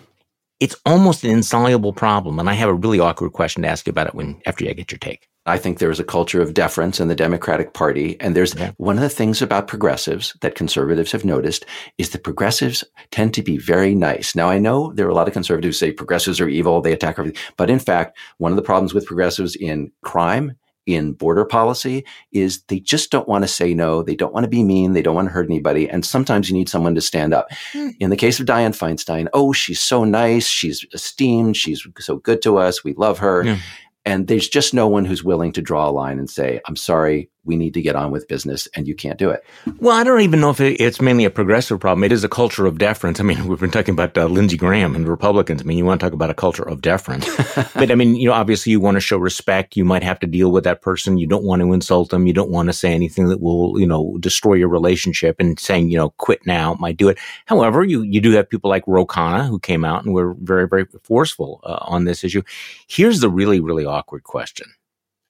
It's 0.59 0.75
almost 0.85 1.23
an 1.23 1.31
insoluble 1.31 1.93
problem. 1.93 2.37
And 2.37 2.49
I 2.49 2.53
have 2.53 2.69
a 2.69 2.73
really 2.73 2.99
awkward 2.99 3.31
question 3.33 3.63
to 3.63 3.69
ask 3.69 3.87
you 3.87 3.91
about 3.91 4.07
it 4.07 4.15
when 4.15 4.39
after 4.45 4.67
I 4.67 4.73
get 4.73 4.91
your 4.91 4.99
take. 4.99 5.27
I 5.45 5.57
think 5.57 5.79
there 5.79 5.89
is 5.89 5.99
a 5.99 6.03
culture 6.03 6.41
of 6.41 6.53
deference 6.53 6.99
in 6.99 7.07
the 7.07 7.15
Democratic 7.15 7.73
Party. 7.73 8.19
And 8.19 8.35
there's 8.35 8.53
yeah. 8.53 8.71
one 8.77 8.97
of 8.97 9.01
the 9.01 9.09
things 9.09 9.41
about 9.41 9.67
progressives 9.67 10.35
that 10.41 10.53
conservatives 10.53 11.11
have 11.11 11.25
noticed 11.25 11.65
is 11.97 12.11
that 12.11 12.23
progressives 12.23 12.83
tend 13.09 13.33
to 13.33 13.41
be 13.41 13.57
very 13.57 13.95
nice. 13.95 14.35
Now, 14.35 14.49
I 14.49 14.59
know 14.59 14.91
there 14.93 15.07
are 15.07 15.09
a 15.09 15.15
lot 15.15 15.27
of 15.27 15.33
conservatives 15.33 15.79
who 15.79 15.87
say 15.87 15.91
progressives 15.91 16.39
are 16.39 16.49
evil, 16.49 16.81
they 16.81 16.93
attack 16.93 17.17
everything. 17.17 17.41
But 17.57 17.71
in 17.71 17.79
fact, 17.79 18.17
one 18.37 18.51
of 18.51 18.57
the 18.57 18.61
problems 18.61 18.93
with 18.93 19.07
progressives 19.07 19.55
in 19.55 19.91
crime 20.03 20.55
in 20.89 21.13
border 21.13 21.45
policy 21.45 22.03
is 22.31 22.61
they 22.63 22.79
just 22.79 23.11
don't 23.11 23.27
want 23.27 23.43
to 23.43 23.47
say 23.47 23.73
no. 23.73 24.01
They 24.01 24.15
don't 24.15 24.33
want 24.33 24.43
to 24.43 24.49
be 24.49 24.63
mean. 24.63 24.93
They 24.93 25.01
don't 25.01 25.15
want 25.15 25.27
to 25.27 25.33
hurt 25.33 25.47
anybody. 25.47 25.89
And 25.89 26.05
sometimes 26.05 26.49
you 26.49 26.55
need 26.55 26.69
someone 26.69 26.95
to 26.95 27.01
stand 27.01 27.33
up. 27.33 27.47
Mm. 27.73 27.95
In 27.99 28.09
the 28.09 28.17
case 28.17 28.39
of 28.39 28.45
Dianne 28.45 28.77
Feinstein, 28.77 29.27
oh, 29.33 29.53
she's 29.53 29.79
so 29.79 30.03
nice. 30.03 30.47
She's 30.47 30.85
esteemed. 30.93 31.55
She's 31.55 31.85
so 31.99 32.17
good 32.17 32.41
to 32.41 32.57
us. 32.57 32.83
We 32.83 32.93
love 32.93 33.19
her. 33.19 33.43
Yeah. 33.43 33.57
And 34.05 34.27
there's 34.27 34.49
just 34.49 34.73
no 34.73 34.87
one 34.87 35.05
who's 35.05 35.23
willing 35.23 35.51
to 35.51 35.61
draw 35.61 35.87
a 35.87 35.91
line 35.91 36.17
and 36.17 36.29
say, 36.29 36.61
I'm 36.65 36.75
sorry, 36.75 37.29
we 37.45 37.55
need 37.55 37.73
to 37.73 37.81
get 37.81 37.95
on 37.95 38.11
with 38.11 38.27
business 38.27 38.67
and 38.75 38.87
you 38.87 38.95
can't 38.95 39.17
do 39.17 39.29
it. 39.29 39.43
Well, 39.79 39.95
I 39.95 40.03
don't 40.03 40.21
even 40.21 40.41
know 40.41 40.49
if 40.49 40.59
it's 40.59 41.01
mainly 41.01 41.25
a 41.25 41.29
progressive 41.29 41.79
problem. 41.79 42.03
It 42.03 42.11
is 42.11 42.23
a 42.23 42.29
culture 42.29 42.65
of 42.65 42.77
deference. 42.77 43.19
I 43.19 43.23
mean, 43.23 43.47
we've 43.47 43.59
been 43.59 43.71
talking 43.71 43.93
about 43.93 44.17
uh, 44.17 44.25
Lindsey 44.25 44.57
Graham 44.57 44.95
and 44.95 45.07
Republicans. 45.07 45.61
I 45.61 45.65
mean, 45.65 45.77
you 45.77 45.85
want 45.85 45.99
to 45.99 46.05
talk 46.05 46.13
about 46.13 46.29
a 46.29 46.33
culture 46.33 46.67
of 46.67 46.81
deference. 46.81 47.27
but 47.73 47.91
I 47.91 47.95
mean, 47.95 48.15
you 48.15 48.27
know, 48.27 48.33
obviously 48.33 48.71
you 48.71 48.79
want 48.79 48.95
to 48.95 49.01
show 49.01 49.17
respect. 49.17 49.77
You 49.77 49.85
might 49.85 50.03
have 50.03 50.19
to 50.19 50.27
deal 50.27 50.51
with 50.51 50.63
that 50.65 50.81
person. 50.81 51.17
You 51.17 51.27
don't 51.27 51.43
want 51.43 51.61
to 51.61 51.73
insult 51.73 52.09
them. 52.09 52.27
You 52.27 52.33
don't 52.33 52.51
want 52.51 52.67
to 52.67 52.73
say 52.73 52.93
anything 52.93 53.27
that 53.29 53.41
will, 53.41 53.79
you 53.79 53.87
know, 53.87 54.17
destroy 54.19 54.55
your 54.55 54.69
relationship 54.69 55.37
and 55.39 55.59
saying, 55.59 55.89
you 55.89 55.97
know, 55.97 56.09
quit 56.11 56.45
now 56.45 56.75
might 56.79 56.97
do 56.97 57.09
it. 57.09 57.17
However, 57.45 57.83
you, 57.83 58.03
you 58.03 58.21
do 58.21 58.31
have 58.31 58.49
people 58.49 58.69
like 58.69 58.83
Ro 58.85 59.05
Khanna 59.05 59.47
who 59.47 59.59
came 59.59 59.85
out 59.85 60.03
and 60.03 60.13
were 60.13 60.33
very, 60.35 60.67
very 60.67 60.85
forceful 61.03 61.61
uh, 61.63 61.79
on 61.81 62.03
this 62.03 62.23
issue. 62.23 62.43
Here's 62.87 63.21
the 63.21 63.29
really, 63.29 63.59
really 63.59 63.85
awkward 63.85 64.23
question 64.23 64.67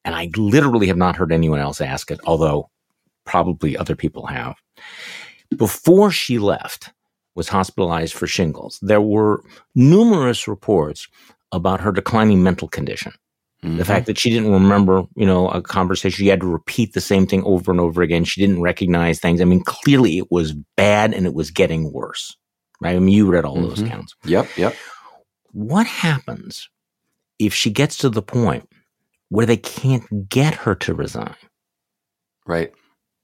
and 0.05 0.15
I 0.15 0.29
literally 0.35 0.87
have 0.87 0.97
not 0.97 1.15
heard 1.15 1.31
anyone 1.31 1.59
else 1.59 1.81
ask 1.81 2.11
it, 2.11 2.19
although 2.25 2.69
probably 3.25 3.77
other 3.77 3.95
people 3.95 4.25
have. 4.27 4.55
Before 5.55 6.11
she 6.11 6.39
left, 6.39 6.91
was 7.35 7.47
hospitalized 7.47 8.13
for 8.13 8.27
shingles. 8.27 8.79
There 8.81 9.01
were 9.01 9.43
numerous 9.75 10.47
reports 10.47 11.07
about 11.51 11.81
her 11.81 11.91
declining 11.91 12.43
mental 12.43 12.67
condition. 12.67 13.13
Mm-hmm. 13.63 13.77
The 13.77 13.85
fact 13.85 14.05
that 14.05 14.17
she 14.17 14.29
didn't 14.29 14.51
remember, 14.51 15.03
you 15.15 15.25
know, 15.25 15.49
a 15.49 15.61
conversation, 15.61 16.17
she 16.17 16.27
had 16.27 16.39
to 16.41 16.47
repeat 16.47 16.93
the 16.93 17.01
same 17.01 17.27
thing 17.27 17.43
over 17.43 17.71
and 17.71 17.79
over 17.79 18.01
again. 18.01 18.23
She 18.23 18.39
didn't 18.39 18.61
recognize 18.61 19.19
things. 19.19 19.41
I 19.41 19.45
mean, 19.45 19.63
clearly 19.63 20.17
it 20.17 20.31
was 20.31 20.53
bad 20.77 21.13
and 21.13 21.25
it 21.25 21.33
was 21.33 21.51
getting 21.51 21.91
worse. 21.91 22.37
Right? 22.81 22.95
I 22.95 22.99
mean, 22.99 23.13
you 23.13 23.29
read 23.29 23.43
all 23.43 23.57
mm-hmm. 23.57 23.69
those 23.69 23.83
counts. 23.83 24.15
Yep, 24.23 24.57
yep. 24.57 24.75
What 25.51 25.87
happens 25.87 26.69
if 27.37 27.53
she 27.53 27.69
gets 27.69 27.97
to 27.97 28.09
the 28.09 28.21
point 28.21 28.68
where 29.29 29.45
they 29.45 29.57
can't 29.57 30.29
get 30.29 30.53
her 30.53 30.75
to 30.75 30.93
resign? 30.93 31.35
Right 32.45 32.71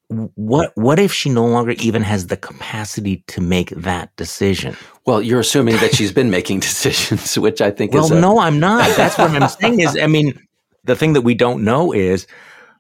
what 0.07 0.71
what 0.75 0.99
if 0.99 1.11
she 1.11 1.29
no 1.29 1.45
longer 1.45 1.71
even 1.79 2.03
has 2.03 2.27
the 2.27 2.37
capacity 2.37 3.23
to 3.27 3.41
make 3.41 3.69
that 3.71 4.15
decision? 4.15 4.75
Well, 5.05 5.21
you're 5.21 5.39
assuming 5.39 5.77
that 5.77 5.95
she's 5.95 6.11
been 6.11 6.29
making 6.29 6.59
decisions, 6.61 7.37
which 7.37 7.61
I 7.61 7.71
think 7.71 7.93
well, 7.93 8.05
is. 8.05 8.11
Well, 8.11 8.21
no, 8.21 8.39
I'm 8.39 8.59
not. 8.59 8.95
That's 8.95 9.17
what 9.17 9.31
I'm 9.31 9.49
saying 9.49 9.79
is, 9.79 9.97
I 9.97 10.07
mean, 10.07 10.39
the 10.83 10.95
thing 10.95 11.13
that 11.13 11.21
we 11.21 11.33
don't 11.33 11.63
know 11.63 11.91
is, 11.91 12.27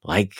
like, 0.03 0.33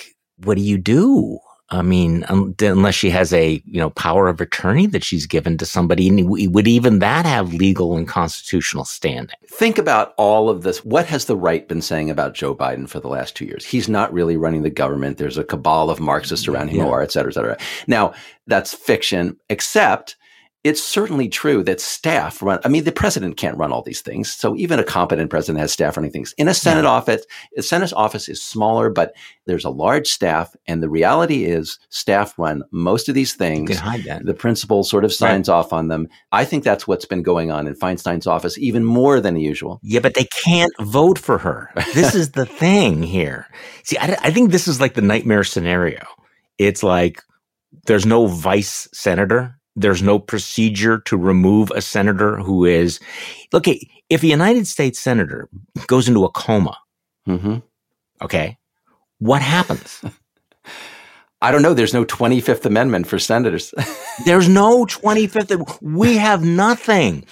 what 0.43 0.57
do 0.57 0.63
you 0.63 0.77
do? 0.77 1.39
I 1.71 1.81
mean, 1.81 2.23
unless 2.29 2.93
she 2.93 3.09
has 3.09 3.33
a 3.33 3.61
you 3.65 3.79
know 3.79 3.89
power 3.91 4.27
of 4.27 4.39
attorney 4.39 4.85
that 4.87 5.03
she's 5.03 5.25
given 5.25 5.57
to 5.57 5.65
somebody, 5.65 6.11
would 6.23 6.67
even 6.67 6.99
that 6.99 7.25
have 7.25 7.53
legal 7.53 7.97
and 7.97 8.07
constitutional 8.07 8.85
standing? 8.85 9.35
Think 9.47 9.77
about 9.77 10.13
all 10.17 10.49
of 10.49 10.61
this. 10.61 10.85
What 10.85 11.07
has 11.07 11.25
the 11.25 11.35
right 11.35 11.67
been 11.67 11.81
saying 11.81 12.11
about 12.11 12.35
Joe 12.35 12.53
Biden 12.53 12.87
for 12.87 12.99
the 12.99 13.07
last 13.07 13.35
two 13.35 13.45
years? 13.45 13.65
He's 13.65 13.89
not 13.89 14.13
really 14.13 14.37
running 14.37 14.61
the 14.61 14.69
government. 14.69 15.17
There's 15.17 15.39
a 15.39 15.43
cabal 15.43 15.89
of 15.89 15.99
Marxists 15.99 16.45
mm-hmm. 16.45 16.55
around 16.55 16.69
him, 16.69 16.85
yeah. 16.85 17.01
et 17.01 17.11
cetera, 17.11 17.31
et 17.31 17.33
cetera. 17.33 17.57
Now 17.87 18.13
that's 18.45 18.73
fiction, 18.73 19.37
except 19.49 20.17
it's 20.65 20.81
certainly 20.81 21.29
true 21.29 21.61
that 21.61 21.79
staff 21.79 22.41
run. 22.41 22.59
I 22.65 22.69
mean, 22.69 22.85
the 22.85 22.91
president 22.91 23.37
can't 23.37 23.55
run 23.55 23.71
all 23.71 23.83
these 23.83 24.01
things. 24.01 24.33
So 24.33 24.55
even 24.55 24.79
a 24.79 24.83
competent 24.83 25.29
president 25.29 25.59
has 25.59 25.71
staff 25.71 25.95
running 25.95 26.11
things. 26.11 26.33
In 26.39 26.47
a 26.47 26.55
Senate 26.55 26.85
yeah. 26.85 26.89
office, 26.89 27.23
a 27.55 27.61
Senate 27.61 27.93
office 27.93 28.27
is 28.27 28.41
smaller, 28.41 28.89
but 28.89 29.13
there's 29.45 29.63
a 29.63 29.69
large 29.69 30.07
staff. 30.07 30.55
And 30.65 30.81
the 30.81 30.89
reality 30.89 31.45
is 31.45 31.77
staff 31.89 32.39
run 32.39 32.63
most 32.71 33.07
of 33.07 33.13
these 33.13 33.35
things. 33.35 33.69
You 33.69 33.75
can 33.75 33.85
hide 33.85 34.03
that. 34.05 34.25
The 34.25 34.33
principal 34.33 34.83
sort 34.83 35.05
of 35.05 35.13
signs 35.13 35.49
right. 35.49 35.55
off 35.55 35.71
on 35.71 35.87
them. 35.87 36.07
I 36.31 36.45
think 36.45 36.63
that's 36.63 36.87
what's 36.87 37.05
been 37.05 37.21
going 37.21 37.51
on 37.51 37.67
in 37.67 37.75
Feinstein's 37.75 38.25
office, 38.25 38.57
even 38.57 38.83
more 38.83 39.21
than 39.21 39.35
usual. 39.35 39.79
Yeah, 39.83 39.99
but 39.99 40.15
they 40.15 40.27
can't 40.43 40.73
vote 40.79 41.19
for 41.19 41.37
her. 41.37 41.71
This 41.93 42.15
is 42.15 42.31
the 42.31 42.45
thing 42.47 43.03
here. 43.03 43.45
See, 43.83 43.99
I, 43.99 44.17
I 44.19 44.31
think 44.31 44.49
this 44.49 44.67
is 44.67 44.81
like 44.81 44.95
the 44.95 45.03
nightmare 45.03 45.43
scenario. 45.43 46.03
It's 46.57 46.81
like 46.81 47.21
there's 47.85 48.07
no 48.07 48.25
vice 48.25 48.87
senator 48.93 49.59
there's 49.75 50.01
no 50.01 50.19
procedure 50.19 50.99
to 50.99 51.17
remove 51.17 51.71
a 51.71 51.81
senator 51.81 52.37
who 52.37 52.65
is, 52.65 52.99
look, 53.51 53.65
if 53.67 54.23
a 54.23 54.27
United 54.27 54.67
States 54.67 54.99
senator 54.99 55.49
goes 55.87 56.07
into 56.07 56.23
a 56.23 56.29
coma, 56.29 56.77
mm-hmm. 57.27 57.57
okay, 58.21 58.57
what 59.19 59.41
happens? 59.41 60.01
I 61.41 61.51
don't 61.51 61.61
know. 61.61 61.73
There's 61.73 61.93
no 61.93 62.05
25th 62.05 62.65
Amendment 62.65 63.07
for 63.07 63.19
senators. 63.19 63.73
There's 64.25 64.49
no 64.49 64.85
25th. 64.85 65.81
We 65.81 66.17
have 66.17 66.43
nothing. 66.43 67.25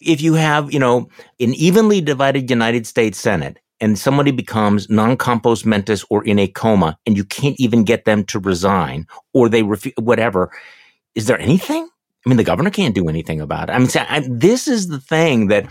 If 0.00 0.22
you 0.22 0.34
have, 0.34 0.72
you 0.72 0.78
know, 0.78 1.08
an 1.38 1.54
evenly 1.54 2.00
divided 2.00 2.48
United 2.48 2.86
States 2.86 3.18
Senate 3.18 3.58
and 3.80 3.98
somebody 3.98 4.30
becomes 4.30 4.88
non 4.88 5.16
compos 5.16 5.64
mentis 5.64 6.04
or 6.10 6.24
in 6.24 6.38
a 6.38 6.48
coma 6.48 6.98
and 7.06 7.16
you 7.16 7.24
can't 7.24 7.54
even 7.60 7.84
get 7.84 8.06
them 8.06 8.24
to 8.24 8.38
resign 8.38 9.06
or 9.34 9.48
they 9.48 9.62
refuse, 9.62 9.94
whatever, 9.98 10.50
is 11.14 11.26
there 11.26 11.38
anything? 11.38 11.88
I 12.24 12.28
mean, 12.28 12.36
the 12.36 12.44
governor 12.44 12.70
can't 12.70 12.94
do 12.94 13.08
anything 13.08 13.40
about 13.40 13.70
it. 13.70 13.72
I 13.72 13.78
mean, 13.78 13.88
I, 13.96 14.22
this 14.28 14.68
is 14.68 14.88
the 14.88 15.00
thing 15.00 15.48
that 15.48 15.66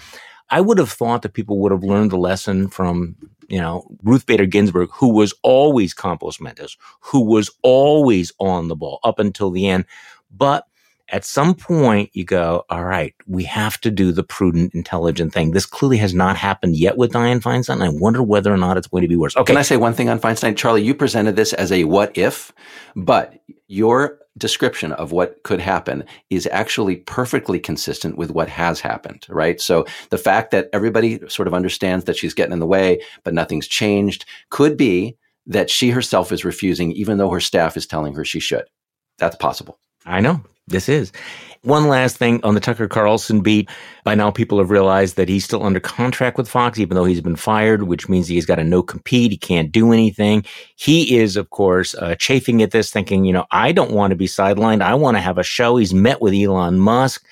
I 0.50 0.62
would 0.62 0.80
have 0.80 0.92
thought 0.92 1.22
that 1.22 1.34
people 1.34 1.60
would 1.60 1.72
have 1.72 1.84
learned 1.84 2.12
the 2.12 2.18
lesson 2.18 2.70
from, 2.70 3.16
you 3.48 3.60
know, 3.60 3.88
Ruth 4.04 4.26
Bader 4.26 4.48
Ginsburg, 4.48 4.90
who 4.94 5.10
was 5.10 5.34
always 5.44 5.94
compos 5.94 6.42
mentis, 6.42 6.76
who 7.02 7.22
was 7.22 7.52
always 7.62 8.32
on 8.40 8.68
the 8.68 8.76
ball 8.76 9.00
up 9.04 9.20
until 9.20 9.52
the 9.52 9.68
end. 9.68 9.86
But 10.32 10.66
at 11.12 11.26
some 11.26 11.56
point 11.56 12.10
you 12.14 12.24
go, 12.24 12.66
all 12.70 12.84
right, 12.84 13.14
we 13.28 13.44
have 13.44 13.80
to 13.82 13.92
do 13.92 14.12
the 14.12 14.24
prudent, 14.24 14.74
intelligent 14.74 15.34
thing. 15.34 15.52
This 15.52 15.66
clearly 15.66 15.98
has 15.98 16.14
not 16.14 16.36
happened 16.36 16.78
yet 16.78 16.98
with 16.98 17.12
Dianne 17.12 17.42
Feinstein. 17.42 17.84
I 17.84 17.90
wonder 17.90 18.24
whether 18.24 18.54
or 18.54 18.58
not 18.58 18.78
it's 18.78 18.88
going 18.88 19.02
to 19.02 19.08
be 19.08 19.16
worse. 19.16 19.36
Okay. 19.36 19.46
Can 19.54 19.58
I 19.58 19.64
say 19.64 19.78
one 19.78 19.94
thing 19.94 20.10
on 20.10 20.20
Feinstein? 20.20 20.56
Charlie, 20.56 20.84
you 20.84 20.94
presented 20.94 21.36
this 21.36 21.54
as 21.54 21.72
a 21.72 21.84
what 21.84 22.18
if, 22.18 22.52
but 22.96 23.40
your 23.68 24.20
description 24.38 24.92
of 24.94 25.12
what 25.12 25.42
could 25.44 25.60
happen 25.60 26.04
is 26.30 26.48
actually 26.52 26.98
perfectly 26.98 27.60
consistent 27.60 28.18
with 28.18 28.32
what 28.32 28.48
has 28.48 28.80
happened, 28.80 29.26
right? 29.30 29.60
So 29.60 29.86
the 30.10 30.18
fact 30.18 30.52
that 30.52 30.70
everybody 30.72 31.20
sort 31.28 31.48
of 31.48 31.54
understands 31.54 32.06
that 32.06 32.16
she's 32.16 32.34
getting 32.34 32.54
in 32.54 32.60
the 32.60 32.66
way, 32.66 33.02
but 33.24 33.34
nothing's 33.34 33.68
changed 33.68 34.26
could 34.50 34.78
be 34.78 35.18
that 35.46 35.70
she 35.70 35.90
herself 35.90 36.32
is 36.32 36.46
refusing, 36.46 36.92
even 36.92 37.18
though 37.18 37.30
her 37.30 37.40
staff 37.40 37.76
is 37.76 37.88
telling 37.88 38.14
her 38.14 38.24
she 38.24 38.40
should. 38.40 38.66
That's 39.18 39.36
possible. 39.36 39.80
I 40.06 40.22
know. 40.22 40.42
This 40.70 40.88
is. 40.88 41.12
One 41.64 41.90
last 41.90 42.16
thing 42.16 42.40
on 42.44 42.54
the 42.54 42.62
Tucker 42.62 42.88
Carlson 42.88 43.42
beat. 43.42 43.70
By 44.06 44.16
now, 44.16 44.32
people 44.32 44.60
have 44.60 44.70
realized 44.70 45.18
that 45.18 45.28
he's 45.28 45.44
still 45.44 45.64
under 45.64 45.82
contract 45.82 46.38
with 46.38 46.48
Fox, 46.48 46.80
even 46.80 46.96
though 46.96 47.04
he's 47.04 47.20
been 47.20 47.36
fired, 47.36 47.84
which 47.84 48.08
means 48.08 48.30
he's 48.30 48.46
got 48.46 48.60
a 48.60 48.64
no 48.64 48.82
compete. 48.82 49.32
He 49.32 49.38
can't 49.38 49.70
do 49.70 49.92
anything. 49.92 50.46
He 50.78 51.18
is, 51.18 51.36
of 51.36 51.50
course, 51.50 51.96
uh, 51.96 52.16
chafing 52.16 52.62
at 52.62 52.72
this, 52.72 52.92
thinking, 52.92 53.26
you 53.26 53.34
know, 53.34 53.46
I 53.52 53.74
don't 53.74 53.92
want 53.92 54.12
to 54.12 54.16
be 54.16 54.28
sidelined. 54.28 54.82
I 54.82 54.96
want 54.96 55.18
to 55.18 55.22
have 55.22 55.38
a 55.38 55.44
show. 55.44 55.76
He's 55.76 55.94
met 55.94 56.22
with 56.22 56.34
Elon 56.34 56.80
Musk. 56.80 57.26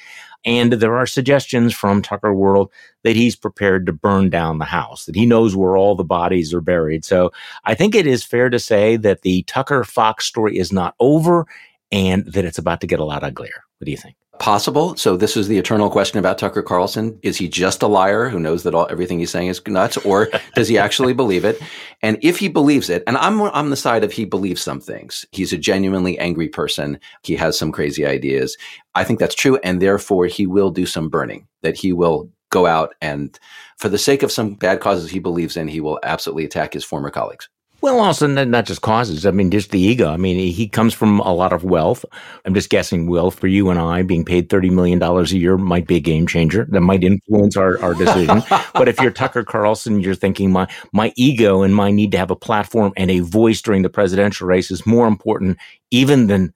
And 0.45 0.73
there 0.73 0.95
are 0.95 1.07
suggestions 1.07 1.73
from 1.73 2.01
Tucker 2.01 2.33
World 2.33 2.71
that 3.03 3.15
he's 3.15 3.35
prepared 3.35 3.85
to 3.85 3.93
burn 3.93 4.29
down 4.29 4.59
the 4.59 4.65
house, 4.65 5.05
that 5.05 5.15
he 5.15 5.25
knows 5.25 5.55
where 5.55 5.75
all 5.75 5.95
the 5.95 6.03
bodies 6.03 6.53
are 6.53 6.61
buried. 6.61 7.03
So 7.03 7.31
I 7.65 7.75
think 7.75 7.95
it 7.95 8.07
is 8.07 8.23
fair 8.23 8.49
to 8.49 8.59
say 8.59 8.97
that 8.97 9.23
the 9.23 9.43
Tucker 9.43 9.83
Fox 9.83 10.25
story 10.25 10.57
is 10.57 10.71
not 10.71 10.95
over 10.99 11.47
and 11.91 12.25
that 12.33 12.45
it's 12.45 12.57
about 12.57 12.81
to 12.81 12.87
get 12.87 12.99
a 12.99 13.05
lot 13.05 13.23
uglier. 13.23 13.63
What 13.77 13.85
do 13.85 13.91
you 13.91 13.97
think? 13.97 14.15
Possible. 14.39 14.95
So 14.97 15.17
this 15.17 15.35
is 15.35 15.47
the 15.47 15.57
eternal 15.57 15.89
question 15.89 16.19
about 16.19 16.37
Tucker 16.37 16.61
Carlson. 16.61 17.17
Is 17.23 17.37
he 17.37 17.47
just 17.47 17.81
a 17.81 17.87
liar 17.87 18.29
who 18.29 18.39
knows 18.39 18.63
that 18.63 18.75
all, 18.75 18.87
everything 18.89 19.17
he's 19.17 19.31
saying 19.31 19.47
is 19.47 19.65
nuts 19.65 19.97
or 19.97 20.29
does 20.55 20.67
he 20.67 20.77
actually 20.77 21.13
believe 21.13 21.43
it? 21.43 21.59
And 22.03 22.19
if 22.21 22.37
he 22.37 22.47
believes 22.47 22.89
it, 22.89 23.03
and 23.07 23.17
I'm 23.17 23.41
on 23.41 23.71
the 23.71 23.75
side 23.75 24.03
of 24.03 24.11
he 24.11 24.25
believes 24.25 24.61
some 24.61 24.79
things. 24.79 25.25
He's 25.31 25.53
a 25.53 25.57
genuinely 25.57 26.19
angry 26.19 26.49
person. 26.49 26.99
He 27.23 27.35
has 27.35 27.57
some 27.57 27.71
crazy 27.71 28.05
ideas. 28.05 28.55
I 28.93 29.03
think 29.03 29.19
that's 29.19 29.35
true. 29.35 29.57
And 29.63 29.81
therefore 29.81 30.27
he 30.27 30.45
will 30.45 30.69
do 30.69 30.85
some 30.85 31.09
burning, 31.09 31.47
that 31.63 31.77
he 31.77 31.91
will 31.91 32.29
go 32.49 32.65
out 32.65 32.93
and 33.01 33.37
for 33.77 33.89
the 33.89 33.97
sake 33.97 34.23
of 34.23 34.31
some 34.31 34.55
bad 34.55 34.79
causes 34.79 35.09
he 35.09 35.19
believes 35.19 35.55
in, 35.55 35.67
he 35.67 35.81
will 35.81 35.99
absolutely 36.03 36.45
attack 36.45 36.73
his 36.73 36.83
former 36.83 37.11
colleagues. 37.11 37.47
Well, 37.87 38.01
also 38.01 38.27
not 38.27 38.65
just 38.65 38.81
causes. 38.81 39.25
I 39.25 39.31
mean, 39.31 39.49
just 39.49 39.71
the 39.71 39.79
ego. 39.79 40.09
I 40.09 40.17
mean, 40.17 40.51
he 40.51 40.67
comes 40.67 40.93
from 40.93 41.21
a 41.21 41.33
lot 41.33 41.53
of 41.53 41.63
wealth. 41.63 42.03
I'm 42.43 42.53
just 42.53 42.69
guessing, 42.69 43.07
Will, 43.07 43.31
for 43.31 43.47
you 43.47 43.69
and 43.69 43.79
I, 43.79 44.01
being 44.01 44.25
paid 44.25 44.49
$30 44.49 44.71
million 44.71 45.01
a 45.01 45.23
year 45.23 45.57
might 45.57 45.87
be 45.87 45.95
a 45.95 46.01
game 46.01 46.27
changer. 46.27 46.65
That 46.69 46.81
might 46.81 47.01
influence 47.01 47.55
our, 47.55 47.81
our 47.81 47.93
decision. 47.93 48.43
but 48.73 48.89
if 48.89 48.99
you're 48.99 49.11
Tucker 49.11 49.45
Carlson, 49.45 50.01
you're 50.01 50.15
thinking 50.15 50.51
my, 50.51 50.67
my 50.91 51.13
ego 51.15 51.61
and 51.63 51.73
my 51.73 51.89
need 51.89 52.11
to 52.11 52.17
have 52.17 52.29
a 52.29 52.35
platform 52.35 52.91
and 52.97 53.09
a 53.09 53.21
voice 53.21 53.61
during 53.61 53.83
the 53.83 53.89
presidential 53.89 54.47
race 54.47 54.69
is 54.69 54.85
more 54.85 55.07
important 55.07 55.57
even 55.89 56.27
than 56.27 56.53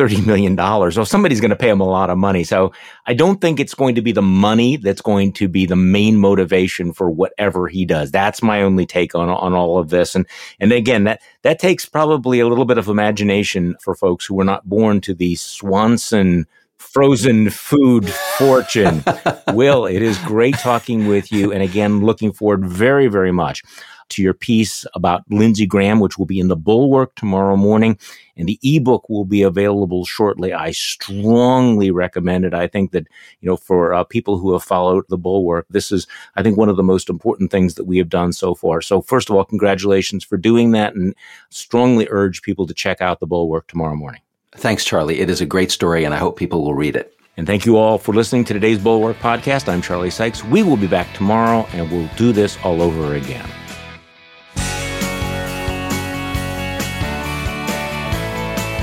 $30 0.00 0.26
million. 0.26 0.56
So 0.92 1.04
somebody's 1.04 1.40
going 1.40 1.50
to 1.50 1.56
pay 1.56 1.68
him 1.68 1.80
a 1.80 1.88
lot 1.88 2.10
of 2.10 2.16
money. 2.16 2.44
So 2.44 2.72
I 3.06 3.14
don't 3.14 3.40
think 3.40 3.60
it's 3.60 3.74
going 3.74 3.94
to 3.96 4.02
be 4.02 4.12
the 4.12 4.22
money 4.22 4.76
that's 4.76 5.02
going 5.02 5.32
to 5.34 5.48
be 5.48 5.66
the 5.66 5.76
main 5.76 6.16
motivation 6.16 6.92
for 6.92 7.10
whatever 7.10 7.68
he 7.68 7.84
does. 7.84 8.10
That's 8.10 8.42
my 8.42 8.62
only 8.62 8.86
take 8.86 9.14
on, 9.14 9.28
on 9.28 9.52
all 9.52 9.78
of 9.78 9.90
this. 9.90 10.14
And, 10.14 10.26
and 10.58 10.72
again, 10.72 11.04
that, 11.04 11.20
that 11.42 11.58
takes 11.58 11.84
probably 11.84 12.40
a 12.40 12.48
little 12.48 12.64
bit 12.64 12.78
of 12.78 12.88
imagination 12.88 13.76
for 13.80 13.94
folks 13.94 14.24
who 14.24 14.34
were 14.34 14.44
not 14.44 14.68
born 14.68 15.00
to 15.02 15.14
the 15.14 15.34
Swanson 15.34 16.46
frozen 16.78 17.50
food 17.50 18.08
fortune. 18.38 19.04
Will, 19.52 19.84
it 19.84 20.00
is 20.00 20.16
great 20.20 20.54
talking 20.54 21.08
with 21.08 21.30
you. 21.30 21.52
And 21.52 21.62
again, 21.62 22.00
looking 22.00 22.32
forward 22.32 22.64
very, 22.64 23.06
very 23.06 23.32
much 23.32 23.62
to 24.10 24.22
your 24.22 24.34
piece 24.34 24.86
about 24.94 25.24
Lindsey 25.30 25.66
Graham, 25.66 26.00
which 26.00 26.18
will 26.18 26.26
be 26.26 26.40
in 26.40 26.48
the 26.48 26.56
Bulwark 26.56 27.14
tomorrow 27.14 27.56
morning. 27.56 27.98
And 28.36 28.48
the 28.48 28.58
ebook 28.62 29.08
will 29.08 29.24
be 29.24 29.42
available 29.42 30.04
shortly. 30.04 30.52
I 30.52 30.70
strongly 30.70 31.90
recommend 31.90 32.44
it. 32.44 32.54
I 32.54 32.66
think 32.66 32.92
that, 32.92 33.06
you 33.40 33.48
know, 33.48 33.56
for 33.56 33.92
uh, 33.92 34.04
people 34.04 34.38
who 34.38 34.52
have 34.52 34.62
followed 34.62 35.04
the 35.08 35.18
Bulwark, 35.18 35.66
this 35.68 35.92
is, 35.92 36.06
I 36.36 36.42
think, 36.42 36.56
one 36.56 36.68
of 36.68 36.76
the 36.76 36.82
most 36.82 37.10
important 37.10 37.50
things 37.50 37.74
that 37.74 37.84
we 37.84 37.98
have 37.98 38.08
done 38.08 38.32
so 38.32 38.54
far. 38.54 38.80
So, 38.80 39.02
first 39.02 39.28
of 39.28 39.36
all, 39.36 39.44
congratulations 39.44 40.24
for 40.24 40.36
doing 40.36 40.70
that 40.72 40.94
and 40.94 41.14
strongly 41.50 42.06
urge 42.10 42.42
people 42.42 42.66
to 42.66 42.74
check 42.74 43.02
out 43.02 43.20
the 43.20 43.26
Bulwark 43.26 43.66
tomorrow 43.66 43.96
morning. 43.96 44.22
Thanks, 44.52 44.84
Charlie. 44.84 45.20
It 45.20 45.30
is 45.30 45.40
a 45.40 45.46
great 45.46 45.70
story, 45.70 46.04
and 46.04 46.14
I 46.14 46.18
hope 46.18 46.36
people 46.36 46.64
will 46.64 46.74
read 46.74 46.96
it. 46.96 47.14
And 47.36 47.46
thank 47.46 47.64
you 47.64 47.76
all 47.76 47.96
for 47.96 48.14
listening 48.14 48.44
to 48.46 48.52
today's 48.52 48.78
Bulwark 48.78 49.16
podcast. 49.18 49.68
I'm 49.68 49.80
Charlie 49.80 50.10
Sykes. 50.10 50.44
We 50.44 50.62
will 50.62 50.76
be 50.76 50.86
back 50.86 51.12
tomorrow, 51.14 51.66
and 51.72 51.90
we'll 51.90 52.10
do 52.16 52.32
this 52.32 52.58
all 52.64 52.82
over 52.82 53.14
again. 53.14 53.48